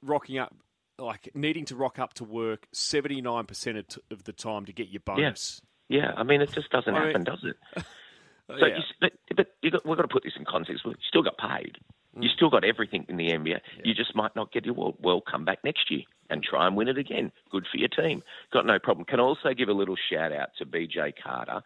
rocking 0.03 0.37
up, 0.37 0.53
like 0.99 1.29
needing 1.33 1.65
to 1.65 1.75
rock 1.75 1.99
up 1.99 2.13
to 2.15 2.23
work 2.23 2.67
seventy 2.73 3.21
nine 3.21 3.45
percent 3.45 3.97
of 4.11 4.23
the 4.23 4.33
time 4.33 4.65
to 4.65 4.73
get 4.73 4.89
your 4.89 5.01
bonus. 5.05 5.61
Yeah. 5.89 5.99
yeah, 5.99 6.11
I 6.17 6.23
mean 6.23 6.41
it 6.41 6.51
just 6.53 6.69
doesn't 6.69 6.93
I 6.93 7.07
happen, 7.07 7.13
mean, 7.13 7.23
does 7.23 7.43
it? 7.43 7.83
So 8.47 8.55
Yeah. 8.65 8.77
you, 8.77 8.83
but, 9.01 9.11
but 9.35 9.47
you 9.61 9.71
got, 9.71 9.85
we've 9.85 9.97
got 9.97 10.03
to 10.03 10.07
put 10.07 10.23
this 10.23 10.33
in 10.37 10.45
context. 10.45 10.83
You 10.85 10.93
still 11.07 11.23
got 11.23 11.37
paid. 11.37 11.77
Mm. 12.17 12.23
You 12.23 12.29
still 12.29 12.49
got 12.49 12.63
everything 12.63 13.05
in 13.09 13.17
the 13.17 13.29
NBA. 13.29 13.59
You 13.83 13.93
just 13.93 14.15
might 14.15 14.35
not 14.35 14.51
get 14.51 14.65
your 14.65 14.73
world. 14.73 14.95
Well, 15.01 15.21
come 15.21 15.45
back 15.45 15.59
next 15.63 15.91
year 15.91 16.03
and 16.29 16.43
try 16.43 16.67
and 16.67 16.75
win 16.75 16.87
it 16.87 16.97
again. 16.97 17.31
Good 17.51 17.65
for 17.71 17.77
your 17.77 17.89
team. 17.89 18.23
Got 18.51 18.65
no 18.65 18.79
problem. 18.79 19.05
Can 19.05 19.19
also 19.19 19.53
give 19.53 19.69
a 19.69 19.73
little 19.73 19.95
shout 20.11 20.31
out 20.31 20.49
to 20.57 20.65
BJ 20.65 21.13
Carter. 21.21 21.61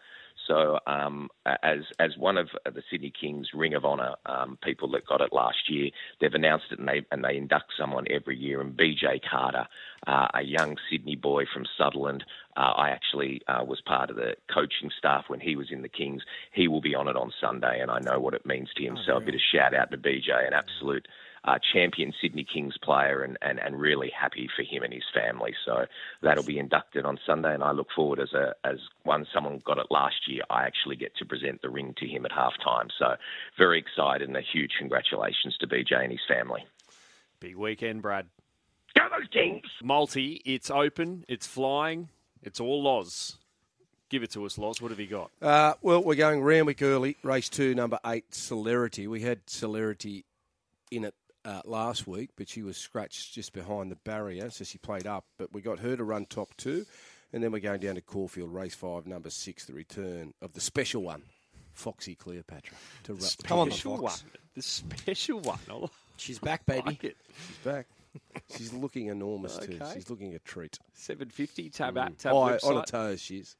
So, 0.47 0.79
um, 0.87 1.29
as 1.45 1.79
as 1.99 2.17
one 2.17 2.37
of 2.37 2.49
the 2.65 2.81
Sydney 2.89 3.11
Kings 3.11 3.49
Ring 3.53 3.73
of 3.73 3.85
Honour 3.85 4.15
um, 4.25 4.57
people 4.63 4.89
that 4.91 5.05
got 5.05 5.21
it 5.21 5.33
last 5.33 5.69
year, 5.69 5.89
they've 6.19 6.33
announced 6.33 6.65
it 6.71 6.79
and 6.79 6.87
they 6.87 7.05
and 7.11 7.23
they 7.23 7.37
induct 7.37 7.73
someone 7.77 8.05
every 8.09 8.37
year. 8.37 8.61
And 8.61 8.77
BJ 8.77 9.21
Carter, 9.29 9.67
uh, 10.07 10.27
a 10.33 10.41
young 10.41 10.77
Sydney 10.89 11.15
boy 11.15 11.45
from 11.53 11.65
Sutherland, 11.77 12.23
uh, 12.57 12.73
I 12.75 12.89
actually 12.89 13.41
uh, 13.47 13.63
was 13.63 13.81
part 13.81 14.09
of 14.09 14.15
the 14.15 14.35
coaching 14.53 14.91
staff 14.97 15.25
when 15.27 15.39
he 15.39 15.55
was 15.55 15.71
in 15.71 15.81
the 15.81 15.89
Kings. 15.89 16.23
He 16.51 16.67
will 16.67 16.81
be 16.81 16.95
on 16.95 17.07
it 17.07 17.15
on 17.15 17.31
Sunday, 17.39 17.79
and 17.79 17.91
I 17.91 17.99
know 17.99 18.19
what 18.19 18.33
it 18.33 18.45
means 18.45 18.69
to 18.75 18.83
him. 18.83 18.97
so 19.05 19.17
a 19.17 19.21
bit 19.21 19.35
of 19.35 19.41
shout 19.53 19.73
out 19.73 19.91
to 19.91 19.97
BJ, 19.97 20.47
an 20.47 20.53
absolute 20.53 21.07
uh, 21.45 21.57
champion 21.73 22.13
Sydney 22.21 22.45
Kings 22.45 22.75
player, 22.83 23.23
and, 23.23 23.37
and, 23.41 23.59
and 23.59 23.79
really 23.79 24.11
happy 24.17 24.47
for 24.55 24.63
him 24.63 24.83
and 24.83 24.93
his 24.93 25.03
family. 25.13 25.53
So 25.65 25.85
that'll 26.21 26.43
be 26.43 26.59
inducted 26.59 27.05
on 27.05 27.17
Sunday, 27.25 27.53
and 27.53 27.63
I 27.63 27.71
look 27.71 27.87
forward 27.95 28.19
as 28.19 28.33
a 28.33 28.53
as 28.63 28.77
one 29.03 29.25
someone 29.33 29.61
got 29.65 29.79
it 29.79 29.87
last 29.89 30.27
year. 30.27 30.43
I 30.49 30.63
actually 30.63 30.95
get 30.97 31.15
to 31.17 31.25
present 31.25 31.61
the 31.61 31.69
ring 31.69 31.95
to 31.97 32.07
him 32.07 32.25
at 32.25 32.31
halftime. 32.31 32.89
So 32.97 33.15
very 33.57 33.79
excited, 33.79 34.27
and 34.27 34.37
a 34.37 34.41
huge 34.41 34.71
congratulations 34.77 35.57
to 35.59 35.67
BJ 35.67 36.03
and 36.03 36.11
his 36.11 36.21
family. 36.27 36.65
Big 37.39 37.55
weekend, 37.55 38.03
Brad. 38.03 38.27
Go 38.95 39.07
those 39.09 39.27
Kings! 39.31 39.65
Multi, 39.81 40.41
it's 40.45 40.69
open, 40.69 41.23
it's 41.27 41.47
flying, 41.47 42.09
it's 42.43 42.59
all 42.59 42.83
Loz. 42.83 43.37
Give 44.09 44.21
it 44.21 44.31
to 44.31 44.45
us, 44.45 44.57
Loz. 44.57 44.81
What 44.81 44.91
have 44.91 44.99
you 44.99 45.07
got? 45.07 45.31
Uh, 45.41 45.73
well, 45.81 46.03
we're 46.03 46.15
going 46.15 46.43
Randwick 46.43 46.81
early, 46.81 47.15
race 47.23 47.47
two, 47.47 47.73
number 47.73 47.97
eight, 48.05 48.33
Celerity. 48.33 49.07
We 49.07 49.21
had 49.21 49.47
Celerity 49.47 50.25
in 50.91 51.05
it 51.05 51.15
uh, 51.45 51.61
last 51.65 52.07
week, 52.07 52.29
but 52.35 52.47
she 52.49 52.61
was 52.63 52.77
scratched 52.77 53.33
just 53.33 53.53
behind 53.53 53.91
the 53.91 53.95
barrier, 53.97 54.49
so 54.49 54.63
she 54.63 54.77
played 54.77 55.07
up. 55.07 55.25
But 55.37 55.53
we 55.53 55.61
got 55.61 55.79
her 55.79 55.95
to 55.97 56.03
run 56.03 56.25
top 56.25 56.49
two, 56.57 56.85
and 57.33 57.43
then 57.43 57.51
we're 57.51 57.59
going 57.59 57.79
down 57.81 57.95
to 57.95 58.01
Caulfield, 58.01 58.53
race 58.53 58.75
five, 58.75 59.07
number 59.07 59.29
six, 59.29 59.65
the 59.65 59.73
return 59.73 60.33
of 60.41 60.53
the 60.53 60.61
special 60.61 61.01
one, 61.03 61.23
Foxy 61.73 62.15
Cleopatra. 62.15 62.75
To 63.03 63.13
run. 63.13 63.29
Come 63.43 63.59
on, 63.59 63.69
the 63.69 63.73
Special 63.75 63.97
Fox. 63.97 64.23
one. 64.23 64.31
The 64.55 64.61
special 64.61 65.39
one. 65.39 65.59
I 65.69 65.73
like 65.73 65.89
She's 66.17 66.39
back, 66.49 66.65
baby. 66.65 66.99
it. 67.01 67.17
She's 67.47 67.57
back. 67.63 67.87
She's 68.57 68.73
looking 68.73 69.07
enormous 69.07 69.57
too. 69.57 69.79
She's 69.93 70.09
looking 70.09 70.35
a 70.35 70.39
treat. 70.39 70.77
750 70.93 71.69
tab 71.69 71.97
app, 71.97 72.17
tab 72.17 72.33
High, 72.33 72.57
website. 72.57 72.63
on 72.69 72.75
her 72.75 72.83
toes, 72.83 73.21
she 73.21 73.37
is. 73.37 73.55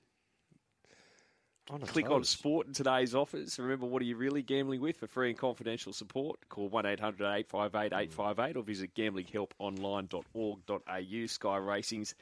Click 1.80 2.10
on 2.10 2.24
sport 2.24 2.68
in 2.68 2.74
today's 2.74 3.16
offers. 3.16 3.58
Remember, 3.58 3.86
what 3.86 4.02
are 4.02 4.06
you 4.06 4.18
really 4.18 4.42
gambling 4.42 4.82
with? 4.82 4.98
For 4.98 5.08
free 5.08 5.30
and 5.30 5.38
confidential 5.38 5.94
support, 5.94 6.38
call 6.50 6.68
1 6.68 6.86
800 6.86 7.26
858 7.26 7.94
858 7.94 8.58
or 8.58 8.64
visit 8.64 8.94
gamblinghelponline.org.au. 8.96 11.26
Sky 11.28 11.58
Racing's 11.58 12.16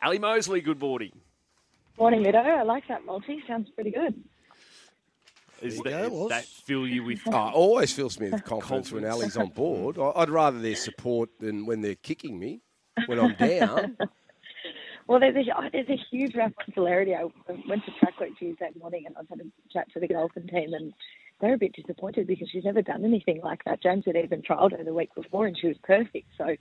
Ally 0.00 0.18
Mosley, 0.18 0.60
good 0.60 0.78
morning. 0.80 1.12
Morning, 1.98 2.22
Mido. 2.22 2.36
I 2.44 2.62
like 2.62 2.86
that 2.88 3.04
multi. 3.04 3.42
Sounds 3.46 3.68
pretty 3.70 3.90
good. 3.90 4.22
Is 5.62 5.78
that, 5.78 6.08
go, 6.08 6.14
Loz. 6.14 6.28
that 6.28 6.44
fill 6.44 6.86
you 6.86 7.02
with 7.02 7.20
Oh, 7.26 7.32
uh, 7.32 7.48
it 7.48 7.54
always 7.54 7.92
fills 7.92 8.20
me 8.20 8.28
with 8.30 8.44
confidence 8.44 8.92
when 8.92 9.04
Ally's 9.06 9.38
on 9.38 9.48
board. 9.48 9.98
I'd 9.98 10.28
rather 10.28 10.58
their 10.60 10.76
support 10.76 11.30
than 11.40 11.64
when 11.64 11.80
they're 11.80 11.94
kicking 11.94 12.38
me 12.38 12.60
when 13.06 13.18
I'm 13.18 13.34
down. 13.36 13.96
Well, 15.06 15.20
there's 15.20 15.36
a 15.36 15.50
oh, 15.56 15.68
there's 15.72 15.88
a 15.88 16.00
huge 16.10 16.34
responsibility. 16.34 17.14
I 17.14 17.24
went 17.68 17.84
to 17.84 17.92
track 18.00 18.18
work 18.20 18.30
Tuesday 18.38 18.70
morning 18.78 19.04
and 19.06 19.16
I 19.16 19.20
was 19.20 19.28
having 19.30 19.52
a 19.52 19.72
chat 19.72 19.86
to 19.92 20.00
the 20.00 20.08
Golden 20.08 20.48
team 20.48 20.74
and 20.74 20.92
they're 21.40 21.54
a 21.54 21.58
bit 21.58 21.74
disappointed 21.74 22.26
because 22.26 22.48
she's 22.50 22.64
never 22.64 22.82
done 22.82 23.04
anything 23.04 23.40
like 23.42 23.62
that. 23.66 23.82
James 23.82 24.04
had 24.06 24.16
even 24.16 24.42
trialled 24.42 24.76
her 24.76 24.82
the 24.82 24.94
week 24.94 25.14
before 25.14 25.46
and 25.46 25.56
she 25.56 25.68
was 25.68 25.76
perfect. 25.84 26.26
So 26.36 26.56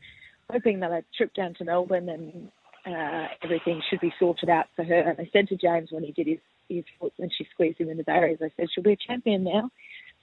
hoping 0.52 0.80
that 0.82 0.92
a 0.92 1.04
trip 1.18 1.34
down 1.34 1.56
to 1.56 1.64
Melbourne 1.64 2.10
and 2.10 2.52
uh, 2.86 3.28
everything 3.44 3.82
should 3.90 4.00
be 4.00 4.14
sorted 4.20 4.50
out 4.50 4.66
for 4.76 4.84
her. 4.84 5.10
And 5.10 5.20
I 5.20 5.30
said 5.34 5.48
to 5.48 5.56
James 5.56 5.90
when 5.92 6.04
he 6.04 6.12
did 6.12 6.28
his, 6.28 6.40
his 6.70 6.84
foot, 7.00 7.14
when 7.18 7.30
she 7.36 7.48
squeezed 7.52 7.80
him 7.80 7.90
in 7.90 7.98
the 7.98 8.04
barriers, 8.04 8.40
I 8.44 8.50
said, 8.58 8.68
she'll 8.74 8.84
be 8.84 8.94
a 8.94 8.98
champion 8.98 9.44
now. 9.44 9.72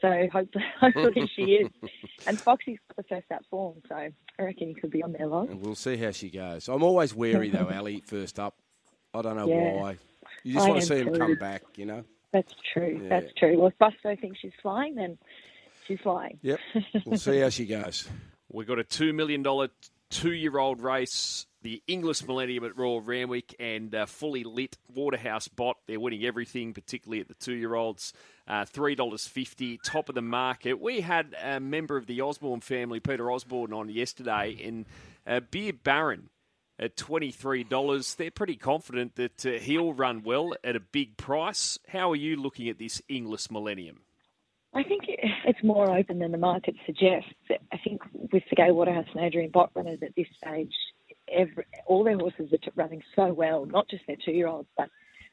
So 0.02 0.28
hopefully, 0.32 0.64
hopefully 0.80 1.30
she 1.34 1.42
is. 1.42 1.68
And 2.26 2.38
Foxy's 2.38 2.78
got 2.88 2.96
the 2.96 3.02
first 3.14 3.30
out 3.32 3.44
form, 3.48 3.76
so 3.88 3.94
I 3.94 4.10
reckon 4.38 4.68
he 4.68 4.74
could 4.74 4.90
be 4.90 5.02
on 5.02 5.12
there 5.12 5.26
long. 5.28 5.48
and 5.48 5.60
we'll 5.62 5.74
see 5.76 5.96
how 5.96 6.10
she 6.10 6.28
goes. 6.28 6.68
I'm 6.68 6.82
always 6.82 7.14
wary 7.14 7.48
though, 7.50 7.70
Ally, 7.72 8.00
first 8.04 8.38
up. 8.38 8.56
I 9.14 9.22
don't 9.22 9.36
know 9.36 9.46
Yeah. 9.48 9.80
why. 9.80 9.96
You 10.44 10.54
just 10.54 10.66
I 10.66 10.70
want 10.70 10.82
to 10.82 10.94
am 10.94 10.98
see 10.98 11.06
him 11.08 11.12
too. 11.14 11.18
come 11.20 11.34
back, 11.36 11.62
you 11.76 11.86
know? 11.86 12.04
That's 12.32 12.52
true. 12.72 12.98
Yeah. 13.02 13.08
That's 13.08 13.32
true. 13.34 13.58
Well, 13.58 13.68
if 13.68 13.78
Busto 13.78 14.20
thinks 14.20 14.40
she's 14.40 14.52
flying, 14.60 14.94
then 14.96 15.18
she's 15.86 16.00
flying. 16.00 16.38
Yep. 16.42 16.58
We'll 17.06 17.18
see 17.18 17.38
how 17.38 17.48
she 17.50 17.66
goes. 17.66 18.08
We've 18.52 18.66
got 18.66 18.78
a 18.78 18.84
$2 18.84 19.14
million 19.14 19.42
two 20.12 20.32
year 20.32 20.58
old 20.58 20.82
race, 20.82 21.46
the 21.62 21.82
Inglis 21.88 22.26
Millennium 22.26 22.64
at 22.64 22.76
Royal 22.76 23.00
Randwick, 23.00 23.54
and 23.58 23.94
uh, 23.94 24.06
fully 24.06 24.44
lit 24.44 24.76
Waterhouse 24.94 25.48
Bott. 25.48 25.78
They're 25.86 25.98
winning 25.98 26.24
everything, 26.24 26.74
particularly 26.74 27.20
at 27.20 27.28
the 27.28 27.34
two 27.34 27.54
year 27.54 27.74
olds. 27.74 28.12
Uh, 28.46 28.64
$3.50, 28.64 29.78
top 29.82 30.08
of 30.08 30.14
the 30.14 30.22
market. 30.22 30.80
We 30.80 31.00
had 31.00 31.34
a 31.42 31.60
member 31.60 31.96
of 31.96 32.06
the 32.06 32.20
Osborne 32.20 32.60
family, 32.60 33.00
Peter 33.00 33.30
Osborne, 33.30 33.72
on 33.72 33.88
yesterday, 33.88 34.60
and 34.62 34.84
uh, 35.26 35.40
Beer 35.40 35.72
Baron 35.72 36.28
at 36.78 36.96
$23. 36.96 38.16
They're 38.16 38.30
pretty 38.30 38.56
confident 38.56 39.14
that 39.14 39.46
uh, 39.46 39.50
he'll 39.52 39.94
run 39.94 40.22
well 40.24 40.52
at 40.62 40.76
a 40.76 40.80
big 40.80 41.16
price. 41.16 41.78
How 41.88 42.10
are 42.10 42.16
you 42.16 42.36
looking 42.36 42.68
at 42.68 42.78
this 42.78 43.00
Inglis 43.08 43.50
Millennium? 43.50 44.00
I 44.74 44.82
think 44.82 45.02
it's 45.08 45.62
more 45.62 45.96
open 45.96 46.18
than 46.18 46.32
the 46.32 46.38
market 46.38 46.74
suggests. 46.86 47.30
I 47.72 47.78
think 47.78 48.02
with 48.32 48.42
the 48.50 48.56
Gay 48.56 48.70
Waterhouse 48.70 49.06
and 49.14 49.24
Adrian 49.24 49.50
Bott 49.50 49.70
runners 49.74 49.98
at 50.02 50.14
this 50.16 50.26
stage, 50.36 50.72
every, 51.30 51.64
all 51.86 52.04
their 52.04 52.16
horses 52.16 52.52
are 52.52 52.72
running 52.74 53.02
so 53.14 53.32
well, 53.32 53.66
not 53.66 53.88
just 53.88 54.06
their 54.06 54.16
two 54.24 54.32
year 54.32 54.48
olds, 54.48 54.68
but 54.76 54.88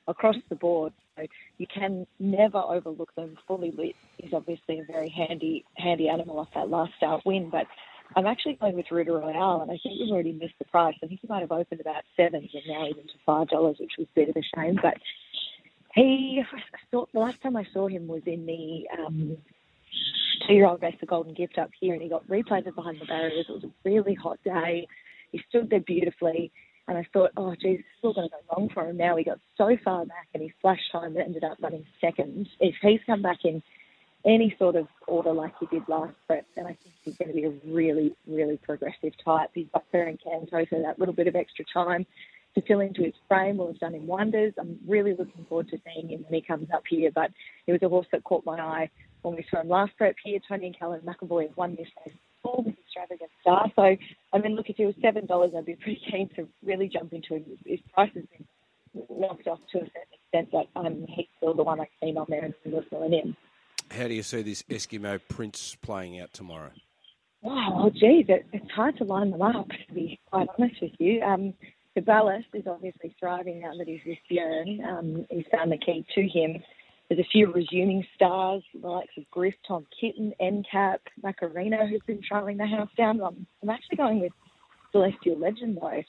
across 0.07 0.35
the 0.49 0.55
board. 0.55 0.93
So 1.17 1.25
you 1.57 1.67
can 1.73 2.07
never 2.19 2.57
overlook 2.57 3.13
them. 3.15 3.37
Fully 3.47 3.71
lit 3.71 3.95
is 4.19 4.33
obviously 4.33 4.79
a 4.79 4.91
very 4.91 5.09
handy 5.09 5.65
handy 5.75 6.09
animal 6.09 6.39
off 6.39 6.47
that 6.55 6.69
last 6.69 6.93
start 6.97 7.21
win, 7.25 7.49
but 7.49 7.67
I'm 8.15 8.25
actually 8.25 8.55
going 8.55 8.75
with 8.75 8.87
Ruta 8.89 9.11
Royale, 9.11 9.61
and 9.61 9.69
I 9.69 9.77
think 9.83 9.99
we've 9.99 10.11
already 10.11 10.31
missed 10.31 10.55
the 10.57 10.65
price. 10.65 10.95
I 11.03 11.07
think 11.07 11.19
he 11.21 11.27
might 11.27 11.41
have 11.41 11.51
opened 11.51 11.79
about 11.79 12.03
sevens 12.17 12.49
and 12.53 12.63
now 12.67 12.85
he's 12.87 12.97
into 12.97 13.13
five 13.25 13.49
dollars, 13.49 13.77
which 13.79 13.93
was 13.99 14.07
a 14.07 14.15
bit 14.19 14.29
of 14.29 14.35
a 14.35 14.41
shame. 14.55 14.79
But 14.81 14.95
he, 15.93 16.43
I 16.51 16.59
saw, 16.91 17.05
the 17.13 17.19
last 17.19 17.41
time 17.41 17.55
I 17.55 17.65
saw 17.73 17.87
him 17.87 18.07
was 18.07 18.21
in 18.25 18.45
the 18.45 18.87
um, 18.97 19.37
two-year-old 20.47 20.81
race, 20.81 20.95
the 20.99 21.05
Golden 21.05 21.33
Gift 21.33 21.57
up 21.57 21.71
here, 21.79 21.93
and 21.93 22.01
he 22.01 22.09
got 22.09 22.29
replanted 22.29 22.75
behind 22.75 22.99
the 23.01 23.05
barriers. 23.05 23.45
It 23.49 23.51
was 23.51 23.63
a 23.63 23.71
really 23.83 24.13
hot 24.13 24.39
day. 24.43 24.87
He 25.31 25.41
stood 25.49 25.69
there 25.69 25.79
beautifully, 25.79 26.51
and 26.87 26.97
I 26.97 27.05
thought, 27.13 27.31
oh, 27.37 27.55
geez, 27.55 27.79
it's 27.79 28.03
all 28.03 28.13
going 28.13 28.29
to 28.29 28.35
go 28.35 28.55
wrong 28.55 28.69
for 28.73 28.87
him 28.87 28.97
now. 28.97 29.15
He 29.15 29.23
got 29.23 29.39
so 29.57 29.75
far 29.83 30.05
back, 30.05 30.27
and 30.33 30.43
he 30.43 30.53
flashed 30.61 30.91
time 30.91 31.15
and 31.15 31.17
ended 31.17 31.43
up 31.43 31.57
running 31.61 31.85
second. 32.01 32.47
If 32.59 32.75
he's 32.81 33.01
come 33.05 33.21
back 33.21 33.39
in 33.43 33.61
any 34.25 34.55
sort 34.59 34.75
of 34.75 34.87
order 35.07 35.31
like 35.31 35.53
he 35.59 35.65
did 35.67 35.87
last 35.87 36.13
prep, 36.27 36.45
then 36.55 36.65
I 36.65 36.69
think 36.69 36.93
he's 37.03 37.17
going 37.17 37.29
to 37.29 37.33
be 37.33 37.45
a 37.45 37.73
really, 37.73 38.15
really 38.27 38.57
progressive 38.57 39.13
type. 39.23 39.49
He's 39.53 39.67
got 39.73 39.85
there 39.91 40.07
in 40.07 40.17
Canto, 40.17 40.65
so 40.69 40.81
that 40.81 40.99
little 40.99 41.13
bit 41.13 41.27
of 41.27 41.35
extra 41.35 41.65
time 41.73 42.05
to 42.55 42.61
fill 42.61 42.79
into 42.79 43.03
his 43.03 43.13
frame 43.27 43.57
will 43.57 43.67
have 43.67 43.79
done 43.79 43.95
him 43.95 44.07
wonders. 44.07 44.53
I'm 44.59 44.79
really 44.87 45.11
looking 45.11 45.45
forward 45.47 45.69
to 45.69 45.79
seeing 45.85 46.09
him 46.09 46.25
when 46.27 46.33
he 46.33 46.45
comes 46.45 46.67
up 46.73 46.83
here. 46.89 47.11
But 47.13 47.31
it 47.67 47.71
was 47.71 47.81
a 47.83 47.89
horse 47.89 48.07
that 48.11 48.23
caught 48.23 48.45
my 48.45 48.59
eye 48.59 48.89
when 49.21 49.35
we 49.35 49.45
saw 49.49 49.61
him 49.61 49.69
last 49.69 49.91
prep 49.97 50.15
here. 50.23 50.39
Tony 50.47 50.67
and 50.67 50.77
Calvin 50.77 51.01
McEvoy 51.01 51.47
have 51.47 51.57
won 51.57 51.75
this 51.75 51.87
race 52.05 52.15
before 52.41 52.63
with 52.63 52.75
extravagant 52.79 53.31
star. 53.41 53.71
So 53.75 53.95
I 54.33 54.37
mean, 54.39 54.55
look, 54.55 54.69
if 54.69 54.77
he 54.77 54.85
was 54.85 54.95
seven 55.01 55.25
dollars, 55.25 55.51
I'd 55.57 55.65
be 55.65 55.75
pretty 55.75 56.01
keen 56.11 56.29
to 56.35 56.47
really 56.63 56.87
jump 56.87 57.13
into 57.13 57.35
him. 57.35 57.45
His 57.65 57.79
price 57.93 58.11
has 58.15 58.23
been 58.25 58.45
knocked 59.09 59.47
off 59.47 59.59
to 59.71 59.77
a 59.79 59.81
certain 59.81 60.13
extent, 60.13 60.49
but 60.51 60.79
um, 60.79 61.05
he's 61.07 61.27
still 61.37 61.53
the 61.53 61.63
one 61.63 61.79
I've 61.79 61.87
seen 62.01 62.17
on 62.17 62.25
there 62.29 62.45
in 62.45 62.53
the 62.63 62.69
Inglis 62.71 62.85
Millennium. 62.91 63.37
How 63.91 64.07
do 64.07 64.13
you 64.13 64.23
see 64.23 64.41
this 64.41 64.63
Eskimo 64.63 65.19
Prince 65.27 65.75
playing 65.81 66.19
out 66.19 66.33
tomorrow? 66.33 66.71
Wow, 67.41 67.73
well, 67.75 67.89
geez, 67.89 68.25
it, 68.27 68.45
it's 68.51 68.69
hard 68.71 68.97
to 68.97 69.05
line 69.05 69.31
them 69.31 69.41
up, 69.41 69.67
to 69.69 69.93
be 69.93 70.19
quite 70.29 70.47
honest 70.57 70.81
with 70.81 70.91
you. 70.99 71.21
Um, 71.21 71.53
the 71.95 72.01
ballast 72.01 72.47
is 72.53 72.63
obviously 72.67 73.15
thriving 73.19 73.61
now 73.61 73.71
that 73.77 73.87
he's 73.87 74.01
with 74.05 74.17
Björn. 74.31 74.85
Um, 74.85 75.25
he's 75.29 75.45
found 75.51 75.71
the 75.71 75.77
key 75.77 76.05
to 76.15 76.21
him. 76.21 76.61
There's 77.09 77.19
a 77.19 77.29
few 77.31 77.51
resuming 77.51 78.05
stars, 78.15 78.63
the 78.79 78.87
likes 78.87 79.13
of 79.17 79.29
Griff, 79.31 79.55
Tom 79.67 79.87
Kitten, 79.99 80.31
NCAP, 80.39 80.99
Macarena, 81.23 81.87
who's 81.87 82.03
been 82.05 82.21
trialling 82.21 82.57
the 82.57 82.67
house 82.67 82.89
down. 82.95 83.19
I'm, 83.21 83.47
I'm 83.63 83.69
actually 83.69 83.97
going 83.97 84.21
with 84.21 84.31
Celestial 84.91 85.39
Legend, 85.39 85.79
though. 85.81 86.03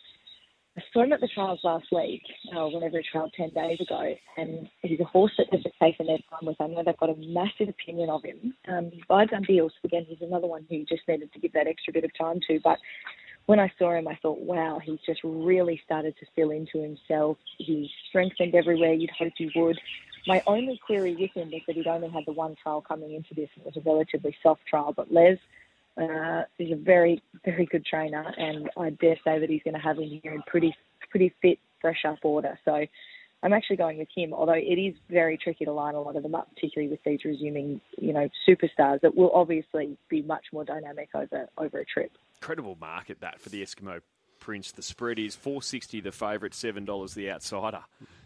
I 0.76 0.82
saw 0.92 1.02
him 1.02 1.12
at 1.12 1.20
the 1.20 1.28
trials 1.28 1.60
last 1.64 1.86
week, 1.90 2.22
uh, 2.54 2.66
whenever 2.68 2.98
he 2.98 3.04
trialled 3.12 3.32
10 3.32 3.50
days 3.50 3.80
ago, 3.80 4.14
and 4.36 4.68
he's 4.82 5.00
a 5.00 5.04
horse 5.04 5.32
that 5.36 5.46
they've 5.50 5.62
taken 5.82 6.06
their 6.06 6.18
time 6.30 6.42
with. 6.42 6.60
I 6.60 6.68
know 6.68 6.82
they've 6.84 6.96
got 6.96 7.10
a 7.10 7.16
massive 7.16 7.68
opinion 7.68 8.08
of 8.08 8.22
him. 8.22 8.54
Um, 8.68 8.90
he's 8.92 9.02
by 9.08 9.26
Dundeel, 9.26 9.62
also, 9.62 9.74
again, 9.84 10.06
he's 10.08 10.20
another 10.20 10.46
one 10.46 10.66
who 10.70 10.84
just 10.84 11.02
needed 11.08 11.32
to 11.32 11.40
give 11.40 11.52
that 11.54 11.66
extra 11.66 11.92
bit 11.92 12.04
of 12.04 12.10
time 12.16 12.40
to, 12.46 12.60
but 12.62 12.78
when 13.50 13.58
I 13.58 13.72
saw 13.80 13.92
him, 13.92 14.06
I 14.06 14.16
thought, 14.22 14.38
wow, 14.42 14.80
he's 14.80 15.00
just 15.04 15.22
really 15.24 15.82
started 15.84 16.14
to 16.20 16.26
fill 16.36 16.52
into 16.52 16.80
himself. 16.80 17.36
He's 17.58 17.88
strengthened 18.08 18.54
everywhere 18.54 18.92
you'd 18.92 19.10
hope 19.10 19.32
he 19.36 19.50
would. 19.56 19.76
My 20.28 20.40
only 20.46 20.78
query 20.86 21.16
with 21.16 21.32
him 21.34 21.50
was 21.50 21.60
that 21.66 21.74
he'd 21.74 21.88
only 21.88 22.10
had 22.10 22.22
the 22.28 22.32
one 22.32 22.54
trial 22.62 22.80
coming 22.80 23.12
into 23.12 23.34
this, 23.34 23.48
it 23.56 23.64
was 23.64 23.76
a 23.76 23.80
relatively 23.80 24.36
soft 24.40 24.60
trial. 24.68 24.92
But 24.96 25.12
Les 25.12 25.36
uh, 26.00 26.42
is 26.60 26.70
a 26.70 26.76
very, 26.76 27.24
very 27.44 27.66
good 27.66 27.84
trainer, 27.84 28.32
and 28.38 28.70
I 28.76 28.90
dare 28.90 29.16
say 29.24 29.40
that 29.40 29.50
he's 29.50 29.64
going 29.64 29.74
to 29.74 29.80
have 29.80 29.98
him 29.98 30.20
here 30.22 30.32
in 30.32 30.42
pretty, 30.42 30.72
pretty 31.10 31.34
fit, 31.42 31.58
fresh 31.80 32.04
up 32.06 32.18
order. 32.22 32.56
So 32.64 32.86
I'm 33.42 33.52
actually 33.52 33.78
going 33.78 33.98
with 33.98 34.10
him, 34.14 34.32
although 34.32 34.52
it 34.52 34.78
is 34.78 34.94
very 35.10 35.36
tricky 35.36 35.64
to 35.64 35.72
line 35.72 35.96
a 35.96 36.00
lot 36.00 36.14
of 36.14 36.22
them 36.22 36.36
up, 36.36 36.48
particularly 36.54 36.88
with 36.88 37.02
these 37.04 37.24
resuming, 37.24 37.80
you 37.98 38.12
know, 38.12 38.28
superstars 38.48 39.00
that 39.00 39.16
will 39.16 39.32
obviously 39.34 39.98
be 40.08 40.22
much 40.22 40.44
more 40.52 40.64
dynamic 40.64 41.08
over 41.16 41.48
over 41.58 41.80
a 41.80 41.84
trip. 41.84 42.12
Incredible 42.42 42.78
market 42.80 43.20
that 43.20 43.38
for 43.38 43.50
the 43.50 43.60
Eskimo 43.62 44.00
Prince. 44.38 44.72
The 44.72 44.80
spread 44.80 45.18
is 45.18 45.36
four 45.36 45.62
sixty 45.62 46.00
the 46.00 46.10
favourite, 46.10 46.54
seven 46.54 46.86
dollars 46.86 47.12
the 47.12 47.30
outsider. 47.30 47.82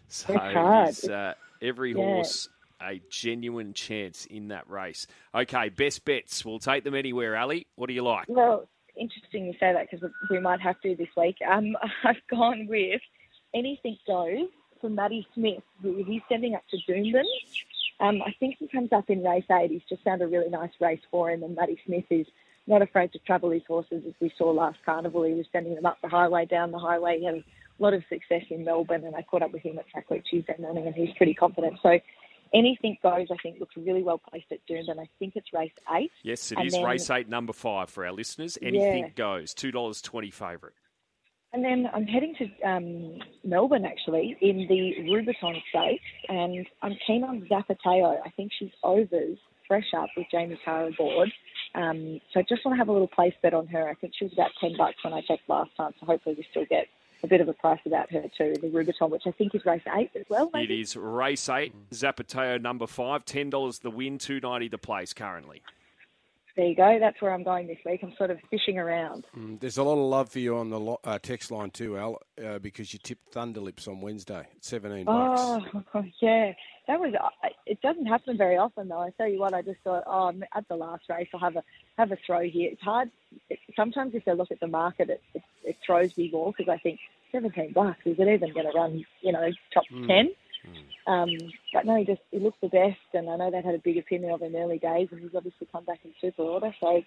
So 0.07 0.33
uh, 0.35 1.33
every 1.61 1.91
Yeah. 1.91 1.97
horse 1.97 2.47
a 2.81 3.01
genuine 3.09 3.73
chance 3.73 4.25
in 4.27 4.47
that 4.49 4.69
race. 4.69 5.05
Okay, 5.33 5.67
best 5.67 6.05
bets. 6.05 6.45
We'll 6.45 6.59
take 6.59 6.85
them 6.85 6.95
anywhere. 6.95 7.35
Ally, 7.35 7.63
what 7.75 7.87
do 7.87 7.93
you 7.93 8.03
like? 8.03 8.23
Well, 8.29 8.69
interesting 8.95 9.47
you 9.47 9.53
say 9.59 9.73
that 9.73 9.87
because 9.91 10.09
we 10.29 10.39
might 10.39 10.61
have 10.61 10.79
to 10.81 10.95
this 10.95 11.09
week. 11.17 11.35
Um, 11.45 11.75
I've 12.05 12.15
gone 12.29 12.67
with 12.69 13.01
anything 13.53 13.97
goes 14.07 14.47
for 14.79 14.89
Matty 14.89 15.27
Smith. 15.33 15.61
He's 15.83 16.21
sending 16.29 16.55
up 16.55 16.63
to 16.69 16.77
Doomben. 16.89 17.23
Um, 17.99 18.21
I 18.21 18.33
think 18.39 18.55
he 18.59 18.69
comes 18.69 18.93
up 18.93 19.09
in 19.09 19.23
race 19.25 19.43
eight. 19.51 19.71
He's 19.71 19.81
just 19.89 20.03
found 20.03 20.21
a 20.21 20.27
really 20.27 20.49
nice 20.49 20.71
race 20.79 21.01
for 21.11 21.31
him, 21.31 21.43
and 21.43 21.53
Matty 21.53 21.77
Smith 21.85 22.05
is 22.09 22.25
not 22.67 22.81
afraid 22.81 23.11
to 23.13 23.19
travel 23.19 23.51
his 23.51 23.63
horses, 23.67 24.03
as 24.07 24.13
we 24.19 24.31
saw 24.37 24.51
last 24.51 24.77
carnival. 24.85 25.23
He 25.23 25.33
was 25.33 25.45
sending 25.51 25.75
them 25.75 25.85
up 25.85 25.97
the 26.01 26.09
highway, 26.09 26.45
down 26.45 26.71
the 26.71 26.79
highway. 26.79 27.19
He 27.19 27.25
had 27.25 27.35
a 27.35 27.43
lot 27.79 27.93
of 27.93 28.03
success 28.09 28.43
in 28.49 28.63
Melbourne, 28.65 29.03
and 29.03 29.15
I 29.15 29.21
caught 29.21 29.43
up 29.43 29.51
with 29.53 29.61
him 29.63 29.77
at 29.79 29.87
track 29.89 30.09
week 30.09 30.23
Tuesday 30.29 30.55
morning, 30.59 30.85
and 30.87 30.95
he's 30.95 31.15
pretty 31.17 31.33
confident. 31.33 31.77
So. 31.81 31.99
Anything 32.53 32.95
goes, 33.03 33.27
I 33.31 33.35
think, 33.43 33.59
looks 33.59 33.75
really 33.75 34.03
well 34.03 34.19
placed 34.29 34.45
at 34.51 34.59
Doomben. 34.69 34.97
I 34.99 35.09
think 35.19 35.35
it's 35.35 35.47
race 35.51 35.71
eight. 35.93 36.11
Yes, 36.23 36.51
it 36.53 36.57
And 36.59 36.67
is 36.67 36.73
then- 36.73 36.83
race 36.85 37.09
eight, 37.09 37.27
number 37.27 37.51
five 37.51 37.89
for 37.89 38.05
our 38.05 38.13
listeners. 38.13 38.57
Anything 38.61 39.03
Yeah. 39.05 39.09
goes. 39.09 39.53
Two 39.53 39.71
dollars 39.71 40.01
twenty 40.01 40.29
favourite. 40.29 40.75
And 41.51 41.65
then 41.65 41.89
I'm 41.91 42.05
heading 42.05 42.33
to 42.35 42.61
um, 42.61 43.19
Melbourne 43.43 43.83
actually 43.83 44.37
in 44.41 44.67
the 44.67 44.93
Rubiton 45.11 45.61
Stakes, 45.69 46.03
and 46.29 46.65
I'm 46.81 46.95
keen 47.05 47.23
on 47.25 47.41
Zapateo. 47.49 48.19
I 48.23 48.29
think 48.37 48.51
she's 48.57 48.71
overs, 48.83 49.37
fresh 49.67 49.93
up 49.97 50.09
with 50.15 50.27
Jamie 50.31 50.57
Kah 50.63 50.85
aboard. 50.85 51.33
Um, 51.75 52.19
so 52.33 52.39
I 52.39 52.43
just 52.47 52.63
want 52.65 52.75
to 52.75 52.77
have 52.79 52.87
a 52.87 52.91
little 52.91 53.07
place 53.07 53.33
bet 53.41 53.53
on 53.53 53.67
her. 53.67 53.89
I 53.89 53.93
think 53.95 54.13
she 54.17 54.25
was 54.25 54.33
about 54.33 54.51
10 54.61 54.75
bucks 54.77 54.95
when 55.03 55.13
I 55.13 55.21
checked 55.21 55.47
last 55.49 55.71
time, 55.75 55.91
so 55.99 56.05
hopefully 56.05 56.35
we 56.37 56.45
still 56.49 56.65
get 56.69 56.87
a 57.23 57.27
bit 57.27 57.41
of 57.41 57.49
a 57.49 57.53
price 57.53 57.79
about 57.85 58.11
her 58.11 58.23
too. 58.37 58.53
The 58.61 58.67
Rubiton, 58.69 59.09
which 59.09 59.23
I 59.25 59.31
think 59.31 59.53
is 59.55 59.65
race 59.65 59.81
eight 59.97 60.11
as 60.15 60.25
well. 60.29 60.45
It 60.47 60.53
Maybe? 60.53 60.81
is 60.81 60.95
race 60.95 61.49
eight, 61.49 61.73
Zapateo 61.91 62.61
number 62.61 62.87
five, 62.87 63.25
ten 63.25 63.49
dollars 63.49 63.79
the 63.79 63.89
win, 63.89 64.17
two 64.19 64.39
ninety 64.39 64.67
the 64.67 64.77
place 64.77 65.13
currently. 65.13 65.61
There 66.55 66.65
you 66.67 66.75
go. 66.75 66.97
That's 67.01 67.21
where 67.21 67.33
I'm 67.33 67.43
going 67.43 67.67
this 67.67 67.79
week. 67.85 67.99
I'm 68.03 68.13
sort 68.17 68.31
of 68.31 68.39
fishing 68.49 68.77
around. 68.77 69.25
Mm, 69.37 69.59
There's 69.59 69.77
a 69.77 69.83
lot 69.83 69.93
of 69.93 70.07
love 70.07 70.29
for 70.29 70.39
you 70.39 70.55
on 70.55 70.69
the 70.69 70.79
lo- 70.79 71.01
uh, 71.03 71.19
text 71.19 71.51
line 71.51 71.69
too, 71.71 71.97
Al, 71.97 72.21
uh, 72.45 72.59
because 72.59 72.93
you 72.93 72.99
tipped 73.03 73.33
Thunderlips 73.33 73.89
on 73.89 73.99
Wednesday 73.99 74.39
at 74.39 74.63
17 74.63 75.03
bucks. 75.03 75.41
Oh, 75.93 76.03
yeah. 76.21 76.53
That 76.87 76.99
was. 76.99 77.13
uh, 77.13 77.47
It 77.65 77.81
doesn't 77.81 78.05
happen 78.05 78.37
very 78.37 78.57
often, 78.57 78.87
though. 78.87 78.99
I 78.99 79.09
tell 79.11 79.27
you 79.27 79.39
what. 79.39 79.53
I 79.53 79.61
just 79.61 79.79
thought, 79.83 80.03
oh, 80.05 80.31
at 80.53 80.67
the 80.67 80.75
last 80.75 81.03
race, 81.09 81.27
I'll 81.33 81.39
have 81.39 81.55
a 81.55 81.63
have 81.97 82.11
a 82.11 82.17
throw 82.25 82.41
here. 82.41 82.69
It's 82.71 82.81
hard. 82.81 83.09
It, 83.49 83.59
sometimes 83.75 84.13
if 84.13 84.27
I 84.27 84.31
look 84.31 84.51
at 84.51 84.59
the 84.59 84.67
market, 84.67 85.09
it 85.09 85.21
it, 85.33 85.43
it 85.63 85.77
throws 85.85 86.15
me 86.17 86.29
more 86.31 86.53
because 86.55 86.71
I 86.71 86.77
think 86.77 86.99
seventeen 87.31 87.73
bucks 87.73 87.99
is 88.05 88.17
it 88.19 88.27
even 88.27 88.53
going 88.53 88.71
to 88.71 88.77
run? 88.77 89.05
You 89.21 89.31
know, 89.31 89.49
top 89.73 89.83
ten. 90.07 90.31
Um, 91.07 91.29
but 91.71 91.85
no, 91.85 91.95
he 91.97 92.05
just 92.05 92.21
he 92.31 92.39
looked 92.39 92.61
the 92.61 92.67
best, 92.67 92.97
and 93.13 93.29
I 93.29 93.35
know 93.37 93.51
they 93.51 93.61
had 93.61 93.75
a 93.75 93.79
big 93.79 93.97
opinion 93.97 94.31
of 94.31 94.41
him 94.41 94.55
early 94.55 94.79
days, 94.79 95.09
and 95.11 95.21
he's 95.21 95.35
obviously 95.35 95.67
come 95.71 95.85
back 95.85 95.99
in 96.03 96.11
super 96.19 96.41
order. 96.43 96.73
So, 96.79 97.03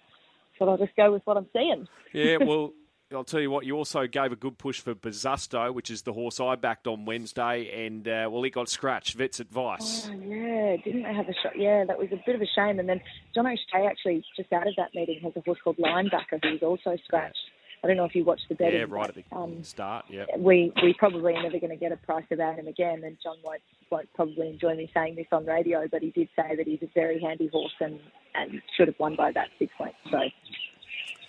so 0.57 0.69
I'll 0.69 0.77
just 0.77 0.95
go 0.95 1.11
with 1.11 1.21
what 1.25 1.37
I'm 1.37 1.47
seeing. 1.53 1.87
Yeah, 2.13 2.37
well, 2.37 2.73
I'll 3.13 3.23
tell 3.23 3.39
you 3.39 3.49
what. 3.49 3.65
You 3.65 3.75
also 3.75 4.05
gave 4.07 4.31
a 4.31 4.35
good 4.35 4.57
push 4.57 4.79
for 4.79 4.93
Bazusto, 4.93 5.73
which 5.73 5.89
is 5.89 6.03
the 6.03 6.13
horse 6.13 6.39
I 6.39 6.55
backed 6.55 6.87
on 6.87 7.05
Wednesday, 7.05 7.85
and 7.85 8.07
uh, 8.07 8.29
well, 8.31 8.43
he 8.43 8.49
got 8.49 8.69
scratched. 8.69 9.15
Vet's 9.15 9.39
advice. 9.39 10.07
Oh, 10.09 10.13
yeah, 10.13 10.75
didn't 10.83 11.03
they 11.03 11.13
have 11.13 11.27
a 11.27 11.33
shot? 11.41 11.57
Yeah, 11.57 11.85
that 11.85 11.97
was 11.97 12.09
a 12.11 12.21
bit 12.25 12.35
of 12.35 12.41
a 12.41 12.47
shame. 12.55 12.79
And 12.79 12.87
then 12.87 13.01
John 13.33 13.47
O'Shea 13.47 13.87
actually, 13.87 14.23
just 14.37 14.53
out 14.53 14.67
of 14.67 14.75
that 14.77 14.93
meeting, 14.93 15.19
has 15.23 15.33
a 15.35 15.41
horse 15.41 15.57
called 15.63 15.77
Linebacker 15.77 16.43
who 16.43 16.51
was 16.51 16.61
also 16.61 16.97
scratched. 17.05 17.37
I 17.83 17.87
don't 17.87 17.97
know 17.97 18.05
if 18.05 18.13
you 18.13 18.25
watched 18.25 18.47
the 18.49 18.55
betting. 18.55 18.79
Yeah, 18.79 18.85
right 18.89 19.09
at 19.09 19.15
the 19.15 19.23
um, 19.31 19.63
start. 19.63 20.05
Yeah. 20.09 20.25
we 20.37 20.71
we 20.83 20.93
probably 20.93 21.33
are 21.33 21.41
never 21.41 21.59
going 21.59 21.71
to 21.71 21.77
get 21.77 21.91
a 21.91 21.97
price 21.97 22.25
about 22.29 22.55
him 22.55 22.67
again. 22.67 23.03
And 23.03 23.17
John 23.23 23.37
won't 23.43 23.61
won't 23.89 24.13
probably 24.13 24.49
enjoy 24.49 24.75
me 24.75 24.91
saying 24.93 25.15
this 25.15 25.27
on 25.31 25.45
radio, 25.45 25.87
but 25.89 26.01
he 26.01 26.11
did 26.11 26.27
say 26.35 26.55
that 26.55 26.67
he's 26.67 26.81
a 26.81 26.89
very 26.93 27.21
handy 27.21 27.47
horse 27.47 27.73
and 27.79 27.99
and 28.35 28.61
should 28.75 28.87
have 28.87 28.99
won 28.99 29.15
by 29.15 29.29
about 29.29 29.47
six 29.57 29.71
points. 29.77 29.97
So 30.11 30.19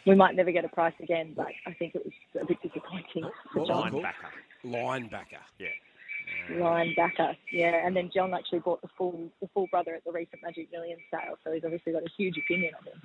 we 0.06 0.14
might 0.14 0.34
never 0.34 0.50
get 0.50 0.64
a 0.64 0.68
price 0.68 0.94
again, 1.02 1.32
but 1.36 1.48
I 1.66 1.72
think 1.74 1.94
it 1.94 2.04
was 2.04 2.42
a 2.42 2.46
bit 2.46 2.58
disappointing 2.62 3.30
for 3.52 3.66
John. 3.66 3.92
Linebacker. 3.92 4.64
Linebacker. 4.64 5.42
Yeah. 5.58 5.68
linebacker. 6.52 7.36
Yeah, 7.52 7.86
and 7.86 7.96
then 7.96 8.10
John 8.14 8.34
actually 8.34 8.60
bought 8.60 8.82
the 8.82 8.88
full 8.96 9.30
the 9.40 9.48
full 9.54 9.66
brother 9.70 9.94
at 9.94 10.04
the 10.04 10.12
recent 10.12 10.42
Magic 10.42 10.68
Millions 10.72 11.00
sale, 11.10 11.36
so 11.44 11.52
he's 11.52 11.64
obviously 11.64 11.92
got 11.92 12.02
a 12.02 12.10
huge 12.16 12.36
opinion 12.38 12.72
of 12.78 12.86
him. 12.86 13.02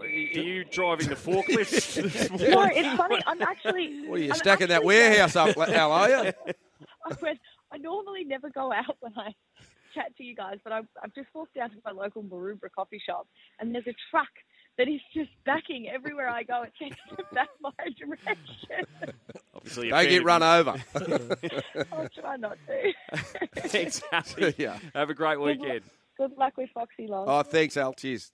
Are 0.00 0.06
you 0.06 0.64
driving 0.64 1.08
the 1.08 1.16
forklift? 1.16 1.70
this 1.94 2.30
No, 2.50 2.62
it's 2.64 2.96
funny. 2.96 3.18
I'm 3.26 3.42
actually. 3.42 4.06
What 4.06 4.20
are 4.20 4.22
you 4.22 4.30
I'm 4.30 4.36
stacking 4.36 4.68
that 4.68 4.84
warehouse 4.84 5.34
up, 5.34 5.56
How 5.56 5.90
Are 5.90 6.08
you? 6.08 6.32
I 7.04 7.14
went. 7.20 7.40
I 7.70 7.78
normally 7.78 8.24
never 8.24 8.48
go 8.48 8.72
out 8.72 8.96
when 9.00 9.12
I 9.16 9.34
chat 9.94 10.16
to 10.16 10.24
you 10.24 10.34
guys, 10.34 10.58
but 10.64 10.72
I've, 10.72 10.86
I've 11.02 11.14
just 11.14 11.28
walked 11.34 11.54
down 11.54 11.70
to 11.70 11.76
my 11.84 11.90
local 11.90 12.22
Maroubra 12.22 12.70
coffee 12.74 13.00
shop, 13.04 13.26
and 13.58 13.74
there's 13.74 13.86
a 13.86 13.94
truck 14.10 14.28
that 14.78 14.88
is 14.88 15.00
just 15.12 15.30
backing 15.44 15.88
everywhere 15.88 16.28
I 16.28 16.42
go. 16.44 16.62
It 16.62 16.72
takes 16.80 16.96
me 17.10 17.24
back 17.34 17.48
my 17.60 17.70
direction. 17.98 18.86
Obviously, 19.54 19.88
a 19.88 19.90
Don't 19.90 20.08
get 20.08 20.24
run 20.24 20.42
over. 20.42 20.74
I'll 21.92 22.08
try 22.08 22.36
not 22.36 22.56
to. 22.66 22.92
Thanks, 23.68 24.00
Ally. 24.12 24.54
yeah. 24.56 24.78
Have 24.94 25.10
a 25.10 25.14
great 25.14 25.36
Good 25.36 25.40
luck. 25.58 25.58
weekend. 25.60 25.82
Good 26.16 26.32
luck 26.38 26.56
with 26.56 26.70
Foxy 26.74 27.06
Long. 27.06 27.26
Oh, 27.28 27.42
thanks, 27.42 27.76
Al. 27.76 27.92
Cheers. 27.92 28.32